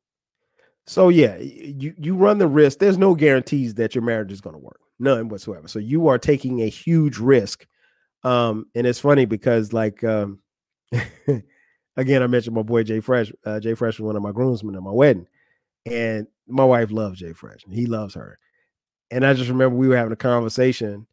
So 0.85 1.09
yeah, 1.09 1.37
you 1.37 1.93
you 1.97 2.15
run 2.15 2.39
the 2.39 2.47
risk. 2.47 2.79
There's 2.79 2.97
no 2.97 3.15
guarantees 3.15 3.75
that 3.75 3.95
your 3.95 4.03
marriage 4.03 4.31
is 4.31 4.41
going 4.41 4.55
to 4.55 4.59
work, 4.59 4.79
none 4.99 5.29
whatsoever. 5.29 5.67
So 5.67 5.79
you 5.79 6.07
are 6.07 6.17
taking 6.17 6.61
a 6.61 6.67
huge 6.67 7.17
risk. 7.17 7.65
Um, 8.23 8.65
and 8.75 8.85
it's 8.85 8.99
funny 8.99 9.25
because 9.25 9.71
like 9.71 10.03
um, 10.03 10.39
again, 11.97 12.23
I 12.23 12.27
mentioned 12.27 12.55
my 12.55 12.63
boy 12.63 12.83
Jay 12.83 12.99
Fresh. 12.99 13.31
Uh, 13.45 13.59
Jay 13.61 13.75
Fresh 13.75 13.99
was 13.99 14.07
one 14.07 14.15
of 14.17 14.23
my 14.23 14.31
groomsmen 14.31 14.75
at 14.75 14.83
my 14.83 14.91
wedding, 14.91 15.27
and 15.85 16.27
my 16.47 16.65
wife 16.65 16.91
loves 16.91 17.19
Jay 17.19 17.33
Fresh, 17.33 17.63
and 17.65 17.73
he 17.73 17.85
loves 17.85 18.15
her. 18.15 18.37
And 19.11 19.25
I 19.25 19.33
just 19.33 19.49
remember 19.49 19.75
we 19.77 19.87
were 19.87 19.97
having 19.97 20.13
a 20.13 20.17
conversation 20.17 21.07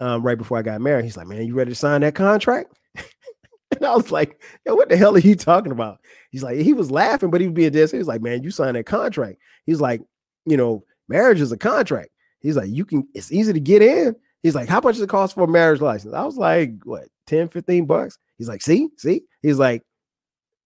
um, 0.00 0.22
right 0.22 0.38
before 0.38 0.58
I 0.58 0.62
got 0.62 0.80
married. 0.80 1.04
He's 1.04 1.16
like, 1.16 1.26
"Man, 1.26 1.46
you 1.46 1.54
ready 1.54 1.70
to 1.70 1.76
sign 1.76 2.00
that 2.02 2.14
contract?" 2.14 2.78
and 2.96 3.84
I 3.84 3.94
was 3.94 4.10
like, 4.10 4.42
"What 4.64 4.88
the 4.88 4.96
hell 4.96 5.14
are 5.14 5.20
you 5.20 5.34
talking 5.34 5.72
about?" 5.72 5.98
He's 6.30 6.42
like, 6.42 6.58
he 6.58 6.72
was 6.72 6.90
laughing, 6.90 7.30
but 7.30 7.40
he 7.40 7.46
was 7.46 7.54
being 7.54 7.72
dead. 7.72 7.90
He 7.90 7.98
was 7.98 8.08
like, 8.08 8.22
"Man, 8.22 8.42
you 8.42 8.50
signed 8.50 8.76
that 8.76 8.86
contract." 8.86 9.38
He's 9.66 9.80
like, 9.80 10.02
"You 10.46 10.56
know, 10.56 10.84
marriage 11.08 11.40
is 11.40 11.52
a 11.52 11.56
contract." 11.56 12.10
He's 12.40 12.56
like, 12.56 12.68
"You 12.70 12.84
can. 12.84 13.06
It's 13.14 13.32
easy 13.32 13.52
to 13.52 13.60
get 13.60 13.82
in." 13.82 14.14
He's 14.42 14.54
like, 14.54 14.68
"How 14.68 14.80
much 14.80 14.96
does 14.96 15.02
it 15.02 15.08
cost 15.08 15.34
for 15.34 15.44
a 15.44 15.48
marriage 15.48 15.80
license?" 15.80 16.14
I 16.14 16.24
was 16.24 16.36
like, 16.36 16.72
"What, 16.84 17.04
10, 17.26 17.48
15 17.48 17.86
bucks?" 17.86 18.18
He's 18.38 18.48
like, 18.48 18.62
"See, 18.62 18.88
see." 18.98 19.22
He's 19.42 19.58
like, 19.58 19.82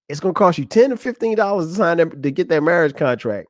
"It's 0.09 0.21
gonna 0.21 0.35
cost 0.35 0.59
you 0.59 0.65
ten 0.65 0.91
to 0.91 0.97
fifteen 0.97 1.37
dollars 1.37 1.69
to 1.69 1.75
sign 1.75 1.99
them 1.99 2.23
to 2.23 2.31
get 2.31 2.49
that 2.49 2.63
marriage 2.63 2.97
contract, 2.97 3.49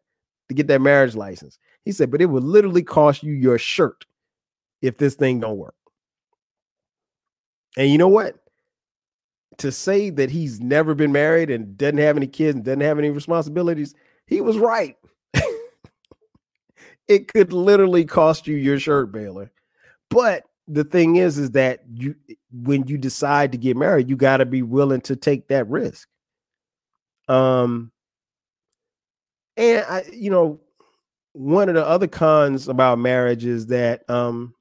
to 0.49 0.55
get 0.55 0.67
that 0.69 0.81
marriage 0.83 1.15
license." 1.15 1.59
He 1.85 1.93
said, 1.93 2.11
"But 2.11 2.21
it 2.21 2.27
would 2.27 2.45
literally 2.45 2.83
cost 2.83 3.23
you 3.23 3.33
your 3.33 3.59
shirt 3.59 4.05
if 4.83 4.99
this 4.99 5.15
thing 5.15 5.41
don't 5.41 5.59
work." 5.59 5.75
And 7.77 7.91
you 7.91 7.99
know 7.99 8.09
what? 8.09 8.37
To 9.59 9.73
say 9.73 10.11
that 10.11 10.31
he's 10.31 10.61
never 10.61 10.95
been 10.95 11.13
married 11.13 11.51
and 11.51 11.77
doesn't 11.77 11.99
have 11.99 12.17
any 12.17 12.27
kids 12.27 12.57
and 12.57 12.65
doesn't 12.65 12.81
have 12.81 12.99
any 12.99 13.11
responsibilities, 13.11 13.95
he 14.27 14.41
was 14.41 14.59
right. 14.59 14.97
it 17.09 17.33
could 17.33 17.53
literally 17.53 18.05
cost 18.05 18.47
you 18.47 18.57
your 18.57 18.79
shirt, 18.79 19.13
Baylor. 19.13 19.51
But 20.11 20.45
the 20.67 20.85
thing 20.85 21.17
is, 21.17 21.39
is 21.39 21.53
that 21.53 21.81
you 21.93 22.15
when 22.53 22.87
you 22.87 22.99
decide 22.99 23.53
to 23.53 23.59
get 23.59 23.77
married, 23.77 24.09
you 24.09 24.17
got 24.17 24.39
to 24.39 24.47
be 24.47 24.63
willing 24.63 25.01
to 25.03 25.17
take 25.17 25.49
that 25.49 25.69
risk. 25.69 26.09
Um, 27.29 27.91
and 29.57 29.85
I, 29.89 30.05
you 30.13 30.31
know, 30.31 30.61
one 31.33 31.69
of 31.69 31.75
the 31.75 31.87
other 31.87 32.07
cons 32.07 32.69
about 32.69 32.99
marriage 32.99 33.45
is 33.45 33.67
that 33.67 34.09
um 34.09 34.55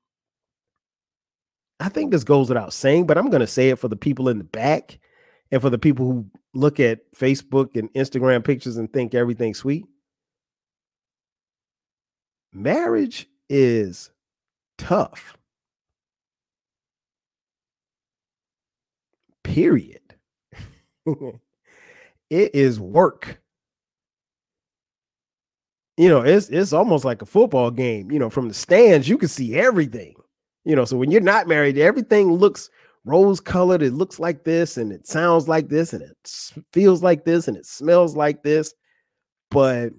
I 1.79 1.89
think 1.89 2.11
this 2.11 2.23
goes 2.23 2.49
without 2.49 2.73
saying, 2.73 3.05
but 3.05 3.17
I'm 3.17 3.29
going 3.29 3.41
to 3.41 3.47
say 3.47 3.69
it 3.69 3.79
for 3.79 3.87
the 3.87 3.95
people 3.95 4.29
in 4.29 4.39
the 4.39 4.43
back 4.43 4.99
and 5.51 5.61
for 5.61 5.69
the 5.69 5.77
people 5.77 6.05
who 6.05 6.25
look 6.53 6.79
at 6.79 7.11
Facebook 7.13 7.75
and 7.75 7.93
Instagram 7.93 8.43
pictures 8.43 8.77
and 8.77 8.91
think 8.91 9.13
everything's 9.13 9.59
sweet. 9.59 9.85
Marriage 12.51 13.27
is 13.49 14.09
tough. 14.77 15.37
Period. 19.43 20.01
it 21.05 22.55
is 22.55 22.79
work. 22.79 23.39
You 25.97 26.09
know, 26.09 26.21
it's 26.21 26.49
it's 26.49 26.73
almost 26.73 27.05
like 27.05 27.21
a 27.21 27.25
football 27.25 27.71
game. 27.71 28.11
You 28.11 28.19
know, 28.19 28.29
from 28.29 28.47
the 28.49 28.53
stands, 28.53 29.09
you 29.09 29.17
can 29.17 29.29
see 29.29 29.55
everything. 29.55 30.15
You 30.67 30.75
know, 30.75 30.83
so 30.83 30.97
when 30.97 31.11
you're 31.11 31.21
not 31.21 31.47
married, 31.47 31.77
everything 31.77 32.29
looks 32.29 32.69
rose 33.05 33.39
colored. 33.39 33.81
It 33.81 33.93
looks 33.93 34.19
like 34.19 34.43
this, 34.43 34.75
and 34.75 34.91
it 34.91 35.07
sounds 35.07 35.47
like 35.47 35.69
this, 35.69 35.93
and 35.93 36.03
it 36.03 36.17
feels 36.73 37.01
like 37.01 37.23
this, 37.23 37.47
and 37.47 37.55
it 37.55 37.65
smells 37.65 38.17
like 38.17 38.43
this. 38.43 38.73
But 39.49 39.93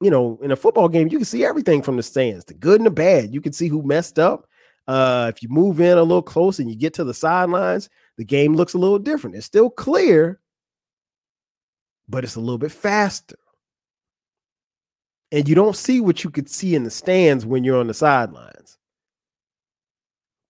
you 0.00 0.10
know, 0.10 0.38
in 0.42 0.52
a 0.52 0.56
football 0.56 0.88
game, 0.88 1.08
you 1.08 1.18
can 1.18 1.26
see 1.26 1.44
everything 1.44 1.82
from 1.82 1.98
the 1.98 2.02
stands, 2.02 2.46
the 2.46 2.54
good 2.54 2.80
and 2.80 2.86
the 2.86 2.90
bad. 2.90 3.34
You 3.34 3.42
can 3.42 3.52
see 3.52 3.68
who 3.68 3.82
messed 3.82 4.18
up. 4.18 4.48
Uh, 4.88 5.30
if 5.34 5.42
you 5.42 5.50
move 5.50 5.80
in 5.80 5.98
a 5.98 6.02
little 6.02 6.22
close 6.22 6.58
and 6.58 6.70
you 6.70 6.76
get 6.76 6.94
to 6.94 7.04
the 7.04 7.12
sidelines, 7.12 7.90
the 8.16 8.24
game 8.24 8.54
looks 8.54 8.72
a 8.72 8.78
little 8.78 8.98
different. 8.98 9.36
It's 9.36 9.44
still 9.44 9.68
clear, 9.68 10.40
but 12.08 12.24
it's 12.24 12.36
a 12.36 12.40
little 12.40 12.56
bit 12.56 12.72
faster. 12.72 13.36
And 15.30 15.46
you 15.46 15.54
don't 15.54 15.76
see 15.76 16.00
what 16.00 16.24
you 16.24 16.30
could 16.30 16.48
see 16.48 16.74
in 16.74 16.84
the 16.84 16.90
stands 16.90 17.44
when 17.44 17.64
you're 17.64 17.80
on 17.80 17.88
the 17.88 17.94
sidelines. 17.94 18.78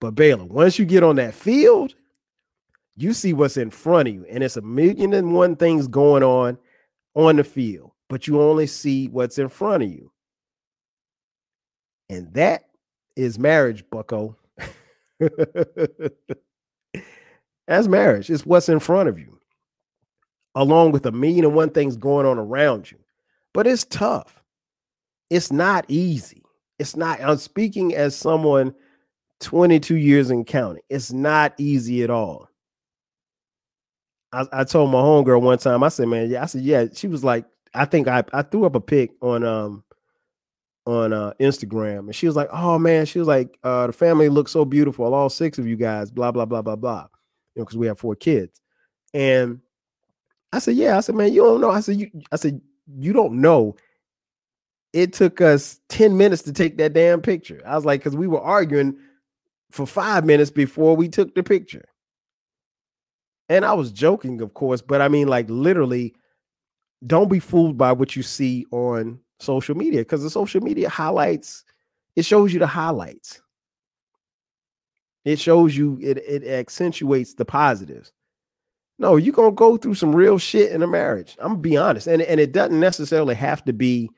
But 0.05 0.17
Baylor, 0.17 0.45
once 0.45 0.79
you 0.79 0.85
get 0.85 1.03
on 1.03 1.17
that 1.17 1.33
field, 1.33 1.95
you 2.95 3.15
see 3.15 3.33
what's 3.33 3.57
in 3.57 3.71
front 3.71 4.07
of 4.07 4.13
you, 4.15 4.27
and 4.29 4.45
it's 4.45 4.59
a 4.59 4.61
million 4.61 5.15
and 5.15 5.33
one 5.33 5.57
things 5.57 5.89
going 5.89 6.23
on 6.23 6.59
on 7.15 7.37
the 7.37 7.45
field, 7.45 7.91
but 8.11 8.27
you 8.27 8.39
only 8.39 8.67
see 8.67 9.09
what's 9.09 9.39
in 9.39 9.49
front 9.49 9.83
of 9.83 9.89
you. 9.89 10.13
And 12.11 12.31
that 12.35 12.65
is 13.17 13.39
marriage, 13.39 13.83
bucko. 13.89 14.37
That's 17.67 17.89
marriage. 17.89 18.29
It's 18.29 18.45
what's 18.45 18.69
in 18.69 18.81
front 18.81 19.09
of 19.09 19.19
you, 19.19 19.41
along 20.55 20.93
with 20.93 21.07
a 21.07 21.13
million 21.13 21.47
and 21.47 21.55
one 21.55 21.71
things 21.71 21.97
going 21.97 22.27
on 22.27 22.39
around 22.39 22.91
you. 22.91 22.99
But 23.55 23.67
it's 23.67 23.85
tough. 23.85 24.43
It's 25.31 25.51
not 25.51 25.87
easy. 25.89 26.43
It's 26.79 26.95
not. 26.95 27.23
I'm 27.23 27.39
speaking 27.39 27.95
as 27.95 28.15
someone 28.15 28.75
22 29.45 29.97
years 29.97 30.31
in 30.31 30.45
counting. 30.45 30.83
It's 30.89 31.13
not 31.13 31.55
easy 31.59 32.03
at 32.03 32.11
all. 32.11 32.49
I, 34.33 34.47
I 34.53 34.65
told 34.65 34.91
my 34.91 34.99
homegirl 34.99 35.43
one 35.43 35.59
time, 35.59 35.85
I 35.85 35.89
said, 35.89 36.09
man, 36.09 36.31
yeah, 36.31 36.43
I 36.43 36.47
said, 36.47 36.63
yeah. 36.63 36.87
She 36.93 37.07
was 37.07 37.23
like, 37.23 37.45
I 37.75 37.85
think 37.85 38.09
I, 38.09 38.25
I 38.33 38.43
threw 38.43 38.65
up 38.65 38.75
a 38.75 38.81
pic 38.81 39.13
on 39.21 39.45
um 39.45 39.85
on 40.87 41.13
uh 41.13 41.33
Instagram 41.41 42.01
and 42.01 42.15
she 42.15 42.27
was 42.27 42.37
like, 42.37 42.49
Oh 42.53 42.79
man, 42.79 43.05
she 43.07 43.19
was 43.19 43.29
like, 43.29 43.59
uh, 43.65 43.87
the 43.89 43.93
family 43.93 44.29
looks 44.29 44.53
so 44.53 44.65
beautiful, 44.65 45.13
all 45.13 45.29
six 45.29 45.59
of 45.59 45.67
you 45.67 45.77
guys, 45.77 46.11
blah, 46.11 46.31
blah, 46.33 46.45
blah, 46.45 46.63
blah, 46.63 46.77
blah. 46.77 47.07
You 47.55 47.61
know, 47.61 47.65
because 47.65 47.77
we 47.77 47.87
have 47.87 47.99
four 47.99 48.15
kids. 48.15 48.61
And 49.13 49.61
I 50.53 50.59
said, 50.59 50.77
Yeah, 50.77 50.97
I 50.97 51.01
said, 51.01 51.17
man, 51.17 51.33
you 51.33 51.43
don't 51.43 51.61
know. 51.61 51.71
I 51.71 51.81
said, 51.81 51.97
you 51.97 52.11
I 52.33 52.37
said, 52.37 52.61
you 52.97 53.13
don't 53.13 53.41
know. 53.41 53.77
It 54.93 55.13
took 55.13 55.41
us 55.41 55.81
10 55.89 56.17
minutes 56.17 56.43
to 56.43 56.53
take 56.53 56.79
that 56.79 56.93
damn 56.93 57.21
picture. 57.21 57.61
I 57.67 57.75
was 57.75 57.85
like, 57.85 58.01
because 58.01 58.17
we 58.17 58.29
were 58.29 58.41
arguing 58.41 58.97
for 59.75 59.87
five 59.87 60.25
minutes 60.25 60.53
before 60.53 60.95
we 60.95 61.09
took 61.09 61.35
the 61.35 61.43
picture. 61.43 61.85
And 63.49 63.65
I 63.65 63.73
was 63.73 63.91
joking, 63.91 64.41
of 64.41 64.55
course, 64.55 64.81
but 64.81 65.01
I 65.01 65.09
mean, 65.09 65.27
like, 65.27 65.47
literally, 65.51 66.15
don't 67.05 67.29
be 67.29 67.41
fooled 67.41 67.77
by 67.77 67.91
what 67.91 68.15
you 68.15 68.23
see 68.23 68.67
on 68.71 69.19
social 69.41 69.75
media 69.75 70.03
because 70.03 70.23
the 70.23 70.31
social 70.31 70.61
media 70.61 70.89
highlights, 70.89 71.65
it 72.15 72.25
shows 72.25 72.53
you 72.53 72.61
the 72.61 72.69
highlights. 72.69 73.43
It 75.25 75.41
shows 75.41 75.77
you, 75.77 75.99
it, 76.01 76.19
it 76.19 76.47
accentuates 76.47 77.35
the 77.35 77.45
positives. 77.45 78.13
No, 79.01 79.17
you're 79.17 79.35
gonna 79.35 79.51
go 79.51 79.77
through 79.77 79.97
some 79.97 80.15
real 80.15 80.39
shit 80.39 80.71
in 80.71 80.83
a 80.83 80.87
marriage. 80.87 81.37
I'm 81.41 81.55
gonna 81.55 81.61
be 81.61 81.77
honest. 81.77 82.07
And, 82.07 82.23
and 82.23 82.39
it 82.39 82.53
doesn't 82.53 82.79
necessarily 82.79 83.35
have 83.35 83.65
to 83.65 83.73
be 83.73 84.09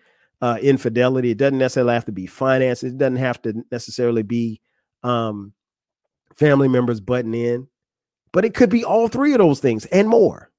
uh, 0.42 0.58
infidelity, 0.60 1.30
it 1.30 1.38
doesn't 1.38 1.56
necessarily 1.56 1.94
have 1.94 2.04
to 2.04 2.12
be 2.12 2.26
finances, 2.26 2.92
it 2.92 2.98
doesn't 2.98 3.16
have 3.16 3.40
to 3.40 3.64
necessarily 3.72 4.22
be 4.22 4.60
um, 5.02 5.52
family 6.36 6.68
members 6.68 7.00
butting 7.00 7.34
in, 7.34 7.68
but 8.32 8.44
it 8.44 8.54
could 8.54 8.70
be 8.70 8.84
all 8.84 9.08
three 9.08 9.32
of 9.32 9.38
those 9.38 9.60
things 9.60 9.86
and 9.86 10.08
more. 10.08 10.50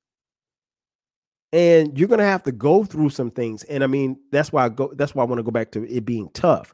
And 1.53 1.97
you're 1.97 2.09
gonna 2.09 2.23
have 2.23 2.43
to 2.43 2.51
go 2.51 2.83
through 2.83 3.09
some 3.09 3.31
things. 3.31 3.63
And 3.63 3.83
I 3.83 3.87
mean, 3.87 4.19
that's 4.31 4.51
why 4.51 4.65
I 4.65 4.69
go, 4.69 4.91
that's 4.95 5.15
why 5.15 5.23
I 5.23 5.27
want 5.27 5.39
to 5.39 5.43
go 5.43 5.51
back 5.51 5.71
to 5.71 5.87
it 5.87 6.05
being 6.05 6.29
tough. 6.33 6.73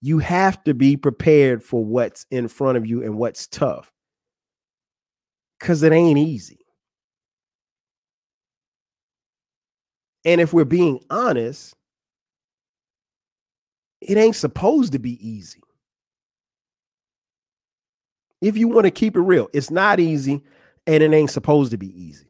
You 0.00 0.18
have 0.18 0.62
to 0.64 0.74
be 0.74 0.96
prepared 0.96 1.62
for 1.62 1.84
what's 1.84 2.26
in 2.30 2.48
front 2.48 2.76
of 2.76 2.86
you 2.86 3.02
and 3.02 3.16
what's 3.16 3.46
tough. 3.46 3.90
Cause 5.60 5.82
it 5.82 5.92
ain't 5.92 6.18
easy. 6.18 6.58
And 10.26 10.40
if 10.40 10.52
we're 10.52 10.64
being 10.64 11.00
honest, 11.10 11.74
it 14.00 14.18
ain't 14.18 14.36
supposed 14.36 14.92
to 14.92 14.98
be 14.98 15.26
easy 15.26 15.63
if 18.44 18.58
you 18.58 18.68
want 18.68 18.84
to 18.84 18.90
keep 18.90 19.16
it 19.16 19.20
real. 19.20 19.48
It's 19.54 19.70
not 19.70 19.98
easy 19.98 20.42
and 20.86 21.02
it 21.02 21.14
ain't 21.14 21.30
supposed 21.30 21.70
to 21.70 21.78
be 21.78 21.88
easy. 21.98 22.26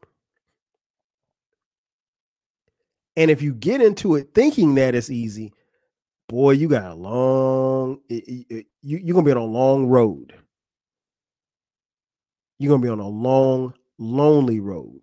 And 3.17 3.29
if 3.29 3.41
you 3.41 3.53
get 3.53 3.81
into 3.81 4.15
it 4.15 4.29
thinking 4.33 4.75
that 4.75 4.95
it's 4.95 5.09
easy, 5.09 5.53
boy, 6.29 6.51
you 6.51 6.69
got 6.69 6.89
a 6.91 6.95
long, 6.95 7.99
it, 8.07 8.45
it, 8.49 8.65
you, 8.81 8.97
you're 8.97 9.13
going 9.13 9.25
to 9.25 9.29
be 9.29 9.35
on 9.35 9.41
a 9.41 9.45
long 9.45 9.87
road. 9.87 10.33
You're 12.59 12.69
going 12.69 12.81
to 12.81 12.85
be 12.85 12.91
on 12.91 12.99
a 12.99 13.07
long, 13.07 13.73
lonely 13.97 14.61
road. 14.61 15.01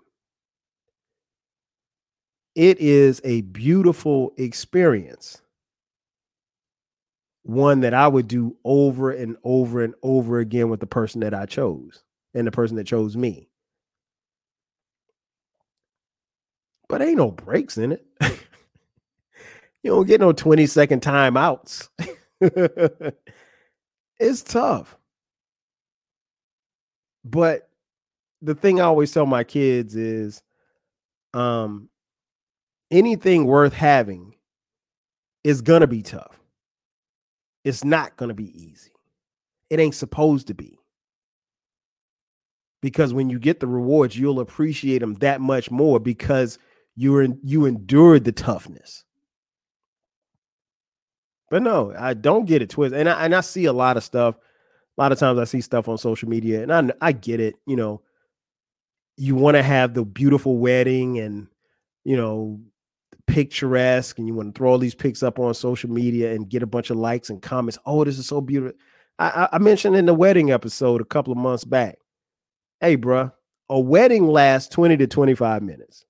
It 2.54 2.80
is 2.80 3.20
a 3.22 3.42
beautiful 3.42 4.32
experience 4.38 5.42
one 7.42 7.80
that 7.80 7.94
I 7.94 8.08
would 8.08 8.28
do 8.28 8.56
over 8.64 9.10
and 9.10 9.36
over 9.42 9.82
and 9.82 9.94
over 10.02 10.38
again 10.38 10.68
with 10.68 10.80
the 10.80 10.86
person 10.86 11.20
that 11.20 11.34
I 11.34 11.46
chose 11.46 12.02
and 12.34 12.46
the 12.46 12.52
person 12.52 12.76
that 12.76 12.86
chose 12.86 13.16
me. 13.16 13.48
but 16.92 17.00
ain't 17.00 17.16
no 17.16 17.30
breaks 17.30 17.78
in 17.78 17.92
it. 17.92 18.04
you 19.82 19.90
don't 19.90 20.06
get 20.06 20.20
no 20.20 20.30
20 20.30 20.66
second 20.66 21.00
timeouts. 21.00 21.88
it's 24.20 24.42
tough. 24.42 24.98
But 27.24 27.70
the 28.42 28.54
thing 28.54 28.78
I 28.78 28.84
always 28.84 29.10
tell 29.10 29.24
my 29.24 29.42
kids 29.42 29.96
is 29.96 30.42
um 31.32 31.88
anything 32.90 33.46
worth 33.46 33.72
having 33.72 34.34
is 35.44 35.62
gonna 35.62 35.86
be 35.86 36.02
tough. 36.02 36.41
It's 37.64 37.84
not 37.84 38.16
gonna 38.16 38.34
be 38.34 38.50
easy. 38.60 38.92
It 39.70 39.80
ain't 39.80 39.94
supposed 39.94 40.48
to 40.48 40.54
be. 40.54 40.78
Because 42.80 43.14
when 43.14 43.30
you 43.30 43.38
get 43.38 43.60
the 43.60 43.68
rewards, 43.68 44.18
you'll 44.18 44.40
appreciate 44.40 44.98
them 44.98 45.14
that 45.16 45.40
much 45.40 45.70
more 45.70 46.00
because 46.00 46.58
you're 46.96 47.28
you 47.42 47.64
endured 47.64 48.24
the 48.24 48.32
toughness. 48.32 49.04
But 51.48 51.62
no, 51.62 51.94
I 51.98 52.14
don't 52.14 52.46
get 52.46 52.62
it 52.62 52.70
twisted. 52.70 52.98
And 52.98 53.08
I 53.08 53.24
and 53.24 53.34
I 53.34 53.40
see 53.40 53.66
a 53.66 53.72
lot 53.72 53.96
of 53.96 54.02
stuff. 54.02 54.36
A 54.98 55.00
lot 55.00 55.12
of 55.12 55.18
times 55.18 55.38
I 55.38 55.44
see 55.44 55.60
stuff 55.60 55.88
on 55.88 55.96
social 55.98 56.28
media, 56.28 56.62
and 56.62 56.72
I 56.72 56.92
I 57.00 57.12
get 57.12 57.40
it. 57.40 57.56
You 57.66 57.76
know, 57.76 58.02
you 59.16 59.34
want 59.36 59.56
to 59.56 59.62
have 59.62 59.94
the 59.94 60.04
beautiful 60.04 60.58
wedding 60.58 61.18
and 61.18 61.46
you 62.04 62.16
know 62.16 62.60
picturesque 63.26 64.18
and 64.18 64.26
you 64.26 64.34
want 64.34 64.54
to 64.54 64.58
throw 64.58 64.70
all 64.70 64.78
these 64.78 64.94
pics 64.94 65.22
up 65.22 65.38
on 65.38 65.54
social 65.54 65.90
media 65.90 66.32
and 66.32 66.48
get 66.48 66.62
a 66.62 66.66
bunch 66.66 66.90
of 66.90 66.96
likes 66.96 67.30
and 67.30 67.40
comments. 67.40 67.78
Oh 67.86 68.04
this 68.04 68.18
is 68.18 68.26
so 68.26 68.40
beautiful 68.40 68.76
i, 69.18 69.48
I 69.52 69.58
mentioned 69.58 69.96
in 69.96 70.06
the 70.06 70.14
wedding 70.14 70.50
episode 70.50 71.00
a 71.00 71.04
couple 71.04 71.32
of 71.32 71.38
months 71.38 71.64
back. 71.64 71.98
Hey 72.80 72.96
bruh 72.96 73.32
a 73.68 73.80
wedding 73.80 74.26
lasts 74.26 74.68
20 74.74 74.98
to 74.98 75.06
25 75.06 75.62
minutes. 75.62 76.04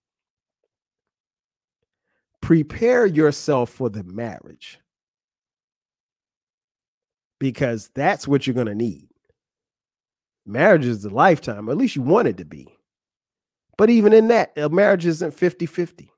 Prepare 2.41 3.07
yourself 3.07 3.71
for 3.71 3.89
the 3.89 4.03
marriage. 4.03 4.81
Because 7.39 7.91
that's 7.95 8.27
what 8.27 8.47
you're 8.47 8.55
going 8.55 8.67
to 8.67 8.75
need. 8.75 9.09
Marriage 10.45 10.85
is 10.85 11.05
a 11.05 11.11
lifetime 11.11 11.69
or 11.69 11.73
at 11.73 11.79
least 11.79 11.95
you 11.95 12.03
want 12.03 12.29
it 12.29 12.39
to 12.39 12.45
be. 12.45 12.67
But 13.79 13.91
even 13.91 14.13
in 14.13 14.29
that, 14.29 14.53
a 14.57 14.69
marriage 14.69 15.07
isn't 15.07 15.33
50 15.33 15.67
50. 15.67 16.12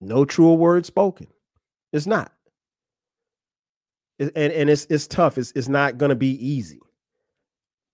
No 0.00 0.24
truer 0.24 0.56
word 0.56 0.86
spoken. 0.86 1.28
It's 1.92 2.06
not. 2.06 2.32
and, 4.18 4.52
and 4.52 4.70
it's 4.70 4.86
it's 4.90 5.06
tough. 5.06 5.38
It's 5.38 5.52
it's 5.56 5.68
not 5.68 5.98
gonna 5.98 6.16
be 6.16 6.32
easy. 6.46 6.80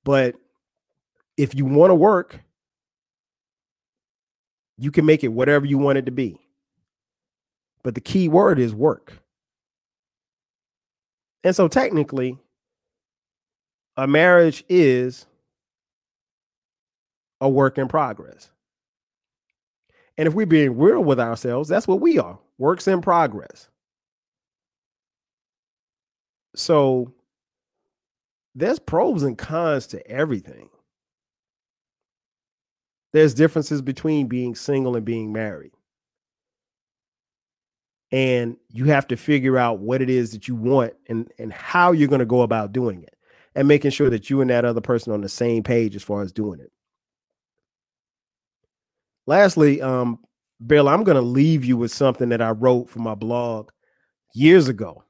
But 0.05 0.37
if 1.37 1.55
you 1.55 1.65
want 1.67 1.91
to 1.91 1.97
work, 1.97 2.41
you 4.79 4.91
can 4.91 5.07
make 5.07 5.25
it 5.25 5.29
whatever 5.29 5.67
you 5.67 5.79
want 5.79 5.99
it 5.99 6.07
to 6.07 6.13
be. 6.13 6.41
But 7.83 7.95
the 7.95 8.01
key 8.03 8.29
word 8.29 8.59
is 8.59 8.75
work. 8.75 9.15
And 11.45 11.55
so 11.57 11.69
technically, 11.69 12.39
a 13.97 14.07
marriage 14.07 14.65
is 14.69 15.27
a 17.41 17.49
work 17.49 17.79
in 17.79 17.89
progress. 17.89 18.51
And 20.19 20.27
if 20.27 20.35
we're 20.35 20.47
being 20.47 20.79
real 20.79 21.05
with 21.05 21.21
ourselves, 21.21 21.69
that's 21.69 21.87
what 21.87 22.01
we 22.01 22.19
are 22.19 22.39
works 22.59 22.89
in 22.89 23.01
progress. 23.03 23.69
So 26.55 27.12
there's 28.55 28.79
pros 28.79 29.23
and 29.23 29.37
cons 29.37 29.87
to 29.89 30.07
everything. 30.11 30.71
There's 33.12 33.35
differences 33.35 33.83
between 33.83 34.27
being 34.27 34.55
single 34.55 34.97
and 34.97 35.05
being 35.05 35.33
married. 35.33 35.73
And 38.12 38.57
you 38.71 38.87
have 38.87 39.07
to 39.09 39.17
figure 39.17 39.59
out 39.59 39.81
what 39.81 40.01
it 40.01 40.09
is 40.09 40.31
that 40.31 40.49
you 40.49 40.55
want 40.55 40.95
and, 41.09 41.31
and 41.39 41.53
how 41.53 41.93
you're 41.93 42.09
going 42.09 42.21
to 42.21 42.27
go 42.27 42.43
about 42.43 42.73
doing 42.73 43.03
it 43.03 43.17
and 43.55 43.69
making 43.69 43.91
sure 43.91 44.11
that 44.11 44.31
you 44.31 44.41
and 44.41 44.51
that 44.51 44.64
other 44.64 44.81
person 44.81 45.12
on 45.12 45.21
the 45.21 45.29
same 45.29 45.62
page 45.62 45.97
as 45.97 46.03
far 46.03 46.23
as 46.23 46.33
doing 46.33 46.61
it. 46.61 46.73
Lastly, 49.27 49.83
um, 49.83 50.18
Bill, 50.64 50.89
I'm 50.89 51.05
going 51.05 51.16
to 51.16 51.22
leave 51.22 51.64
you 51.64 51.77
with 51.77 51.93
something 51.93 52.29
that 52.31 52.41
I 52.41 52.51
wrote 52.51 52.89
for 52.89 53.01
my 53.01 53.14
blog 53.14 53.70
years 54.35 54.68
ago. 54.68 55.03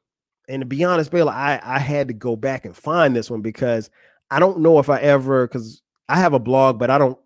And 0.48 0.60
to 0.60 0.66
be 0.66 0.84
honest, 0.84 1.10
Bill, 1.10 1.28
I, 1.28 1.60
I 1.62 1.78
had 1.78 2.08
to 2.08 2.14
go 2.14 2.36
back 2.36 2.64
and 2.64 2.76
find 2.76 3.14
this 3.14 3.30
one 3.30 3.42
because 3.42 3.90
I 4.30 4.38
don't 4.38 4.60
know 4.60 4.78
if 4.78 4.88
I 4.88 5.00
ever, 5.00 5.46
because 5.46 5.82
I 6.08 6.16
have 6.16 6.32
a 6.32 6.38
blog, 6.38 6.78
but 6.78 6.90
I 6.90 6.98
don't 6.98 7.18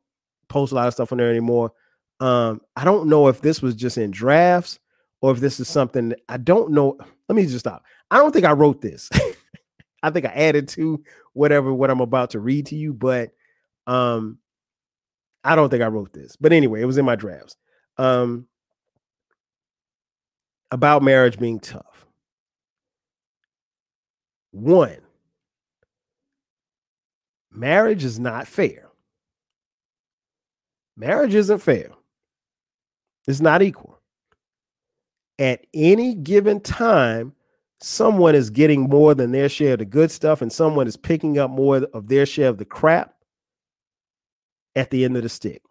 post 0.48 0.72
a 0.72 0.74
lot 0.74 0.88
of 0.88 0.94
stuff 0.94 1.12
on 1.12 1.18
there 1.18 1.30
anymore. 1.30 1.72
Um, 2.18 2.60
I 2.76 2.84
don't 2.84 3.08
know 3.08 3.28
if 3.28 3.40
this 3.40 3.62
was 3.62 3.74
just 3.74 3.96
in 3.96 4.10
drafts 4.10 4.78
or 5.22 5.32
if 5.32 5.40
this 5.40 5.60
is 5.60 5.68
something 5.68 6.14
I 6.28 6.36
don't 6.36 6.72
know. 6.72 6.98
Let 7.28 7.36
me 7.36 7.44
just 7.44 7.60
stop. 7.60 7.84
I 8.10 8.18
don't 8.18 8.32
think 8.32 8.44
I 8.44 8.52
wrote 8.52 8.80
this. 8.80 9.08
I 10.02 10.10
think 10.10 10.26
I 10.26 10.30
added 10.30 10.68
to 10.68 11.02
whatever 11.32 11.72
what 11.72 11.90
I'm 11.90 12.00
about 12.00 12.30
to 12.30 12.40
read 12.40 12.66
to 12.66 12.76
you, 12.76 12.92
but 12.92 13.30
um, 13.86 14.38
I 15.42 15.54
don't 15.54 15.70
think 15.70 15.82
I 15.82 15.86
wrote 15.86 16.12
this, 16.12 16.36
but 16.36 16.52
anyway, 16.52 16.82
it 16.82 16.86
was 16.86 16.98
in 16.98 17.04
my 17.04 17.16
drafts. 17.16 17.56
Um, 17.96 18.46
about 20.70 21.02
marriage 21.02 21.38
being 21.38 21.60
tough. 21.60 22.06
One, 24.52 24.98
marriage 27.50 28.04
is 28.04 28.18
not 28.18 28.46
fair. 28.46 28.88
Marriage 30.96 31.34
isn't 31.34 31.58
fair. 31.60 31.90
It's 33.26 33.40
not 33.40 33.62
equal. 33.62 33.98
At 35.38 35.64
any 35.72 36.14
given 36.14 36.60
time, 36.60 37.32
someone 37.80 38.34
is 38.34 38.50
getting 38.50 38.82
more 38.82 39.14
than 39.14 39.32
their 39.32 39.48
share 39.48 39.72
of 39.72 39.78
the 39.78 39.84
good 39.86 40.10
stuff, 40.10 40.42
and 40.42 40.52
someone 40.52 40.86
is 40.86 40.96
picking 40.96 41.38
up 41.38 41.50
more 41.50 41.78
of 41.94 42.08
their 42.08 42.26
share 42.26 42.48
of 42.48 42.58
the 42.58 42.64
crap 42.64 43.14
at 44.76 44.90
the 44.90 45.04
end 45.04 45.16
of 45.16 45.22
the 45.22 45.28
stick. 45.28 45.62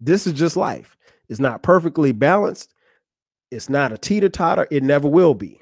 This 0.00 0.26
is 0.26 0.32
just 0.32 0.56
life. 0.56 0.96
It's 1.28 1.40
not 1.40 1.62
perfectly 1.62 2.12
balanced. 2.12 2.72
It's 3.50 3.68
not 3.68 3.92
a 3.92 3.98
teeter 3.98 4.28
totter. 4.28 4.66
It 4.70 4.82
never 4.82 5.08
will 5.08 5.34
be. 5.34 5.60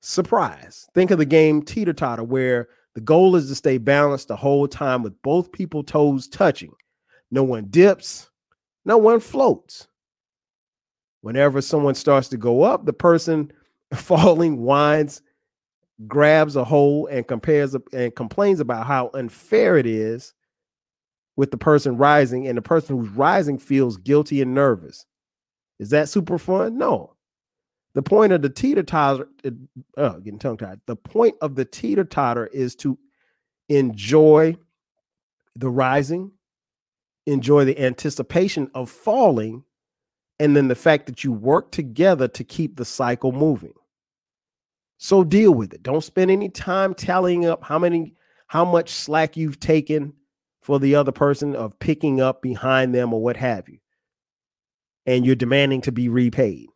Surprise. 0.00 0.86
Think 0.94 1.10
of 1.10 1.18
the 1.18 1.24
game 1.24 1.62
teeter 1.62 1.92
totter, 1.92 2.24
where 2.24 2.68
the 2.94 3.00
goal 3.00 3.36
is 3.36 3.48
to 3.48 3.54
stay 3.54 3.78
balanced 3.78 4.28
the 4.28 4.36
whole 4.36 4.68
time 4.68 5.02
with 5.02 5.20
both 5.22 5.52
people 5.52 5.82
toes 5.82 6.28
touching. 6.28 6.72
No 7.30 7.42
one 7.42 7.66
dips, 7.70 8.30
no 8.84 8.98
one 8.98 9.20
floats. 9.20 9.88
Whenever 11.22 11.62
someone 11.62 11.94
starts 11.94 12.28
to 12.28 12.36
go 12.36 12.62
up, 12.62 12.84
the 12.84 12.92
person 12.92 13.52
falling 13.94 14.60
whines, 14.60 15.22
grabs 16.08 16.56
a 16.56 16.64
hole, 16.64 17.06
and 17.06 17.26
compares 17.26 17.76
and 17.92 18.14
complains 18.14 18.60
about 18.60 18.86
how 18.86 19.10
unfair 19.14 19.76
it 19.76 19.86
is 19.86 20.34
with 21.36 21.50
the 21.50 21.56
person 21.56 21.96
rising, 21.96 22.46
and 22.46 22.58
the 22.58 22.62
person 22.62 22.96
who's 22.98 23.08
rising 23.10 23.58
feels 23.58 23.96
guilty 23.96 24.42
and 24.42 24.54
nervous. 24.54 25.06
Is 25.78 25.90
that 25.90 26.08
super 26.08 26.38
fun? 26.38 26.78
No. 26.78 27.14
The 27.94 28.02
point 28.02 28.32
of 28.32 28.42
the 28.42 28.48
teeter 28.48 28.82
totter, 28.82 29.28
uh, 29.44 29.50
oh, 29.96 30.20
getting 30.20 30.38
tongue 30.38 30.56
tied. 30.56 30.80
The 30.86 30.96
point 30.96 31.36
of 31.40 31.54
the 31.54 31.64
teeter 31.64 32.04
totter 32.04 32.46
is 32.46 32.74
to 32.76 32.98
enjoy 33.68 34.56
the 35.56 35.68
rising, 35.68 36.32
enjoy 37.26 37.64
the 37.64 37.78
anticipation 37.78 38.70
of 38.74 38.90
falling, 38.90 39.64
and 40.38 40.56
then 40.56 40.68
the 40.68 40.74
fact 40.74 41.06
that 41.06 41.22
you 41.22 41.32
work 41.32 41.70
together 41.70 42.28
to 42.28 42.44
keep 42.44 42.76
the 42.76 42.84
cycle 42.84 43.32
moving. 43.32 43.74
So 44.98 45.24
deal 45.24 45.52
with 45.52 45.74
it. 45.74 45.82
Don't 45.82 46.04
spend 46.04 46.30
any 46.30 46.48
time 46.48 46.94
tallying 46.94 47.44
up 47.44 47.64
how 47.64 47.78
many, 47.78 48.14
how 48.46 48.64
much 48.64 48.90
slack 48.90 49.36
you've 49.36 49.60
taken 49.60 50.14
for 50.62 50.78
the 50.78 50.94
other 50.94 51.12
person 51.12 51.54
of 51.54 51.78
picking 51.80 52.20
up 52.20 52.40
behind 52.40 52.94
them 52.94 53.12
or 53.12 53.20
what 53.20 53.36
have 53.36 53.68
you. 53.68 53.78
And 55.04 55.26
you're 55.26 55.34
demanding 55.34 55.80
to 55.82 55.92
be 55.92 56.08
repaid. 56.08 56.68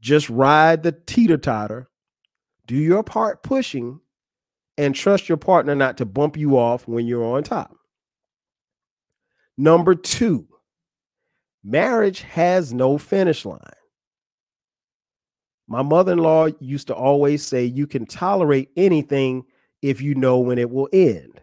Just 0.00 0.28
ride 0.28 0.82
the 0.82 0.92
teeter 0.92 1.38
totter, 1.38 1.88
do 2.66 2.76
your 2.76 3.02
part 3.02 3.42
pushing, 3.42 4.00
and 4.76 4.94
trust 4.94 5.28
your 5.28 5.38
partner 5.38 5.74
not 5.74 5.96
to 5.98 6.04
bump 6.04 6.36
you 6.36 6.58
off 6.58 6.86
when 6.86 7.06
you're 7.06 7.24
on 7.24 7.44
top. 7.44 7.74
Number 9.56 9.94
two, 9.94 10.46
marriage 11.64 12.20
has 12.22 12.74
no 12.74 12.98
finish 12.98 13.44
line. 13.44 13.60
My 15.68 15.82
mother 15.82 16.12
in 16.12 16.18
law 16.18 16.48
used 16.60 16.88
to 16.88 16.94
always 16.94 17.44
say, 17.44 17.64
You 17.64 17.86
can 17.86 18.06
tolerate 18.06 18.70
anything 18.76 19.44
if 19.82 20.00
you 20.00 20.14
know 20.14 20.38
when 20.38 20.58
it 20.58 20.70
will 20.70 20.88
end. 20.92 21.40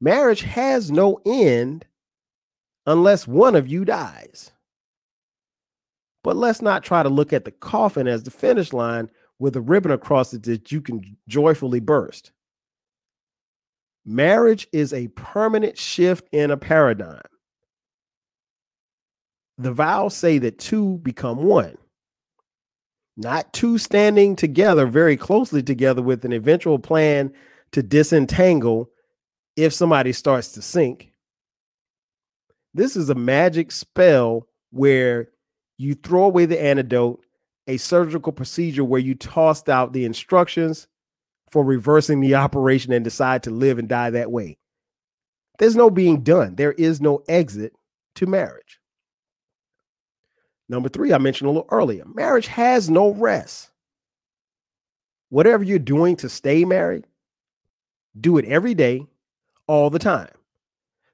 Marriage 0.00 0.42
has 0.42 0.90
no 0.90 1.20
end 1.26 1.84
unless 2.86 3.26
one 3.26 3.56
of 3.56 3.66
you 3.66 3.84
dies. 3.84 4.52
But 6.22 6.36
let's 6.36 6.62
not 6.62 6.84
try 6.84 7.02
to 7.02 7.08
look 7.08 7.32
at 7.32 7.44
the 7.44 7.50
coffin 7.50 8.06
as 8.06 8.22
the 8.22 8.30
finish 8.30 8.72
line 8.72 9.10
with 9.38 9.56
a 9.56 9.60
ribbon 9.60 9.92
across 9.92 10.32
it 10.34 10.42
that 10.44 10.72
you 10.72 10.80
can 10.80 11.16
joyfully 11.28 11.80
burst. 11.80 12.32
Marriage 14.04 14.66
is 14.72 14.92
a 14.92 15.08
permanent 15.08 15.76
shift 15.76 16.26
in 16.32 16.50
a 16.50 16.56
paradigm. 16.56 17.20
The 19.58 19.72
vows 19.72 20.16
say 20.16 20.38
that 20.38 20.58
two 20.58 20.98
become 20.98 21.42
one, 21.44 21.76
not 23.16 23.52
two 23.52 23.76
standing 23.76 24.36
together 24.36 24.86
very 24.86 25.16
closely 25.16 25.62
together 25.62 26.00
with 26.00 26.24
an 26.24 26.32
eventual 26.32 26.78
plan 26.78 27.32
to 27.72 27.82
disentangle 27.82 28.88
if 29.58 29.74
somebody 29.74 30.12
starts 30.12 30.52
to 30.52 30.62
sink. 30.62 31.12
This 32.74 32.94
is 32.94 33.10
a 33.10 33.14
magic 33.16 33.72
spell 33.72 34.46
where 34.70 35.30
you 35.78 35.96
throw 35.96 36.24
away 36.24 36.46
the 36.46 36.62
antidote, 36.62 37.24
a 37.66 37.76
surgical 37.76 38.32
procedure 38.32 38.84
where 38.84 39.00
you 39.00 39.16
tossed 39.16 39.68
out 39.68 39.92
the 39.92 40.04
instructions 40.04 40.86
for 41.50 41.64
reversing 41.64 42.20
the 42.20 42.34
operation 42.36 42.92
and 42.92 43.02
decide 43.02 43.42
to 43.42 43.50
live 43.50 43.80
and 43.80 43.88
die 43.88 44.10
that 44.10 44.30
way. 44.30 44.58
There's 45.58 45.74
no 45.74 45.90
being 45.90 46.22
done. 46.22 46.54
There 46.54 46.72
is 46.72 47.00
no 47.00 47.24
exit 47.28 47.72
to 48.14 48.26
marriage. 48.26 48.78
Number 50.68 50.88
three, 50.88 51.12
I 51.12 51.18
mentioned 51.18 51.48
a 51.48 51.50
little 51.50 51.68
earlier 51.70 52.04
marriage 52.04 52.46
has 52.46 52.88
no 52.88 53.10
rest. 53.10 53.70
Whatever 55.30 55.64
you're 55.64 55.80
doing 55.80 56.14
to 56.16 56.28
stay 56.28 56.64
married, 56.64 57.06
do 58.20 58.38
it 58.38 58.44
every 58.44 58.74
day, 58.74 59.08
all 59.68 59.90
the 59.90 59.98
time. 59.98 60.30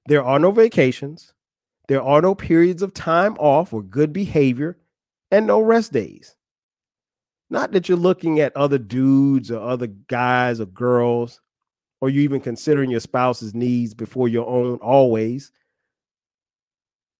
There 0.06 0.24
are 0.24 0.38
no 0.38 0.50
vacations. 0.50 1.34
There 1.88 2.02
are 2.02 2.22
no 2.22 2.34
periods 2.34 2.82
of 2.82 2.94
time 2.94 3.34
off 3.38 3.72
or 3.72 3.82
good 3.82 4.12
behavior 4.12 4.78
and 5.30 5.46
no 5.46 5.60
rest 5.60 5.92
days. 5.92 6.36
Not 7.50 7.72
that 7.72 7.88
you're 7.88 7.98
looking 7.98 8.40
at 8.40 8.56
other 8.56 8.78
dudes 8.78 9.50
or 9.50 9.60
other 9.60 9.86
guys 9.86 10.60
or 10.60 10.66
girls, 10.66 11.40
or 12.00 12.08
you 12.08 12.22
even 12.22 12.40
considering 12.40 12.90
your 12.90 13.00
spouse's 13.00 13.54
needs 13.54 13.94
before 13.94 14.28
your 14.28 14.46
own 14.46 14.78
always. 14.78 15.52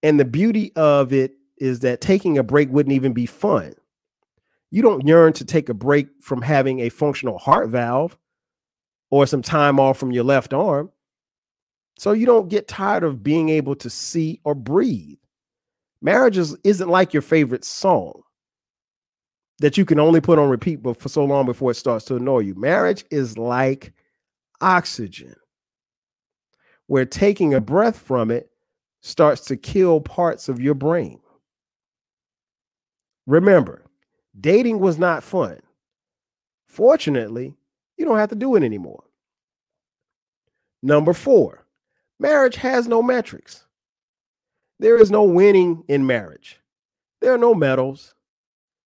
And 0.03 0.19
the 0.19 0.25
beauty 0.25 0.71
of 0.75 1.13
it 1.13 1.33
is 1.57 1.79
that 1.81 2.01
taking 2.01 2.37
a 2.37 2.43
break 2.43 2.69
wouldn't 2.69 2.93
even 2.93 3.13
be 3.13 3.25
fun. 3.25 3.73
You 4.71 4.81
don't 4.81 5.07
yearn 5.07 5.33
to 5.33 5.45
take 5.45 5.69
a 5.69 5.73
break 5.73 6.07
from 6.21 6.41
having 6.41 6.81
a 6.81 6.89
functional 6.89 7.37
heart 7.37 7.69
valve 7.69 8.17
or 9.09 9.25
some 9.25 9.41
time 9.41 9.79
off 9.79 9.97
from 9.97 10.11
your 10.11 10.23
left 10.23 10.53
arm. 10.53 10.91
So 11.97 12.11
you 12.11 12.25
don't 12.25 12.49
get 12.49 12.67
tired 12.67 13.03
of 13.03 13.23
being 13.23 13.49
able 13.49 13.75
to 13.77 13.89
see 13.89 14.41
or 14.43 14.53
breathe. 14.53 15.17
Marriage 16.01 16.37
is, 16.37 16.55
isn't 16.63 16.89
like 16.89 17.13
your 17.13 17.21
favorite 17.21 17.63
song 17.63 18.21
that 19.59 19.77
you 19.77 19.85
can 19.85 19.99
only 19.99 20.19
put 20.19 20.37
on 20.37 20.49
repeat 20.49 20.83
but 20.83 20.99
for 20.99 21.09
so 21.09 21.23
long 21.23 21.45
before 21.45 21.71
it 21.71 21.75
starts 21.75 22.05
to 22.05 22.15
annoy 22.17 22.39
you. 22.39 22.55
Marriage 22.55 23.05
is 23.09 23.37
like 23.37 23.93
oxygen, 24.61 25.35
where 26.87 27.05
taking 27.05 27.53
a 27.53 27.61
breath 27.61 27.97
from 27.97 28.29
it 28.29 28.49
starts 29.01 29.41
to 29.41 29.55
kill 29.55 30.01
parts 30.01 30.49
of 30.49 30.59
your 30.59 30.73
brain. 30.73 31.19
Remember, 33.25 33.83
dating 34.39 34.79
was 34.79 34.99
not 34.99 35.23
fun. 35.23 35.59
Fortunately, 36.67 37.55
you 37.97 38.05
don't 38.05 38.17
have 38.17 38.29
to 38.29 38.35
do 38.35 38.55
it 38.55 38.63
anymore. 38.63 39.03
Number 40.83 41.13
four, 41.13 41.64
marriage 42.19 42.55
has 42.55 42.87
no 42.87 43.01
metrics. 43.01 43.65
There 44.79 44.97
is 44.97 45.11
no 45.11 45.23
winning 45.23 45.83
in 45.87 46.05
marriage. 46.05 46.59
There 47.21 47.33
are 47.33 47.37
no 47.37 47.55
medals. 47.55 48.13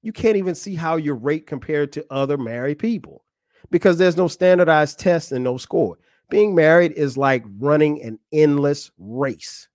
You 0.02 0.14
can't 0.14 0.38
even 0.38 0.56
see 0.56 0.76
how 0.76 0.96
you 0.96 1.14
rate 1.14 1.48
compared 1.48 1.92
to 1.94 2.06
other 2.10 2.38
married 2.38 2.80
people 2.80 3.24
because 3.72 3.98
there's 3.98 4.18
no 4.18 4.28
standardized 4.28 5.00
test 5.00 5.32
and 5.32 5.44
no 5.44 5.58
score. 5.58 5.98
Being 6.30 6.54
married 6.54 6.94
is 6.94 7.18
like 7.18 7.44
running 7.58 8.02
an 8.04 8.20
endless 8.32 8.92
race. 8.98 9.68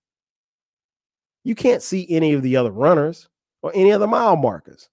You 1.43 1.53
can't 1.53 1.83
see 1.83 2.07
any 2.09 2.33
of 2.33 2.41
the 2.41 2.55
other 2.55 2.71
runners 2.71 3.29
or 3.61 3.71
any 3.75 3.91
other 3.91 4.07
mile 4.07 4.35
markers. 4.35 4.89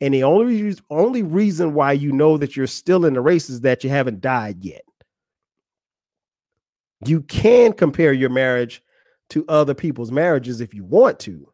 And 0.00 0.14
the 0.14 0.24
only 0.24 0.74
only 0.90 1.22
reason 1.22 1.74
why 1.74 1.92
you 1.92 2.12
know 2.12 2.36
that 2.36 2.56
you're 2.56 2.66
still 2.66 3.04
in 3.04 3.14
the 3.14 3.20
race 3.20 3.50
is 3.50 3.60
that 3.60 3.84
you 3.84 3.90
haven't 3.90 4.20
died 4.20 4.64
yet. 4.64 4.82
You 7.04 7.22
can 7.22 7.72
compare 7.72 8.12
your 8.12 8.30
marriage 8.30 8.82
to 9.30 9.44
other 9.48 9.74
people's 9.74 10.12
marriages 10.12 10.60
if 10.60 10.74
you 10.74 10.84
want 10.84 11.18
to, 11.20 11.52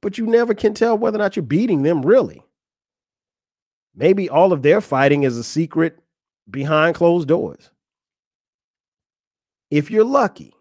but 0.00 0.18
you 0.18 0.26
never 0.26 0.54
can 0.54 0.74
tell 0.74 0.98
whether 0.98 1.16
or 1.16 1.18
not 1.18 1.36
you're 1.36 1.44
beating 1.44 1.82
them 1.82 2.02
really. 2.02 2.42
Maybe 3.94 4.28
all 4.28 4.52
of 4.52 4.62
their 4.62 4.80
fighting 4.80 5.22
is 5.22 5.36
a 5.36 5.44
secret 5.44 5.98
behind 6.50 6.96
closed 6.96 7.28
doors. 7.28 7.70
If 9.70 9.90
you're 9.90 10.04
lucky, 10.04 10.54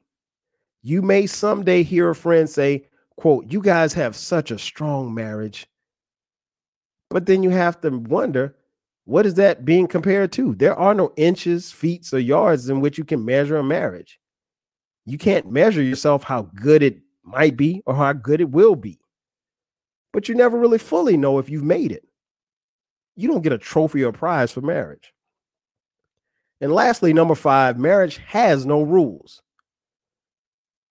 you 0.83 1.01
may 1.01 1.25
someday 1.25 1.83
hear 1.83 2.09
a 2.09 2.15
friend 2.15 2.49
say, 2.49 2.87
quote, 3.17 3.51
you 3.51 3.61
guys 3.61 3.93
have 3.93 4.15
such 4.15 4.51
a 4.51 4.59
strong 4.59 5.13
marriage. 5.13 5.67
But 7.09 7.25
then 7.25 7.43
you 7.43 7.49
have 7.49 7.81
to 7.81 7.89
wonder, 7.89 8.55
what 9.05 9.25
is 9.25 9.33
that 9.35 9.65
being 9.65 9.87
compared 9.87 10.31
to? 10.33 10.53
There 10.55 10.75
are 10.75 10.93
no 10.93 11.11
inches, 11.17 11.71
feet, 11.71 12.11
or 12.13 12.19
yards 12.19 12.69
in 12.69 12.81
which 12.81 12.97
you 12.97 13.03
can 13.03 13.25
measure 13.25 13.57
a 13.57 13.63
marriage. 13.63 14.19
You 15.05 15.17
can't 15.17 15.51
measure 15.51 15.81
yourself 15.81 16.23
how 16.23 16.43
good 16.55 16.83
it 16.83 16.99
might 17.23 17.57
be 17.57 17.81
or 17.85 17.95
how 17.95 18.13
good 18.13 18.41
it 18.41 18.51
will 18.51 18.75
be. 18.75 18.99
But 20.13 20.29
you 20.29 20.35
never 20.35 20.57
really 20.57 20.77
fully 20.77 21.17
know 21.17 21.39
if 21.39 21.49
you've 21.49 21.63
made 21.63 21.91
it. 21.91 22.03
You 23.15 23.27
don't 23.27 23.41
get 23.41 23.53
a 23.53 23.57
trophy 23.57 24.03
or 24.03 24.11
prize 24.11 24.51
for 24.51 24.61
marriage. 24.61 25.13
And 26.59 26.71
lastly, 26.71 27.11
number 27.11 27.35
five, 27.35 27.79
marriage 27.79 28.17
has 28.27 28.65
no 28.65 28.83
rules. 28.83 29.41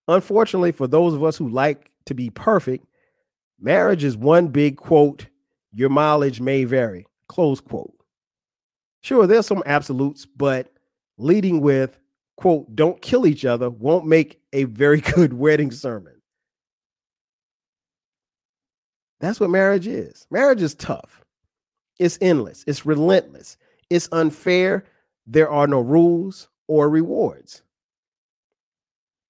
Unfortunately, 0.09 0.73
for 0.73 0.89
those 0.89 1.15
of 1.15 1.23
us 1.23 1.37
who 1.37 1.49
like 1.49 1.91
to 2.07 2.15
be 2.15 2.31
perfect, 2.31 2.85
marriage 3.61 4.03
is 4.03 4.17
one 4.17 4.49
big 4.49 4.77
quote, 4.77 5.27
your 5.73 5.89
mileage 5.89 6.41
may 6.41 6.65
vary, 6.65 7.07
close 7.29 7.61
quote. 7.61 7.95
Sure, 9.03 9.27
there's 9.27 9.47
some 9.47 9.63
absolutes, 9.67 10.27
but 10.27 10.73
leading 11.17 11.61
with, 11.61 11.99
quote, 12.37 12.75
don't 12.75 13.01
kill 13.01 13.27
each 13.27 13.45
other 13.45 13.71
won't 13.71 14.07
make 14.07 14.41
a 14.53 14.65
very 14.65 15.01
good 15.15 15.33
wedding 15.33 15.71
sermon. 15.71 16.15
That's 19.21 19.39
what 19.39 19.51
marriage 19.51 19.87
is. 19.87 20.27
Marriage 20.31 20.63
is 20.63 20.75
tough, 20.75 21.23
it's 21.99 22.19
endless, 22.21 22.65
it's 22.67 22.87
relentless, 22.87 23.57
it's 23.91 24.09
unfair. 24.13 24.85
There 25.27 25.51
are 25.51 25.67
no 25.67 25.81
rules 25.81 26.49
or 26.67 26.89
rewards. 26.89 27.63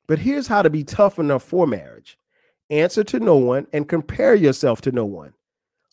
But 0.06 0.18
here's 0.18 0.46
how 0.46 0.62
to 0.62 0.70
be 0.70 0.82
tough 0.84 1.18
enough 1.18 1.42
for 1.42 1.66
marriage 1.66 2.18
answer 2.70 3.02
to 3.02 3.18
no 3.18 3.36
one 3.36 3.66
and 3.72 3.88
compare 3.88 4.34
yourself 4.34 4.80
to 4.82 4.92
no 4.92 5.04
one. 5.04 5.34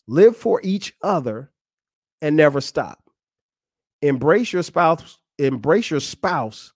Live 0.06 0.36
for 0.36 0.60
each 0.62 0.94
other 1.02 1.50
and 2.22 2.36
never 2.36 2.60
stop. 2.60 3.07
Embrace 4.02 4.52
your 4.52 4.62
spouse, 4.62 5.18
embrace 5.38 5.90
your 5.90 6.00
spouse 6.00 6.72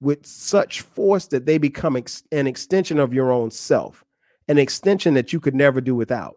with 0.00 0.24
such 0.26 0.80
force 0.80 1.26
that 1.26 1.46
they 1.46 1.58
become 1.58 1.96
ex- 1.96 2.22
an 2.32 2.46
extension 2.46 2.98
of 2.98 3.12
your 3.14 3.30
own 3.30 3.50
self, 3.50 4.04
an 4.48 4.58
extension 4.58 5.14
that 5.14 5.32
you 5.32 5.40
could 5.40 5.54
never 5.54 5.80
do 5.80 5.94
without. 5.94 6.36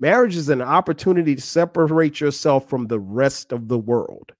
Marriage 0.00 0.36
is 0.36 0.48
an 0.48 0.62
opportunity 0.62 1.34
to 1.34 1.40
separate 1.40 2.20
yourself 2.20 2.68
from 2.68 2.86
the 2.86 2.98
rest 2.98 3.52
of 3.52 3.68
the 3.68 3.78
world, 3.78 4.32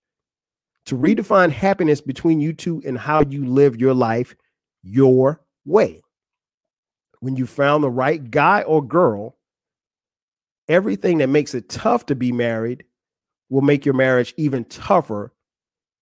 to 0.87 0.97
redefine 0.97 1.51
happiness 1.51 2.01
between 2.01 2.41
you 2.41 2.53
two 2.53 2.83
and 2.87 2.99
how 2.99 3.23
you 3.23 3.45
live 3.47 3.81
your 3.81 3.95
life 3.95 4.35
your 4.83 5.41
way. 5.65 6.03
When 7.21 7.37
you 7.37 7.47
found 7.47 7.83
the 7.83 7.91
right 7.91 8.31
guy 8.31 8.63
or 8.63 8.87
girl, 8.87 9.37
everything 10.69 11.19
that 11.19 11.29
makes 11.29 11.55
it 11.55 11.69
tough 11.69 12.07
to 12.07 12.15
be 12.15 12.33
married 12.33 12.85
will 13.49 13.63
make 13.63 13.85
your 13.85 13.95
marriage 13.95 14.35
even 14.37 14.65
tougher 14.65 15.33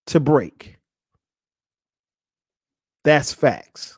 to 0.07 0.20
break. 0.20 0.78
That's 3.05 3.32
facts. 3.32 3.97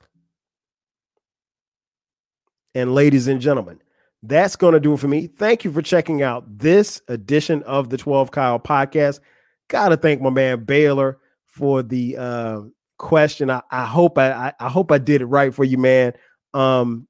And 2.75 2.95
ladies 2.95 3.29
and 3.29 3.41
gentlemen, 3.41 3.81
that's 4.23 4.57
going 4.57 4.73
to 4.73 4.81
do 4.81 4.95
it 4.95 5.01
for 5.01 5.09
me. 5.09 5.27
Thank 5.27 5.65
you 5.65 5.73
for 5.73 5.83
checking 5.83 6.23
out 6.23 6.45
this 6.59 7.03
edition 7.09 7.63
of 7.65 7.91
the 7.91 7.99
12 7.99 8.31
Kyle 8.31 8.59
podcast. 8.59 9.21
Got 9.69 9.91
to 9.91 9.97
thank 9.97 10.21
my 10.21 10.31
man 10.31 10.65
Baylor 10.65 11.19
for 11.47 11.83
the 11.83 12.17
uh, 12.17 12.61
question. 12.99 13.51
I, 13.51 13.63
I 13.71 13.85
hope 13.85 14.19
I, 14.19 14.53
I, 14.59 14.69
hope 14.69 14.91
I 14.91 14.99
did 14.99 15.21
it 15.21 15.27
right 15.27 15.55
for 15.55 15.65
you, 15.65 15.79
man. 15.79 16.15
Um, 16.53 17.07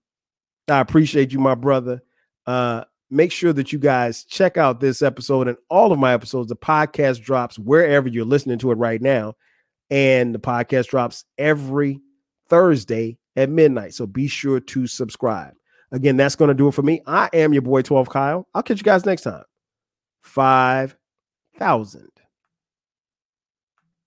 I 0.68 0.80
appreciate 0.80 1.32
you, 1.32 1.38
my 1.38 1.54
brother. 1.54 2.02
Uh, 2.46 2.84
make 3.14 3.32
sure 3.32 3.52
that 3.52 3.72
you 3.72 3.78
guys 3.78 4.24
check 4.24 4.56
out 4.56 4.80
this 4.80 5.00
episode 5.00 5.48
and 5.48 5.56
all 5.70 5.92
of 5.92 5.98
my 5.98 6.12
episodes. 6.12 6.48
The 6.48 6.56
podcast 6.56 7.22
drops 7.22 7.58
wherever 7.58 8.08
you're 8.08 8.24
listening 8.24 8.58
to 8.58 8.72
it 8.72 8.78
right 8.78 9.00
now. 9.00 9.34
And 9.90 10.34
the 10.34 10.40
podcast 10.40 10.88
drops 10.88 11.24
every 11.38 12.00
Thursday 12.48 13.18
at 13.36 13.50
midnight. 13.50 13.94
So 13.94 14.06
be 14.06 14.26
sure 14.26 14.60
to 14.60 14.86
subscribe. 14.86 15.54
Again, 15.92 16.16
that's 16.16 16.36
going 16.36 16.48
to 16.48 16.54
do 16.54 16.68
it 16.68 16.74
for 16.74 16.82
me. 16.82 17.02
I 17.06 17.30
am 17.32 17.52
your 17.52 17.62
boy 17.62 17.82
12 17.82 18.08
Kyle. 18.08 18.48
I'll 18.54 18.62
catch 18.62 18.78
you 18.78 18.82
guys 18.82 19.06
next 19.06 19.22
time. 19.22 19.44
5,000. 20.22 22.13